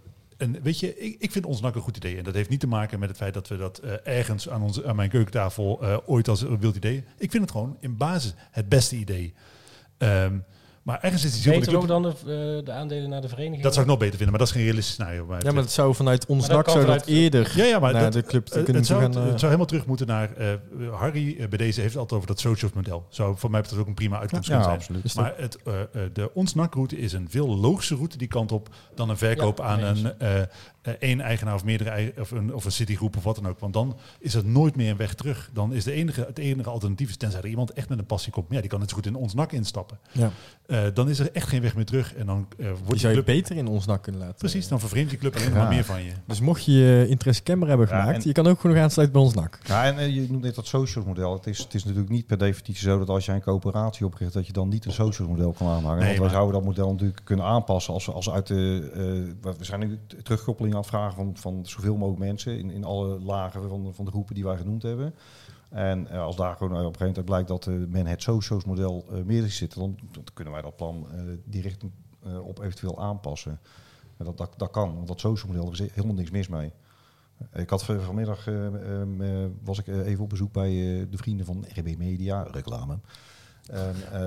[0.41, 2.17] En weet je, ik, ik vind ons NAC een goed idee.
[2.17, 4.61] En dat heeft niet te maken met het feit dat we dat eh, ergens aan,
[4.61, 7.03] ons, aan mijn keukentafel eh, ooit als een wild idee.
[7.17, 9.33] Ik vind het gewoon in basis het beste idee.
[9.97, 10.37] Ehm,
[10.83, 12.09] maar ergens is die Beter club- nog dan de,
[12.59, 13.63] eh, de aandelen naar de vereniging?
[13.63, 15.25] Dat zou ik nog beter vinden, maar dat is geen realistisch scenario.
[15.25, 17.93] Maar Ja, maar het zou vanuit ons dat dak zou dat eerder ja, ja, maar
[17.93, 19.09] naar dat, de club te eh, kunnen het, zou, gaan.
[19.09, 20.33] het, eh, het zou helemaal terug moeten naar...
[20.33, 20.47] eh,
[20.91, 23.05] Harry bij deze heeft het altijd over dat socials model.
[23.09, 24.79] Zou voor mij betreft ook een prima uitkomst Ja, kunnen zijn.
[24.79, 25.03] absoluut.
[25.03, 29.09] Dat- Maar het, de ons NAC-route is een veel logische route die kant op dan
[29.09, 30.13] een verkoop Ja, aan een
[30.99, 33.59] één eigenaar of meerdere of een, of een citygroep of wat dan ook.
[33.59, 35.49] Want dan is er nooit meer een weg terug.
[35.53, 38.31] Dan is de enige, het enige alternatief, is tenzij er iemand echt met een passie
[38.31, 38.45] komt.
[38.45, 39.99] Maar ja, die kan net zo goed in ons NAC instappen.
[40.11, 40.31] ja.
[40.65, 42.15] Eh, dan is er echt geen weg meer terug.
[42.15, 43.35] En dan eh, wordt die zou je club...
[43.35, 44.35] beter in ons dak kunnen laten.
[44.37, 45.49] Precies, dan vervreemdt die club Ja.
[45.49, 46.11] maar meer van je.
[46.25, 49.27] Dus mocht je je interesse kenbaar hebben gemaakt, je kan ook gewoon nog aansluiten bij
[49.27, 49.59] ons dak.
[49.63, 51.33] Ja, en eh, je noemt net dat social model.
[51.33, 54.33] Het is, het is natuurlijk niet per definitie zo dat als jij een coöperatie opricht,
[54.33, 55.97] dat je dan niet een social model kan aanhangen.
[55.97, 58.89] Nee, Want wij maar- zouden dat model natuurlijk kunnen aanpassen als, we- als uit de.
[59.43, 62.83] eh, we zijn nu terugkoppeling aan het vragen van, van zoveel mogelijk mensen in, in
[62.83, 65.13] alle lagen van, van de groepen die wij genoemd hebben.
[65.71, 68.21] En eh, als daar gewoon eh, op een gegeven moment blijkt dat eh, men het
[68.21, 71.07] socials model meer is zitten, dan, dan kunnen wij dat plan
[71.45, 71.91] die richting
[72.43, 73.59] op eventueel aanpassen.
[74.17, 76.71] En dat, dat, dat kan, want dat social model, is helemaal niks mis mee.
[77.53, 78.47] Ik had van- vanmiddag
[79.63, 80.69] was ik even op bezoek bij
[81.09, 82.99] de vrienden van RB Media, reclame.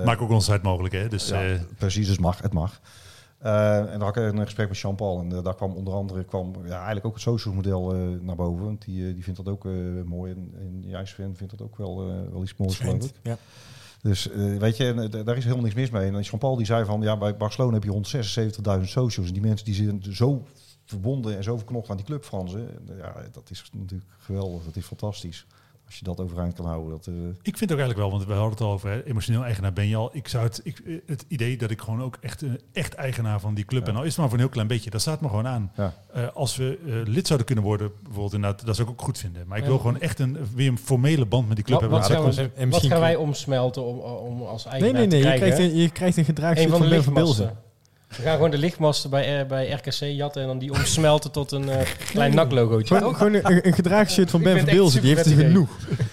[0.05, 1.07] Maak ook onze tijd mogelijk, hè.
[1.07, 2.81] Dus ja, precies, het mag, het mag.
[3.45, 6.23] Eh, en dan had ik een gesprek met Jean-Paul en eh, daar kwam onder andere
[6.23, 8.63] kwam, ja, eigenlijk ook het social model eh, naar boven.
[8.63, 9.63] Want die, die vindt dat ook
[10.05, 13.19] mooi en, en jij Sven vindt dat ook wel, wel iets moois geloof ik.
[13.23, 13.37] Ja.
[14.01, 14.25] Dus
[14.59, 16.11] weet je, en, daar is helemaal niks mis mee.
[16.11, 19.27] En Jean-Paul die zei van, ja, bij Barcelona heb je rond 76.000 socials.
[19.27, 20.45] En die mensen die zijn zo
[20.85, 22.67] verbonden en zo verknocht aan die club Fransen.
[22.97, 24.63] Ja, dat is natuurlijk geweldig.
[24.63, 25.45] Dat is fantastisch.
[25.85, 26.89] Als je dat overeind kan houden.
[26.91, 29.43] Dat, eh, Ik vind ook eigenlijk wel, want we hadden het al over hè, emotioneel
[29.43, 30.09] eigenaar ben je al.
[30.13, 33.39] Ik zou het, ik, eh, het idee dat ik gewoon ook echt, eh, echt eigenaar
[33.39, 33.85] van die club Ja.
[33.91, 35.71] ben, al is het maar voor een heel klein beetje, dat staat me gewoon aan.
[35.75, 35.93] ja.
[36.13, 39.47] Eh, als we lid zouden kunnen worden, bijvoorbeeld inderdaad, dat zou ik ook goed vinden.
[39.47, 39.69] Maar ik Ja.
[39.69, 42.25] wil gewoon echt een, weer een formele band met die club Wat, hebben.
[42.25, 45.21] wat, gaan, we, wat wij omsmelten om, om als Nee, eigenaar nee, nee.
[45.21, 45.55] te Je krijgen?
[45.55, 47.57] krijgt, een, je krijgt een Een gedragsshirt van van Bilzen.
[48.17, 51.51] We gaan gewoon de lichtmasten bij, eh, bij RKC jatten en dan die omsmelten tot
[51.51, 52.95] een eh, klein NAC-logootje.
[52.95, 55.01] Gewoon, gewoon een, een gedragsshirt van Ben van Bilzen.
[55.01, 55.69] Die heeft er super genoeg.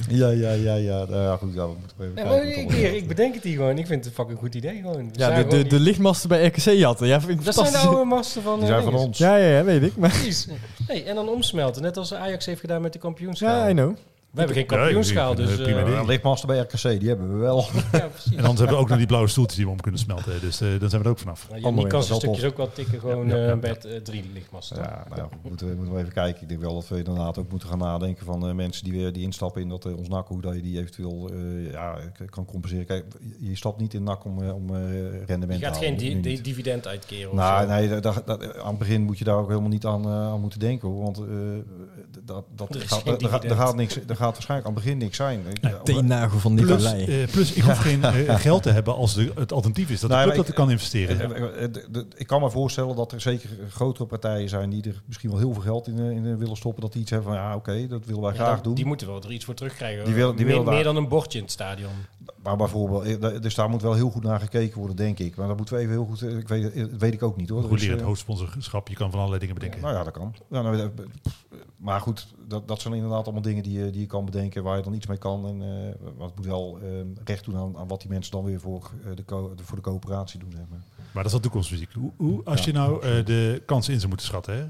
[0.09, 1.05] Ja, ja, ja, ja.
[1.05, 3.57] Nou ja, goed, ja, we moeten even Nee, ik, er- ik, ik bedenk het hier
[3.57, 3.79] gewoon.
[3.79, 4.97] Ik vind het een fucking goed idee gewoon.
[4.97, 7.07] We Ja, zijn de, gewoon de, lichtmasten bij RKC jatten.
[7.07, 8.55] Ja, vind ik dat zijn de oude masten van...
[8.55, 9.19] Die eh, zijn van ons.
[9.19, 9.97] Ja, ja, ja, weet ik.
[9.97, 10.49] Maar, Precies.
[10.87, 11.83] Hey, en dan omsmelten.
[11.83, 13.57] Net als Ajax heeft gedaan met de kampioenschaal.
[13.57, 13.97] ja, I know.
[14.33, 15.55] We hebben geen kampioenschaal, dus...
[15.57, 17.65] prima eh, lichtmasten bij RKC, die hebben we wel.
[17.93, 18.31] ja, precies.
[18.33, 20.41] En anders hebben we ook nog die blauwe stoeltjes die we om kunnen smelten.
[20.41, 21.49] Dus eh, dan zijn we er ook vanaf.
[21.51, 23.55] Nou, je kan zijn stukjes ook wel tikken, gewoon Ja, ja, eh, ja.
[23.55, 24.77] met drie lichtmasten.
[24.77, 26.43] Ja, nou ja, goed, moeten, we, moeten we even kijken.
[26.43, 29.13] Ik denk wel dat we inderdaad ook moeten gaan nadenken van eh, mensen die, weer
[29.13, 31.99] die instappen in dat ons NAC, hoe dat je die eventueel eh, ja,
[32.31, 32.87] kan compenseren.
[32.87, 33.05] Kijk,
[33.39, 34.81] je stapt niet in NAC om, om eh,
[35.27, 35.99] rendement Je te gaat halen.
[35.99, 39.37] geen di- dividend uitkeren Nou, nee, dat, dat- dat- aan het begin moet je daar
[39.37, 40.89] ook helemaal niet aan, eh, aan moeten denken.
[40.89, 41.25] Hoor, want eh,
[42.25, 45.17] dat, dat, Er gaat, er, gaat- er, niks, er gaat waarschijnlijk aan het begin niks
[45.17, 45.41] zijn.
[45.51, 47.23] Ik- ja, Teennagel van Plus, Nicolai.
[47.23, 50.11] eh, plus ik hoef geen eh, geld te hebben als de, het alternatief is dat
[50.11, 51.29] de Nee, club maar dat ik- kan investeren.
[51.73, 55.31] De- de- Ik kan me voorstellen dat er zeker grotere partijen zijn die er misschien
[55.31, 56.83] wel heel veel geld in, in willen stoppen.
[56.83, 58.75] Dat die iets hebben van ja, oké, dat willen wij Ja, graag dan- doen.
[58.75, 60.05] Die moeten wel er iets voor terugkrijgen.
[60.05, 61.91] Die willen- die meer, willen daar- meer dan een bordje in het stadion.
[62.43, 65.37] Maar bijvoorbeeld, eh, dus daar moet wel heel goed naar gekeken worden, denk ik.
[65.37, 66.23] Maar dat moeten we even heel goed.
[66.23, 67.63] eh, Ik weet, eh, dat weet ik ook niet hoor.
[67.63, 69.81] Goed leren, het eh, hoofdsponsorschap, je kan van allerlei dingen bedenken.
[69.81, 70.35] Nou ja, dat kan.
[70.51, 70.87] Ja, nou, eh,
[71.77, 74.77] maar goed, dat, dat zijn inderdaad allemaal dingen die, je- die je kan bedenken waar
[74.77, 75.47] je dan iets mee kan.
[75.47, 76.89] En eh wat het moet wel eh,
[77.25, 80.39] recht doen aan, aan wat die mensen dan weer voor, eh, de, voor de coöperatie
[80.41, 80.51] doen.
[80.53, 80.81] Zeg maar.
[81.13, 81.93] Maar dat is al toekomstmuziek.
[81.93, 84.65] Hoe, hoe, als je nou eh, de kansen in zou moeten schatten, hè?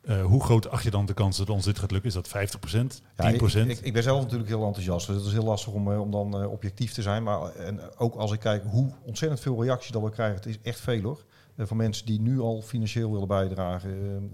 [0.00, 2.08] Eh, hoe groot acht je dan de kans dat ons dit gaat lukken?
[2.08, 3.00] Is dat 50%?
[3.00, 3.02] 10%?
[3.16, 5.06] Ja, ik, ik, ik ben zelf natuurlijk heel enthousiast.
[5.06, 7.22] Dus het is heel lastig om, eh, om dan eh, objectief te zijn.
[7.22, 10.58] Maar en ook als ik kijk hoe ontzettend veel reacties dat we krijgen, het is
[10.62, 11.24] echt veel hoor.
[11.56, 14.30] Van mensen die nu al financieel willen bijdragen.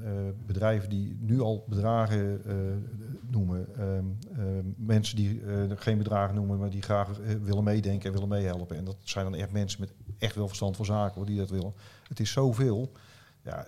[0.47, 2.41] bedrijven die nu al bedragen
[3.31, 3.67] noemen.
[3.77, 5.43] eh, eh, mensen die
[5.77, 7.11] geen bedragen noemen, maar die graag
[7.43, 8.77] willen meedenken en willen meehelpen.
[8.77, 11.51] En dat zijn dan echt mensen met echt wel verstand van zaken hoor, die dat
[11.51, 11.75] willen.
[12.09, 12.93] Het is zoveel.
[13.43, 13.67] Ja,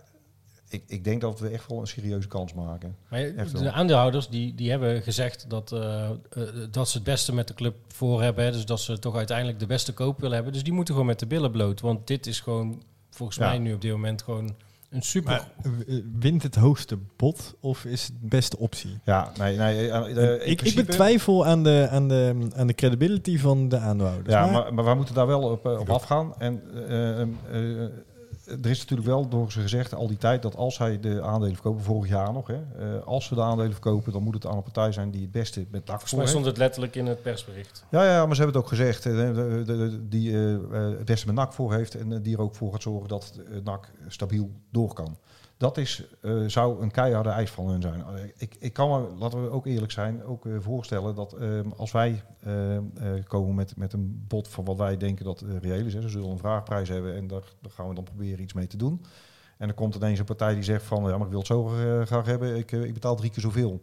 [0.68, 2.96] ik, ik denk dat we echt wel een serieuze kans maken.
[3.08, 3.72] Maar Echt de wel.
[3.72, 6.12] aandeelhouders die, die hebben gezegd dat, eh, eh,
[6.70, 8.44] dat ze het beste met de club voor hebben.
[8.44, 8.52] Hè.
[8.52, 10.52] Dus dat ze toch uiteindelijk de beste koop willen hebben.
[10.52, 11.80] Dus die moeten gewoon met de billen bloot.
[11.80, 13.48] Want dit is gewoon volgens Ja.
[13.48, 14.54] mij nu op dit moment gewoon
[14.90, 15.30] een super...
[15.30, 15.48] Maar
[15.86, 18.98] eh, wint het hoogste bod of is het de beste optie?
[19.04, 19.90] Ja, nee, nee.
[19.90, 24.34] eh, eh, ik, ik betwijfel aan de, aan, de, aan de credibility van de aandeelhouders.
[24.34, 26.34] Ja, maar, maar, maar wij moeten daar wel op, eh, op afgaan.
[26.38, 27.90] En eh, eh, eh,
[28.48, 31.54] er is natuurlijk wel door ze gezegd al die tijd dat als hij de aandelen
[31.54, 34.56] verkopen, vorig jaar nog, hè, eh, als we de aandelen verkopen, dan moet het aan
[34.56, 36.30] een partij zijn die het beste met dak volgens voor mij heeft.
[36.38, 37.84] stond het letterlijk in het persbericht.
[37.90, 39.02] Ja, ja, maar ze hebben het ook gezegd.
[39.02, 40.62] de- die eh, eh,
[40.98, 43.32] het beste met NAC voor heeft en die er ook voor gaat zorgen dat
[43.64, 45.16] NAC stabiel door kan.
[45.58, 48.04] Dat is, eh, zou een keiharde eis van hun zijn.
[48.04, 51.70] Eh, ik, ik kan me, laten we ook eerlijk zijn, ook eh, voorstellen dat ehm,
[51.76, 55.86] als wij ehm, eh, komen met, met een bod van wat wij denken dat reëel
[55.86, 55.94] is.
[55.94, 58.76] Hè, ze zullen een vraagprijs hebben en daar, gaan we dan proberen iets mee te
[58.76, 59.04] doen.
[59.56, 61.64] En dan komt ineens een partij die zegt van, ja, maar ik wil het zo
[62.04, 63.82] graag hebben, ik, ik betaal drie keer zoveel.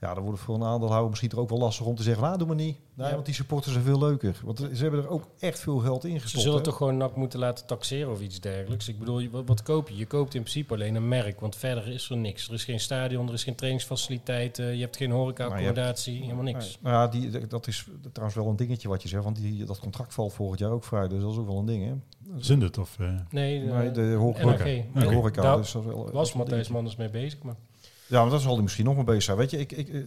[0.00, 2.22] Ja, dan wordt het voor een aandeelhouder misschien er ook wel lastig om te zeggen,
[2.22, 2.76] nou, doe maar niet.
[2.94, 3.12] Nee, Ja.
[3.14, 4.40] want die supporters zijn veel leuker.
[4.44, 6.42] Want ze hebben er ook echt veel geld in Ze gestopt.
[6.42, 6.64] zullen hè.
[6.64, 8.88] toch gewoon NAC moeten laten taxeren of iets dergelijks.
[8.88, 9.96] Ik bedoel, wat, wat koop je?
[9.96, 12.48] Je koopt in principe alleen een merk, want verder is er niks.
[12.48, 16.78] Er is geen stadion, er is geen trainingsfaciliteit, je hebt geen horeca-accommodatie, helemaal niks.
[16.80, 19.78] Nou ja, die, dat is trouwens wel een dingetje wat je zegt, want die, dat
[19.78, 21.08] contract valt volgend jaar ook vrij.
[21.08, 21.92] Dus dat is ook wel een ding, hè?
[22.38, 22.96] Zundert of...
[23.00, 24.56] eh, Nee, eh, Nee, de horeca.
[25.00, 25.56] De horeca.
[25.56, 26.68] Dus dat is wel- was Matthijs.
[26.68, 27.54] Manders mee bezig, maar...
[28.08, 29.36] Ja, maar dat zal hij misschien nog mee bezig zijn.
[29.36, 30.04] Weet je, ik, ik, eh, eh,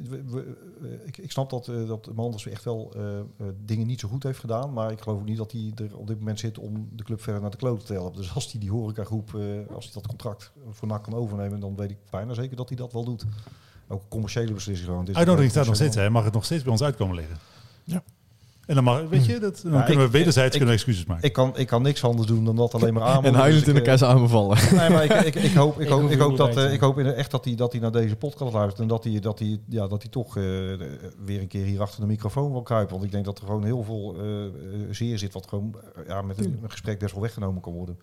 [1.05, 3.23] ik, ik snap dat, eh, dat Manders echt wel eh, eh,
[3.65, 4.73] dingen niet zo goed heeft gedaan.
[4.73, 7.21] Maar ik geloof ook niet dat hij er op dit moment zit om de club
[7.21, 8.21] verder naar de kloot te helpen.
[8.21, 11.75] Dus als hij die horecagroep, eh als hij dat contract voor NAC kan overnemen, dan
[11.75, 13.25] weet ik bijna zeker dat hij dat wel doet.
[13.87, 15.03] Ook commerciële beslissing gewoon.
[15.05, 15.95] Dit is Uitnodiging staat nog steeds.
[15.95, 17.37] Hij mag het nog steeds bij ons uitkomen liggen.
[17.83, 18.03] Ja.
[18.69, 21.05] En dan mag, weet je, dat, dan Ja, kunnen ik- we wederzijds ik- kunnen excuses
[21.05, 21.23] maken.
[21.23, 23.23] Ik kan, ik kan niks anders doen dan dat alleen maar aan.
[23.29, 24.57] En huilend in elkaar samenvallen.
[24.75, 27.31] Nee, maar ik, ik, ik hoop, ik hoop, ik hoop, dat, eh, ik hoop echt
[27.31, 28.79] dat hij, dat hij naar deze podcast luistert.
[28.81, 31.81] En dat hij, dat hij, ja, dat hij toch eh, de- weer een keer hier
[31.81, 32.91] achter de microfoon wil kruipen.
[32.93, 34.51] Want ik denk dat er gewoon heel veel eh, eh,
[34.91, 37.99] zeer zit wat gewoon eh, ja, met een, een gesprek best wel weggenomen kan worden.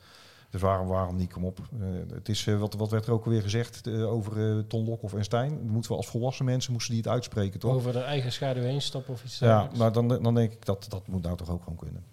[0.50, 1.32] Dus waarom, waarom niet?
[1.32, 1.58] Kom op.
[1.80, 5.14] Eh, het is, eh, wat, wat werd er ook alweer gezegd eh, over Ton Lokhoff
[5.14, 5.60] en Stijn?
[5.62, 7.74] Moeten we als volwassen mensen moesten die het uitspreken, toch?
[7.74, 10.86] Over de eigen schaduw heen stappen of iets Ja, maar dan, dan denk ik dat
[10.88, 12.04] dat moet nou toch ook gewoon kunnen.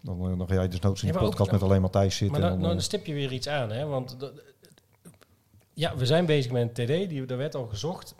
[0.00, 2.40] Dan, dan ga jij dus noods in Ja, de ook- podcast met alleen Matthijs zitten.
[2.40, 3.86] Maar dan, dan, dan stip je weer iets aan, hè?
[3.86, 4.16] Want
[5.74, 8.14] ja, we zijn bezig met een TD, die, daar werd al gezocht.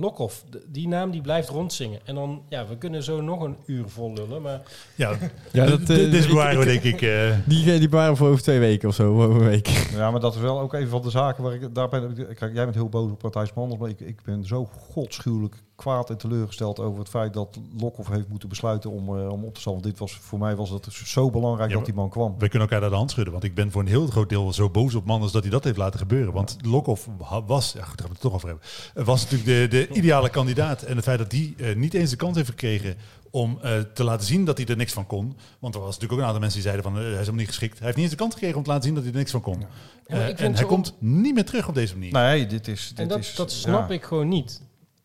[0.00, 2.00] Lokhoff, die naam die blijft rondzingen.
[2.04, 4.60] En dan, ja, we kunnen zo nog een uur vol lullen, maar
[4.94, 5.10] Ja,
[5.52, 7.02] dat, d- eh, dit ik- bewaren we denk ik...
[7.02, 9.66] eh, Die, die waren voor over twee weken of zo, over een week.
[9.96, 12.14] Ja, maar dat is wel ook even van de zaken waar ik daar ben.
[12.14, 16.16] Kijk, jij bent heel boos op Manders, maar ik, ik ben zo godschuwelijk kwaad en
[16.16, 19.72] teleurgesteld over het feit dat Lokhoff heeft moeten besluiten om, eh, om op te staan.
[19.72, 22.32] Want dit was voor mij was het zo belangrijk Ja, dat die man kwam.
[22.38, 23.32] we kunnen elkaar daar de hand schudden.
[23.32, 25.64] Want ik ben voor een heel groot deel zo boos op Manders dat hij dat
[25.64, 26.32] heeft laten gebeuren.
[26.32, 27.08] Want Lokhoff
[27.46, 29.94] was, ja, goed, daar gaan we het toch over hebben, Eh, was natuurlijk de, de
[29.94, 30.82] ideale kandidaat.
[30.82, 32.96] En het feit dat die eh, niet eens de kans heeft gekregen
[33.30, 35.36] om eh, te laten zien dat hij er niks van kon.
[35.58, 37.46] Want er was natuurlijk ook een aantal mensen die zeiden van hij is helemaal niet
[37.46, 37.76] geschikt.
[37.76, 39.30] Hij heeft niet eens de kans gekregen om te laten zien dat hij er niks
[39.30, 39.64] van kon.
[40.06, 42.12] en hij komt niet meer terug op deze manier.
[42.12, 42.88] Nee, dit is.
[42.88, 43.94] Dit en dat, is, dat snap ja.
[43.94, 44.62] ik gewoon niet.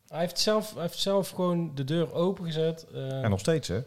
[0.07, 2.85] Hij heeft zelf, hij heeft zelf gewoon de deur opengezet.
[2.93, 3.75] eh, En nog steeds, hè?
[3.75, 3.83] In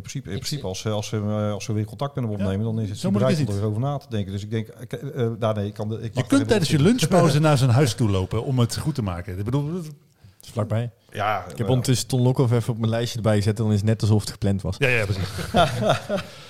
[0.00, 2.64] principe, in principe als, ze- als, ze, eh, als ze weer contact met hem opnemen,
[2.64, 3.56] dan is het zo bereid om het.
[3.56, 4.32] erover na te denken.
[4.32, 7.38] Dus ik denk, ik, eh, nee, ik kan de, ik je kunt tijdens je lunchpauze
[7.48, 9.38] naar zijn huis toe lopen om het goed te maken.
[9.38, 9.78] Ik bedoel,
[10.42, 10.90] is vlakbij.
[11.12, 13.56] Ja, Ik heb ondertussen Ton Lokhoff even op mijn lijstje erbij gezet.
[13.56, 14.76] Dan is het net alsof het gepland was.
[14.78, 15.28] ja, ja, precies.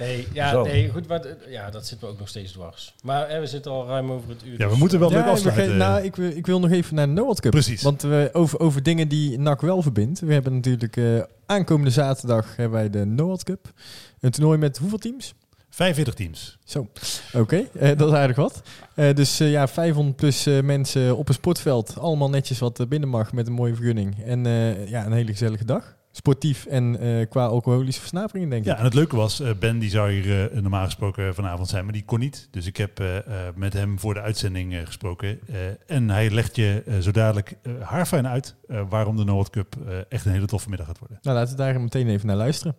[0.00, 0.62] nee, ja, Zo.
[0.62, 1.04] nee, goed,
[1.48, 2.94] ja, dat zit me ook nog steeds dwars.
[3.02, 4.52] Maar eh, we zitten al ruim over het uur.
[4.58, 5.76] Ja, we dus- moeten wel leuk Ja, we afsluiten.
[5.76, 7.50] nou, ik, wil- ik wil nog even naar de Noord Cup.
[7.50, 7.82] Precies.
[7.82, 10.20] Want we, over, over dingen die NAC wel verbindt.
[10.20, 11.04] We hebben natuurlijk eh,
[11.46, 13.72] aankomende zaterdag hebben wij de Noord Cup.
[14.20, 15.34] Een toernooi met hoeveel teams?
[15.72, 16.58] 45 teams.
[16.64, 16.86] Zo,
[17.32, 17.56] oké.
[17.78, 18.62] eh, dat is aardig wat.
[18.94, 21.98] Eh, dus ja, 500 plus eh, mensen op een sportveld.
[21.98, 24.22] Allemaal netjes wat binnen mag met een mooie vergunning.
[24.24, 25.96] En eh, ja, een hele gezellige dag.
[26.12, 28.68] Sportief en eh, qua alcoholische versnaperingen, denk ik.
[28.70, 31.84] Ja, en het leuke was, eh, Ben die zou hier eh, normaal gesproken vanavond zijn,
[31.84, 32.48] maar die kon niet.
[32.50, 35.38] Dus ik heb eh, eh, met hem voor de uitzending eh, gesproken.
[35.48, 35.56] Eh,
[35.96, 40.24] en hij legt je zo dadelijk haarfijn uit eh, waarom de Noord Cup eh, echt
[40.24, 41.18] een hele toffe middag gaat worden.
[41.22, 42.76] Nou, laten we daar meteen even naar luisteren.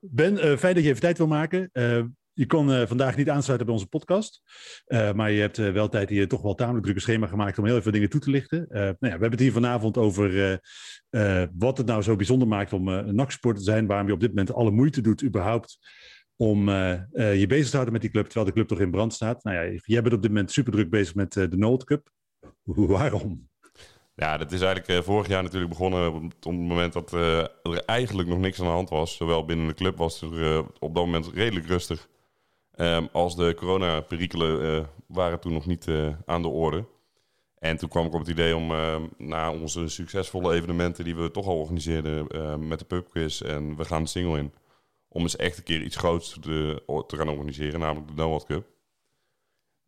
[0.00, 1.70] Ben, eh, fijn dat je even tijd wil maken.
[2.34, 4.42] Je kon eh, vandaag niet aansluiten bij onze podcast.
[4.84, 7.64] Eh, maar je hebt eh, wel tijd hier toch wel tamelijk drukke schema gemaakt om
[7.64, 8.66] heel even dingen toe te lichten.
[8.68, 10.60] Nou ja, we hebben het hier vanavond over
[11.56, 13.86] wat het nou zo bijzonder maakt om een NAC-sport te zijn.
[13.86, 15.78] Waarom je op dit moment alle moeite doet überhaupt
[16.36, 18.24] om je bezig te houden met die club.
[18.24, 19.44] Terwijl de club toch in brand staat.
[19.44, 22.10] Nou ja, jij bent op dit moment super druk bezig met de Noord Cup.
[22.64, 23.48] Waarom?
[24.14, 28.38] Ja, dat is eigenlijk vorig jaar natuurlijk begonnen op, het- moment dat er eigenlijk nog
[28.38, 29.16] niks aan de hand was.
[29.16, 32.08] Zowel binnen de club was er op dat moment redelijk rustig.
[32.76, 36.84] Ehm, als de coronaperikelen eh waren toen nog niet eh, aan de orde.
[37.58, 41.30] En toen kwam ik op het idee om eh, na onze succesvolle evenementen die we
[41.30, 44.52] toch al organiseerden eh, met de pubquiz en we gaan de single in.
[45.08, 48.66] Om eens echt een keer iets groots te, gaan organiseren, namelijk de Noord Cup.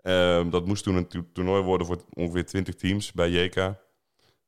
[0.03, 3.75] Ehm, dat moest toen een to- toernooi worden voor ongeveer 20 teams bij JK.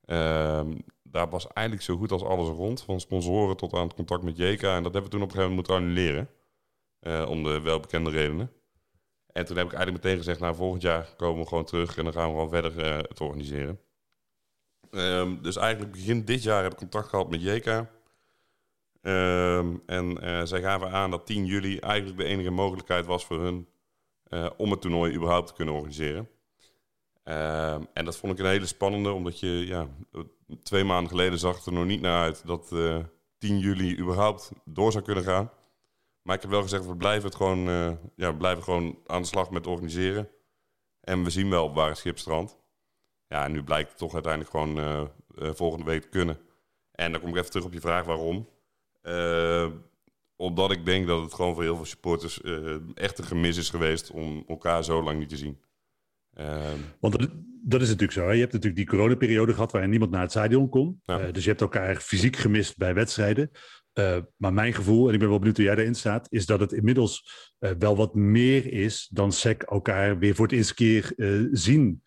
[0.04, 4.22] Ehm, daar was eigenlijk zo goed als alles rond, van sponsoren tot aan het contact
[4.22, 4.62] met JK.
[4.62, 6.28] En dat hebben we toen op een gegeven moment moeten annuleren,
[7.28, 8.52] om de welbekende redenen.
[9.38, 12.04] En toen heb ik eigenlijk meteen gezegd, nou volgend jaar komen we gewoon terug en
[12.04, 13.80] dan gaan we gewoon verder eh, het organiseren.
[14.90, 17.66] Ehm, dus eigenlijk begin dit jaar heb ik contact gehad met JK.
[19.02, 23.40] Ehm, en eh, zij gaven aan dat 10 juli eigenlijk de enige mogelijkheid was voor
[23.40, 23.68] hun
[24.22, 26.28] eh, om het toernooi überhaupt te kunnen organiseren.
[27.24, 29.88] Ehm, en dat vond ik een hele spannende, omdat je ja,
[30.62, 32.98] twee maanden geleden zag het er nog niet naar uit dat eh
[33.38, 35.50] 10 juli überhaupt door zou kunnen gaan.
[36.28, 39.22] Maar ik heb wel gezegd, we blijven, het gewoon, eh, ja, we blijven gewoon aan
[39.22, 40.28] de slag met organiseren.
[41.00, 42.58] En we zien wel op waar het schip strandt.
[43.26, 46.38] Ja, en nu blijkt het toch uiteindelijk gewoon eh, eh, volgende week te kunnen.
[46.92, 48.48] En dan kom ik even terug op je vraag waarom.
[50.36, 52.40] Omdat ik denk dat het gewoon voor heel veel supporters
[52.94, 55.60] echt een gemis is geweest om elkaar zo lang niet te zien.
[56.34, 57.30] Ehm, Want dat,
[57.62, 58.24] dat is natuurlijk zo.
[58.24, 58.32] Hè?
[58.32, 61.00] Je hebt natuurlijk die coronaperiode gehad waarin niemand naar het stadion kon.
[61.04, 61.30] Ja.
[61.30, 63.50] Dus je hebt elkaar fysiek gemist bij wedstrijden.
[63.98, 66.60] Eh, maar mijn gevoel, en ik ben wel benieuwd hoe jij daarin staat, is dat
[66.60, 71.12] het inmiddels eh, wel wat meer is dan SEC elkaar weer voor het eerste keer
[71.16, 72.02] eh, zien.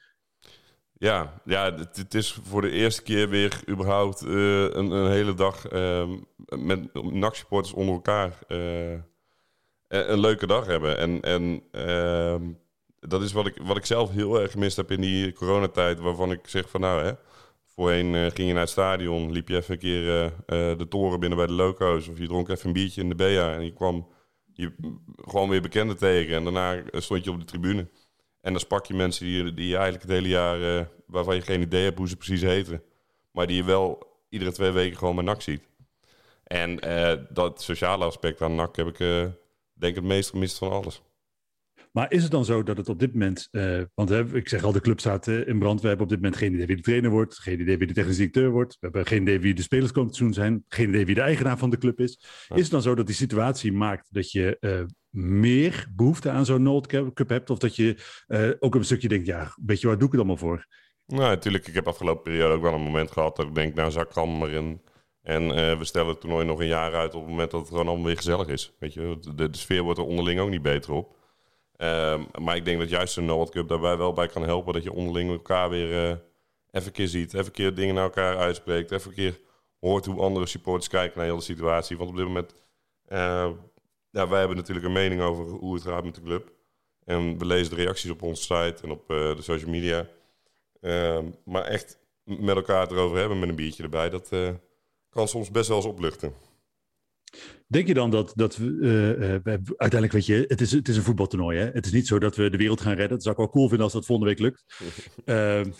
[0.94, 6.18] Ja, ja het, is voor de eerste keer weer überhaupt een, een hele dag ehm,
[6.46, 8.38] met NAC-supporters onder elkaar
[9.88, 10.98] een leuke dag hebben.
[10.98, 12.52] En, en ehm,
[13.00, 16.32] dat is wat ik, wat ik zelf heel erg gemist heb in die coronatijd, waarvan
[16.32, 17.12] ik zeg van nou hè,
[17.76, 20.88] voorheen eh, ging je naar het stadion, liep je even een keer eh, eh, de
[20.88, 23.65] toren binnen bij de loco's of je dronk even een biertje in de BEA en
[23.65, 24.07] je kwam
[24.53, 24.73] je
[25.15, 27.88] gewoon weer bekenden tegen en daarna stond je op de tribune.
[28.41, 31.61] En dan sprak je mensen die, die je eigenlijk het hele jaar, waarvan je geen
[31.61, 32.84] idee hebt hoe ze precies heten.
[33.31, 35.68] Maar die je wel iedere twee weken gewoon met NAC ziet.
[36.43, 36.80] En
[37.30, 38.98] dat sociale aspect aan NAC heb ik
[39.73, 41.02] denk het meest gemist van alles.
[41.92, 44.64] Maar is het dan zo dat het op dit moment, eh, want hè, ik zeg
[44.64, 45.82] al, de club staat eh, in brand.
[45.82, 47.94] We hebben op dit moment geen idee wie de trainer wordt, geen idee wie de
[47.94, 48.74] technisch directeur wordt.
[48.74, 51.70] We hebben geen idee wie de spelers seizoen zijn, geen idee wie de eigenaar van
[51.70, 52.26] de club is.
[52.48, 52.56] Ja.
[52.56, 56.64] Is het dan zo dat die situatie maakt dat je eh, meer behoefte aan zo'n
[56.64, 57.50] Noord Cup hebt?
[57.50, 57.98] Of dat je
[58.60, 60.68] ook een stukje denkt, ja, weet je waar doe ik het allemaal voor?
[61.06, 63.92] Nou, natuurlijk, ik heb afgelopen periode ook wel een moment gehad dat ik denk, nou
[63.92, 64.82] zak kan maar in.
[65.22, 65.48] En
[65.78, 68.06] we stellen het toernooi nog een jaar uit op het moment dat het gewoon allemaal
[68.06, 68.74] weer gezellig is.
[68.80, 71.20] Weet je, de, de sfeer wordt er onderling ook niet beter op.
[71.82, 74.84] Ehm, maar ik denk dat juist een World Cup daarbij wel bij kan helpen dat
[74.84, 76.18] je onderling elkaar weer eh,
[76.72, 77.34] even een keer ziet.
[77.34, 78.91] Even keer dingen naar elkaar uitspreekt.
[78.91, 79.40] Even een keer
[79.80, 81.98] hoort hoe andere supporters kijken naar de hele situatie.
[81.98, 82.53] Want op dit moment,
[83.06, 83.49] eh,
[84.10, 86.52] ja, wij hebben natuurlijk een mening over hoe het gaat met de club.
[87.06, 90.08] En we lezen de reacties op onze site en op eh, de social media.
[90.82, 94.30] Ehm, maar echt met elkaar erover hebben met een biertje erbij, dat
[95.10, 96.34] kan soms best wel eens opluchten.
[97.72, 100.88] Denk je dan dat, dat we, eh, eh, we- uiteindelijk, weet je, het is, het
[100.88, 101.57] is een voetbaltoernooi.
[101.60, 101.65] Hè?
[101.65, 103.10] Het is niet zo dat we de wereld gaan redden.
[103.10, 104.64] Dat zou ik wel cool vinden als dat volgende week lukt.
[105.26, 105.72] Ehm,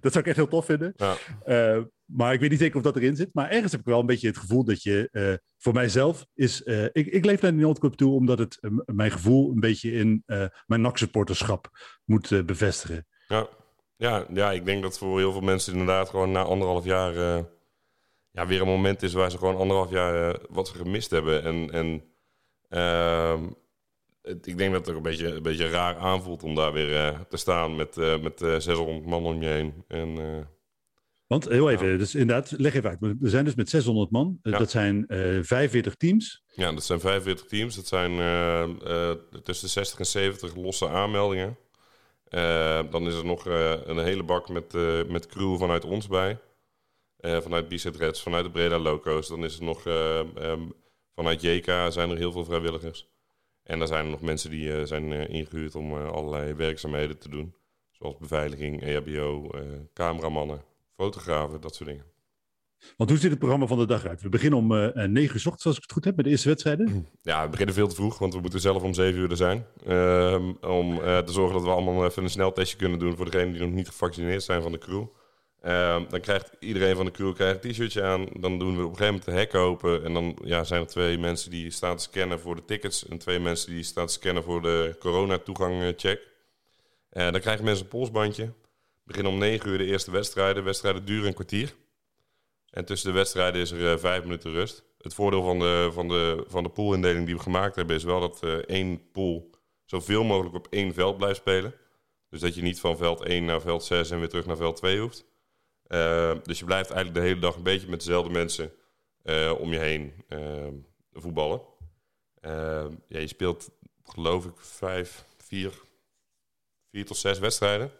[0.00, 0.92] dat zou ik echt heel tof vinden.
[0.96, 1.14] Ja.
[1.44, 3.28] Eh, maar ik weet niet zeker of dat erin zit.
[3.32, 6.62] Maar ergens heb ik wel een beetje het gevoel dat je, voor mijzelf, is.
[6.92, 10.22] ik, ik leef naar de Noordcup toe omdat het mijn gevoel een beetje in
[10.66, 11.68] mijn NAC-supporterschap
[12.04, 13.06] moet bevestigen.
[13.28, 13.48] Ja.
[13.96, 17.44] Ja, ja, ik denk dat voor heel veel mensen inderdaad gewoon na anderhalf jaar
[18.36, 21.42] ja, weer een moment is waar ze gewoon anderhalf jaar eh, wat ze gemist hebben.
[21.42, 22.02] En, en
[22.68, 23.42] ehm,
[24.22, 26.96] het- ik denk dat het ook een beetje, een beetje raar aanvoelt om daar weer
[26.96, 29.84] eh, te staan met, eh, met eh, 600 man om je heen.
[29.88, 30.16] En,
[31.26, 32.98] Want heel even, dus inderdaad, leg even uit.
[33.20, 34.38] We zijn dus met 600 man.
[34.42, 34.58] Ja.
[34.58, 36.42] Dat zijn eh 45 teams.
[36.54, 37.74] Ja, dat zijn 45 teams.
[37.76, 38.10] Dat zijn
[39.42, 41.56] tussen de 60 en 70 losse aanmeldingen.
[42.90, 43.44] Dan is er nog
[43.84, 44.72] een hele bak met,
[45.08, 46.38] met crew vanuit ons bij.
[47.16, 49.28] Eh, vanuit Bizet Reds, vanuit de Breda Loco's.
[49.28, 50.60] Dan is er nog ehm,
[51.14, 53.08] vanuit JK zijn er heel veel vrijwilligers.
[53.66, 57.28] En dan zijn er nog mensen die eh, zijn eh, ingehuurd om allerlei werkzaamheden te
[57.28, 57.54] doen.
[57.90, 59.60] Zoals beveiliging, E EHBO, eh,
[59.94, 60.62] cameramannen,
[60.96, 62.04] fotografen, dat soort dingen.
[62.96, 64.22] Want hoe ziet het programma van de dag uit?
[64.22, 66.30] We beginnen om eh 9 uur 's ochtends, als ik het goed heb, met de
[66.30, 67.08] eerste wedstrijden.
[67.22, 69.66] Ja, we beginnen veel te vroeg, want we moeten zelf om 7 uur er zijn.
[69.86, 73.62] Ehm, om te zorgen dat we allemaal even een sneltestje kunnen doen voor degenen die
[73.62, 75.06] nog niet gevaccineerd zijn van de crew.
[75.66, 78.26] Ehm, dan krijgt iedereen van de crew krijgt een t-shirtje aan.
[78.32, 80.04] Dan doen we op een gegeven moment de hek open.
[80.04, 83.08] En dan ja, zijn er twee mensen die staan te scannen voor de tickets.
[83.08, 86.28] En twee mensen die staan te scannen voor de corona-toegang-check.
[87.10, 88.52] Eh, dan krijgen mensen een polsbandje.
[89.04, 90.64] Beginnen om 9 uur de eerste wedstrijden.
[90.64, 91.74] Wedstrijden duren een kwartier.
[92.70, 94.84] En tussen de wedstrijden is er eh, vijf minuten rust.
[95.00, 97.96] Het voordeel van de, van de, van de poolindeling die we gemaakt hebben...
[97.96, 99.50] is wel dat eh, één pool
[99.84, 101.74] zoveel mogelijk op één veld blijft spelen.
[102.30, 104.76] Dus dat je niet van veld 1 naar veld 6 en weer terug naar veld
[104.76, 105.34] 2 hoeft.
[105.88, 108.72] Eh, dus je blijft eigenlijk de hele dag een beetje met dezelfde mensen
[109.22, 110.66] eh, om je heen eh,
[111.12, 111.60] voetballen.
[113.08, 113.70] Ja, je speelt
[114.04, 115.72] geloof ik vijf, vier,
[116.90, 117.90] vier tot zes wedstrijden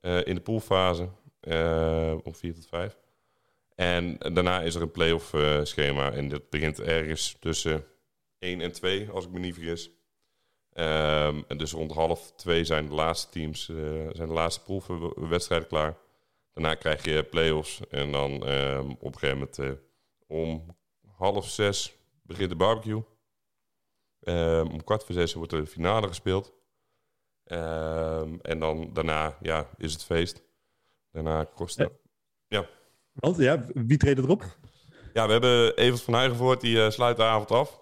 [0.00, 1.08] in de poolfase.
[2.22, 2.98] om vier tot vijf.
[3.74, 6.12] En daarna is er een play-off schema.
[6.12, 7.84] En dat begint ergens tussen
[8.38, 9.90] 1 en 2, als ik me niet vergis.
[10.72, 13.64] Ehm, en dus rond half twee zijn de laatste teams,
[14.12, 15.96] zijn de laatste proefwedstrijden klaar.
[16.58, 17.80] Daarna krijg je play-offs.
[17.90, 19.70] En dan ehm, op een gegeven moment eh,
[20.26, 20.76] om
[21.16, 23.02] half zes begint de barbecue.
[24.20, 26.52] Ehm, om kwart voor zes wordt de finale gespeeld.
[27.44, 30.42] Ehm, en dan daarna ja, is het feest.
[31.10, 31.92] Daarna kost het...
[33.12, 34.44] Want ja, wie treedt erop?
[35.12, 37.80] Ja, we hebben Evert van Huigenvoort, die eh, sluit de avond af.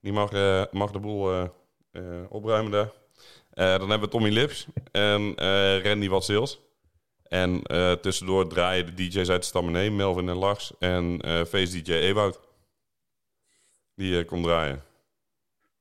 [0.00, 1.48] Die mag, eh, mag de boel eh,
[1.90, 2.92] eh, opruimen daar.
[3.50, 6.65] Eh, dan hebben we Tommy Lips en eh, Randy Watsils.
[7.28, 10.72] En eh, tussendoor draaien de DJ's uit de Stammenee, Melvin en Lars.
[10.78, 12.40] En eh face DJ Ewout.
[13.94, 14.82] Die eh, komt draaien.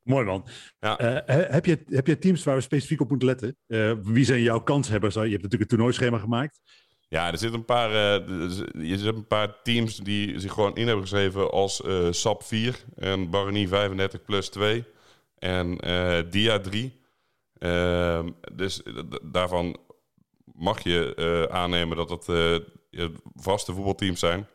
[0.01, 0.45] Mooi man.
[0.79, 0.95] Ja.
[1.25, 3.57] He- heb, je, heb je teams waar we specifiek op moeten letten?
[4.03, 5.13] Wie zijn jouw kanshebbers?
[5.13, 6.61] Je hebt natuurlijk een toernooischema gemaakt.
[7.07, 7.89] Ja, er zitten een paar,
[8.49, 12.75] z- je zit een paar teams die zich gewoon in hebben geschreven als SAP 4
[12.95, 14.83] en Baronie 35 plus 2
[15.39, 15.77] en
[16.29, 16.99] Dia 3.
[17.57, 18.81] Ehm, dus
[19.23, 19.77] daarvan
[20.55, 23.05] mag je eh, aannemen dat het eh,
[23.35, 24.47] vaste voetbalteams zijn.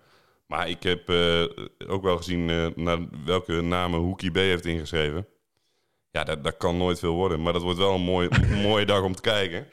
[0.47, 1.43] Maar ik heb eh,
[1.87, 5.27] ook wel gezien naar welke namen Hoekie B heeft ingeschreven.
[6.11, 7.43] Ja, dat, dat kan nooit veel worden.
[7.43, 8.29] Maar dat wordt wel een mooi,
[8.69, 9.69] mooie dag om te kijken.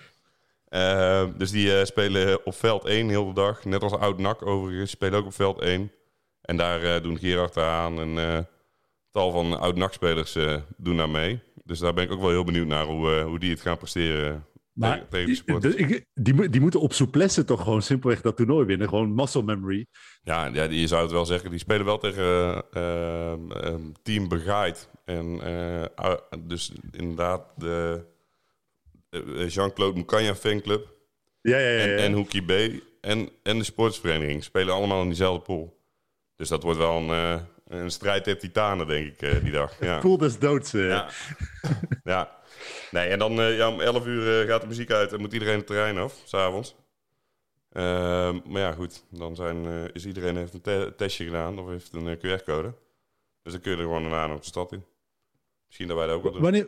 [1.37, 3.65] Dus die spelen op veld 1 heel de dag.
[3.65, 4.91] Net als Oud NAC overigens.
[4.91, 5.91] Spelen ook op veld 1.
[6.47, 8.47] En daar eh, doen Gerard aan en
[9.11, 11.39] tal van Oud NAC-spelers eh, doen daar mee.
[11.63, 14.45] Dus daar ben ik ook wel heel benieuwd naar hoe, hoe die het gaan presteren
[14.77, 18.89] Maar tegen, die, ik- die, die moeten op souplesse toch gewoon simpelweg dat toernooi winnen.
[18.89, 19.85] Gewoon muscle memory.
[20.21, 21.49] Ja, ja, je zou het wel zeggen.
[21.49, 24.89] Die spelen wel tegen eh, eh, eh, Team Begaaid.
[25.05, 28.05] En eh, ah, dus inderdaad de
[29.09, 30.95] eh, Jean-Claude Moucagna fanclub.
[31.41, 31.79] Ja, ja, ja.
[31.79, 31.95] En, ja.
[31.97, 32.81] en Hoekie B.
[33.01, 35.79] En, en de sportsvereniging spelen allemaal in diezelfde pool.
[36.35, 39.79] Dus dat wordt wel een, een strijd der titanen, denk ik, eh, die dag.
[39.79, 39.99] Ja.
[40.07, 40.73] Pool des doods.
[40.73, 40.87] eh.
[40.87, 41.09] Ja.
[42.03, 42.35] ja.
[42.91, 45.57] Nee, en dan eh, ja, om 11 uur gaat de muziek uit en moet iedereen
[45.57, 46.75] het terrein af, s'avonds.
[47.71, 49.03] Ehm maar ja, goed.
[49.09, 52.73] Dan zijn, is iedereen heeft een te- testje gedaan of heeft een QR-code.
[53.43, 54.83] Dus dan kun je er gewoon een aan op de stad in.
[55.65, 56.41] Misschien dat wij dat ook wel doen.
[56.41, 56.67] Wanneer...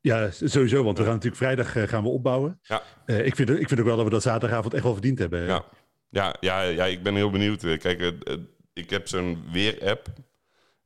[0.00, 2.60] Ja, sowieso, want we gaan natuurlijk vrijdag gaan we opbouwen.
[2.62, 2.82] Ja.
[3.06, 5.42] Ik, vind, ik vind ook wel dat we dat zaterdagavond echt wel verdiend hebben.
[5.42, 5.64] Ja.
[6.08, 7.60] Ja, ja, ja, ik ben heel benieuwd.
[7.60, 8.34] Kijk, eh,
[8.72, 10.06] ik heb zo'n weer-app.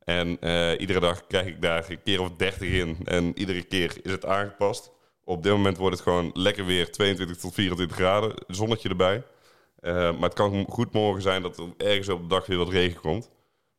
[0.07, 2.97] En eh, iedere dag krijg ik daar een keer of 30 in.
[3.05, 4.91] En iedere keer is het aangepast.
[5.23, 8.33] Op dit moment wordt het gewoon lekker weer 22 tot 24 graden.
[8.47, 9.23] Zonnetje erbij.
[9.79, 12.69] Eh, maar het kan goed morgen zijn dat er ergens op de dag weer wat
[12.69, 13.29] regen komt.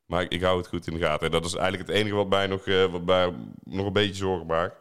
[0.05, 1.25] Maar ik, hou het goed in de gaten.
[1.25, 3.33] En dat is eigenlijk het enige wat mij nog, eh, wat mij
[3.63, 4.75] nog een beetje zorgen maakt.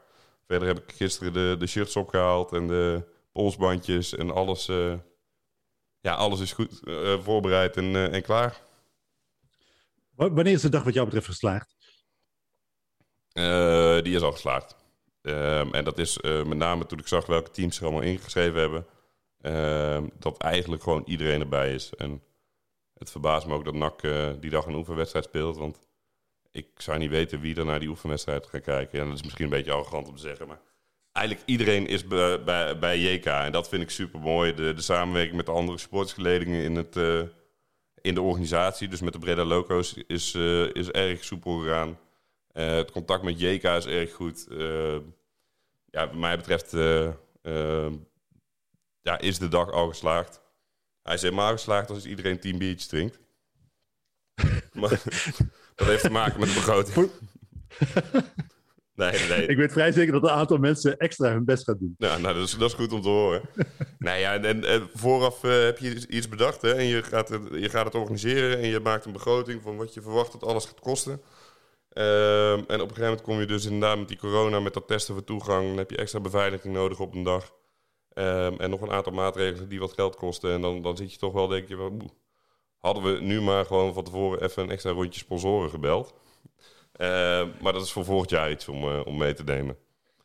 [0.46, 4.66] Verder heb ik gisteren de, de shirts opgehaald en de polsbandjes en alles.
[6.00, 6.80] ja, alles is goed
[7.22, 8.60] voorbereid en, en klaar.
[10.18, 11.76] Wa- Wanneer is de dag wat jou betreft geslaagd?
[13.32, 14.76] Eh, die is al geslaagd.
[15.22, 18.60] Ehm, en dat is eh, met name toen ik zag welke teams er allemaal ingeschreven
[18.60, 18.86] hebben.
[19.40, 21.94] ehm, dat eigenlijk gewoon iedereen erbij is.
[21.94, 22.22] En
[22.94, 25.56] het verbaast me ook dat NAC eh, die dag een oefenwedstrijd speelt.
[25.56, 25.78] Want
[26.50, 29.00] ik zou niet weten wie er naar die oefenwedstrijd gaat kijken.
[29.00, 30.46] En dat is misschien een beetje arrogant om te zeggen.
[30.48, 30.60] Maar
[31.12, 33.24] eigenlijk iedereen is bij, bij, bij JK.
[33.26, 34.54] En dat vind ik super mooi.
[34.54, 36.96] De, de samenwerking met de andere sportsgeledingen in, het,
[38.02, 38.88] in de organisatie.
[38.88, 41.98] Dus met de Breda Loco's is, eh, is erg soepel gegaan.
[42.52, 44.46] Eh, het contact met JK is erg goed.
[44.50, 44.98] Eh,
[45.90, 46.70] ja, wat mij betreft
[49.00, 50.40] ja, is de dag al geslaagd.
[51.02, 53.18] Hij is helemaal geslaagd als iedereen tien biertjes drinkt.
[54.80, 54.90] maar
[55.74, 57.10] dat heeft te maken met de begroting.
[58.98, 59.46] nee, nee.
[59.52, 61.94] Ik weet vrij zeker dat een aantal mensen extra hun best gaat doen.
[61.98, 63.42] Ja, nou, dat is, dat is goed om te horen.
[63.98, 67.42] nee, ja, en, en vooraf eh, heb je iets bedacht hè, en je gaat, het,
[67.52, 70.64] je gaat het organiseren en je maakt een begroting van wat je verwacht dat alles
[70.64, 71.20] gaat kosten.
[71.88, 74.86] Ehm, en op een gegeven moment kom je dus inderdaad met die corona, met dat
[74.86, 77.52] testen voor toegang, dan heb je extra beveiliging nodig op een dag.
[78.12, 80.52] Ehm, en nog een aantal maatregelen die wat geld kosten.
[80.52, 81.96] En dan, dan zit je toch wel, denk je,
[82.78, 86.14] hadden we nu maar gewoon van tevoren even een extra rondje sponsoren gebeld.
[86.98, 89.76] Ehm, maar dat is voor volgend jaar iets om, eh, om mee te nemen.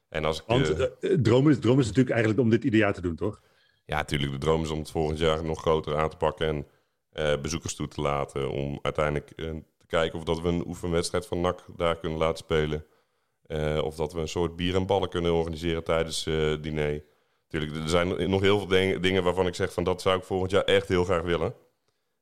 [0.10, 2.64] En als ik, Want eh, eh, eh, droom, is, droom is natuurlijk eigenlijk om dit
[2.64, 3.42] ieder jaar te doen, toch?
[3.86, 4.32] ja, natuurlijk.
[4.32, 6.68] De droom is om het volgend jaar nog groter aan te pakken en
[7.12, 8.52] eh, bezoekers toe te laten.
[8.52, 12.38] Om uiteindelijk eh, te kijken of dat we een oefenwedstrijd van NAC daar kunnen laten
[12.38, 12.86] spelen.
[13.46, 17.04] Eh, of dat we een soort bier en ballen kunnen organiseren tijdens eh het diner.
[17.50, 20.24] Natuurlijk, er zijn nog heel veel dingen, dingen waarvan ik zeg van dat zou ik
[20.24, 21.56] volgend jaar echt heel graag willen.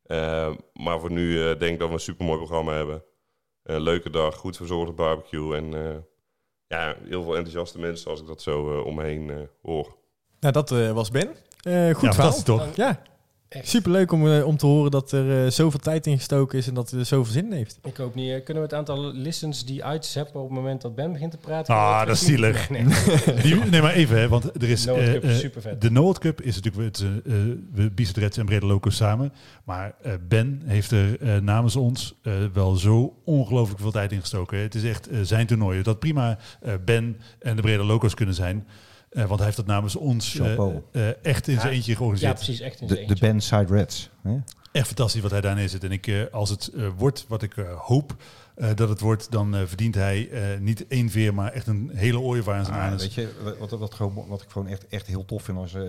[0.04, 3.04] Eh, maar voor nu eh, denk ik dat we een supermooi programma hebben.
[3.64, 5.96] Een leuke dag, goed verzorgde barbecue en eh,
[6.68, 9.96] ja, heel veel enthousiaste mensen als ik dat zo eh, om me heen eh, hoor.
[10.40, 11.28] Nou, dat eh, was Ben.
[11.62, 12.44] Eh, goed ja, verhaal.
[12.44, 12.76] toch?
[12.76, 13.02] Ja,
[13.54, 13.68] Echt.
[13.70, 16.74] superleuk om, eh, om te horen dat er eh, zoveel tijd in gestoken is en
[16.74, 17.80] dat hij er zoveel zin in heeft.
[17.84, 18.30] Ik hoop niet.
[18.32, 21.38] eh, Kunnen we het aantal listens die uitzeppen op het moment dat Ben begint te
[21.38, 21.76] praten?
[21.76, 22.70] Ah, dat is zielig.
[22.70, 22.96] Nee, nee.
[23.44, 24.84] Die, nee, maar even, hè, want er is...
[24.84, 27.06] De Noord Cup is natuurlijk het,
[27.74, 29.34] we Bicetret en Brede Loco samen.
[29.64, 34.20] Maar eh, Ben heeft er eh, namens ons eh, wel zo ongelooflijk veel tijd in
[34.20, 34.58] gestoken.
[34.58, 34.64] hè.
[34.64, 35.82] Het is echt zijn toernooi.
[35.82, 38.68] Dat prima eh, Ben en de Brede Loco's kunnen zijn.
[39.12, 40.54] Eh, want hij heeft dat namens ons eh,
[40.92, 42.36] eh, echt in zijn Ja, eentje Ja, georganiseerd.
[42.36, 42.60] precies.
[42.60, 43.28] Echt in De, zijn de eentje.
[43.28, 44.10] Bandside Reds.
[44.24, 44.38] Hè?
[44.72, 45.84] Echt fantastisch wat hij daar neerzet.
[45.84, 48.16] En ik, eh, als het eh, wordt wat ik eh, hoop
[48.62, 51.92] eh, dat het wordt, dan eh, verdient hij eh, niet één veer, maar echt een
[51.94, 53.02] hele ooievaar aan zijn Ah, anus.
[53.02, 55.74] weet je, wat, wat, wat, gewoon- wat ik gewoon echt, echt heel tof vind als
[55.74, 55.84] eh,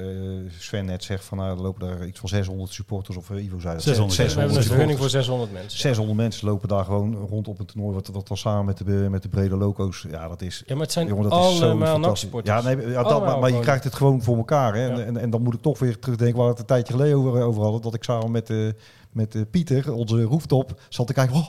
[0.58, 3.74] Sven net zegt van nou, er lopen daar iets van 600 supporters of Ivo zei
[3.74, 3.82] dat.
[3.82, 5.26] 600, We hebben een 600 vergunning voor supporters.
[5.26, 5.78] 600 mensen.
[5.78, 9.06] 600 mensen lopen daar gewoon rond op een toernooi, wat, wat dan samen met de,
[9.10, 10.06] met de brede loco's.
[10.10, 12.16] Ja, dat is, Ja, maar het zijn jongen, dat allemaal.
[12.44, 14.74] Ja, nee, ja, dat, Allemaal maar, maar je krijgt het gewoon voor elkaar.
[14.74, 14.84] Hè?
[14.86, 14.90] Ja.
[14.92, 17.16] En, en, en dan moet ik toch weer terugdenken waar we het een tijdje geleden
[17.16, 17.80] over, over hadden.
[17.82, 18.56] Dat ik samen met, eh,
[19.10, 21.36] met eh, Pieter, onze rooftop, zat te kijken.
[21.36, 21.46] Oh,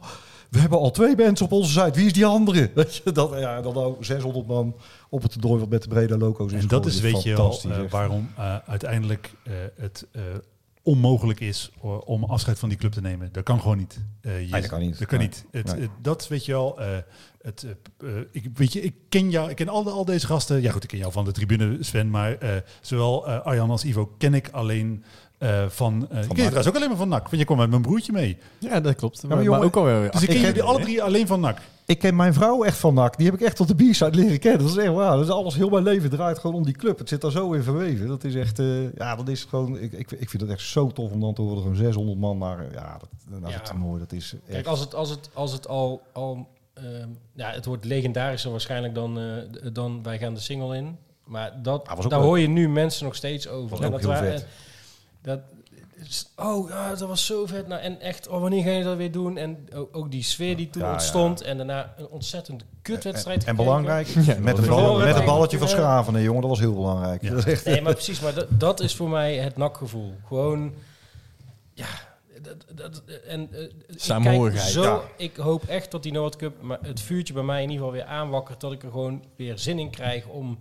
[0.53, 1.91] we hebben al twee mensen op onze site.
[1.99, 2.71] Wie is die andere?
[2.75, 4.75] Weet je, dat, ja, dan nou 600 man
[5.09, 6.61] op het toernooi wat met de brede loco's is.
[6.61, 10.07] En dat is, weet je wel, eh, waarom eh, uiteindelijk eh, het
[10.83, 11.71] onmogelijk is
[12.05, 13.29] om afscheid van die club te nemen.
[13.31, 13.99] Dat kan gewoon niet.
[14.21, 14.99] Eh, je- Nee, dat kan niet.
[14.99, 15.27] Dat kan Nee.
[15.27, 15.45] niet.
[15.51, 15.81] Het, Nee.
[15.81, 16.79] het- dat weet je wel.
[17.41, 17.65] het,
[18.31, 20.61] ik, weet je, ik ken jou, ik ken al, de- al deze gasten.
[20.61, 22.09] Ja, goed, ik ken jou van de tribune, Sven.
[22.09, 22.37] Maar
[22.81, 25.03] zowel Arjan als Ivo ken ik alleen
[25.49, 25.93] eh, van.
[25.93, 26.35] eh ik ken je NAC.
[26.35, 27.21] trouwens ook alleen maar van NAC.
[27.23, 28.37] Want je kwam met mijn broertje mee.
[28.59, 29.15] Ja, dat klopt.
[29.21, 30.11] maar, maar maar jongen, ook alweer.
[30.11, 31.57] Dus ik ken jullie alle drie alleen van NAC.
[31.85, 33.17] Ik ken mijn vrouw echt van NAC.
[33.17, 34.61] Die heb ik echt op de b-side leren kennen.
[34.61, 35.15] Dat is echt waar.
[35.15, 36.97] Dat is alles, heel mijn leven draait gewoon om die club.
[36.97, 38.07] Het zit daar zo in verweven.
[38.07, 40.87] Dat is echt, eh, ja, dat is gewoon, ik, ik, ik vind het echt zo
[40.87, 41.57] tof om dan te horen.
[41.61, 43.55] Gewoon 600 man naar, ja, dat, naar Ja.
[43.55, 43.99] het toernooi.
[43.99, 44.51] Dat is echt...
[44.53, 46.01] Kijk, als het, als het, als het al...
[46.13, 49.25] al ehm, ja, het wordt legendarischer waarschijnlijk dan, eh,
[49.73, 50.97] dan wij gaan de single in.
[51.23, 53.69] Maar dat, Ah, was ook daar hoor je nu mensen nog steeds over.
[53.69, 54.45] Was En dat heel wa- vet.
[55.23, 55.39] Dat,
[56.09, 57.67] is- oh, ja, dat was zo vet.
[57.67, 59.37] Nou, en echt, oh, wanneer ga je dat weer doen?
[59.37, 60.93] En ook, ook die sfeer die toen Ja, ja.
[60.93, 61.41] ontstond.
[61.41, 63.43] En daarna een ontzettend kutwedstrijd.
[63.43, 65.73] En, belangrijk, Ja, met, een bal- met balletje van Ja.
[65.73, 66.41] Schraven, hè, jongen.
[66.41, 67.21] Dat was heel belangrijk.
[67.21, 67.29] Ja.
[67.35, 68.19] Dat is echt, Nee, maar precies.
[68.19, 70.13] Maar dat, dat is voor mij het nakgevoel.
[70.27, 70.73] Gewoon,
[71.73, 71.87] ja...
[72.41, 73.49] Dat, dat, en,
[73.95, 75.01] Samenhorigheid, Zo, ja.
[75.17, 77.91] Ik hoop echt dat die Noord Cup maar het vuurtje bij mij in ieder geval
[77.91, 78.61] weer aanwakkert.
[78.61, 80.57] Dat ik er gewoon weer zin in krijg om,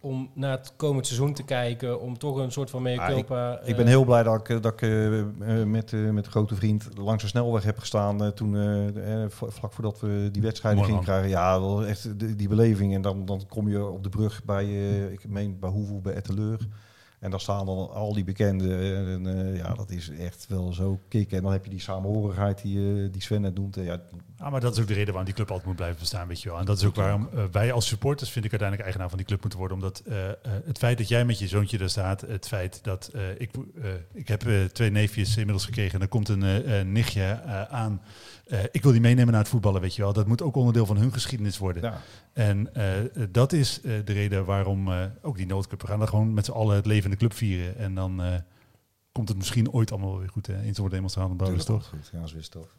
[0.00, 2.00] om naar het komend seizoen te kijken.
[2.00, 3.16] Om toch een soort van mea Ah,
[3.64, 5.26] ik- ben heel blij dat ik, eh, dat ik eh, eh,
[5.66, 8.22] met, eh, met een grote vriend langs de snelweg heb gestaan.
[8.24, 11.28] eh, toen, eh, eh, vlak voordat we die wedstrijden Mooi, gingen krijgen.
[11.30, 12.94] Ja, was echt die, die beleving.
[12.94, 16.14] En dan, dan kom je op de brug bij, eh, ik meen bij Hoeveel, bij
[16.14, 16.68] Etteleur.
[17.18, 18.96] En daar staan dan al die bekenden.
[19.06, 21.36] En eh, ja, dat is echt wel zo kicken.
[21.36, 23.74] En dan heb je die samenhorigheid die, eh, die Sven net noemt.
[23.74, 24.00] Ja,
[24.40, 26.42] Ah, maar dat is ook de reden waarom die club altijd moet blijven bestaan, weet
[26.42, 26.58] je wel.
[26.58, 29.26] En dat is ook waarom eh, wij als supporters, vind ik, uiteindelijk eigenaar van die
[29.26, 29.76] club moeten worden.
[29.76, 30.34] Omdat eh, eh,
[30.64, 33.50] het feit dat jij met je zoontje daar staat, het feit dat ik,
[34.12, 38.02] ik heb twee neefjes inmiddels gekregen en er komt een nichtje aan.
[38.70, 40.12] Ik wil die meenemen naar het voetballen, weet je wel.
[40.12, 41.82] Dat moet ook onderdeel van hun geschiedenis worden.
[41.82, 42.00] ja.
[42.32, 42.70] En
[43.30, 44.90] dat is de reden waarom
[45.22, 45.80] ook die noodcup.
[45.80, 47.76] We gaan dan gewoon met z'n allen het leven in de club vieren.
[47.76, 48.42] En dan
[49.12, 50.46] komt het misschien ooit allemaal weer goed.
[50.46, 50.62] Hè?
[50.62, 51.90] In zo'n demonstratie bouwen, Tuurlijk, toch?
[51.90, 52.10] goed.
[52.12, 52.78] Ja, zo is het toch.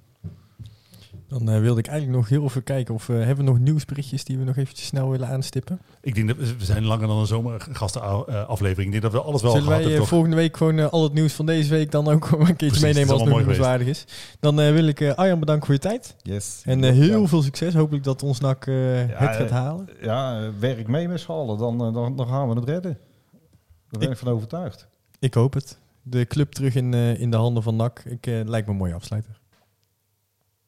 [1.40, 4.24] Dan eh, wilde ik eigenlijk nog heel even kijken of we hebben we nog nieuwsberichtjes
[4.24, 5.80] die we nog eventjes snel willen aanstippen.
[6.02, 8.86] Ik denk dat we zijn langer dan een zomergastenaflevering.
[8.86, 10.08] Ik denk dat we alles wel Zullen gehad wij eh, hebben.
[10.08, 13.14] volgende week gewoon eh, al het nieuws van deze week dan ook een keertje meenemen
[13.14, 14.06] als het nog nieuwswaardig is.
[14.40, 16.16] Dan eh, wil ik eh, Arjan bedanken voor je tijd.
[16.22, 16.62] Yes.
[16.66, 17.28] En eh, heel Ja.
[17.28, 17.74] veel succes.
[17.74, 19.90] Hopelijk dat ons NAC eh, Ja, het gaat eh, halen.
[20.02, 21.58] Ja, eh, werk mee met z'n allen.
[21.58, 22.98] Dan, eh, dan, dan gaan we het redden.
[23.90, 24.88] Daar ben ik van overtuigd.
[25.20, 25.78] Ik hoop het.
[26.04, 28.00] De club terug in, eh, in de handen van NAC.
[28.06, 29.40] Ik, eh, lijkt me een mooie afsluiter.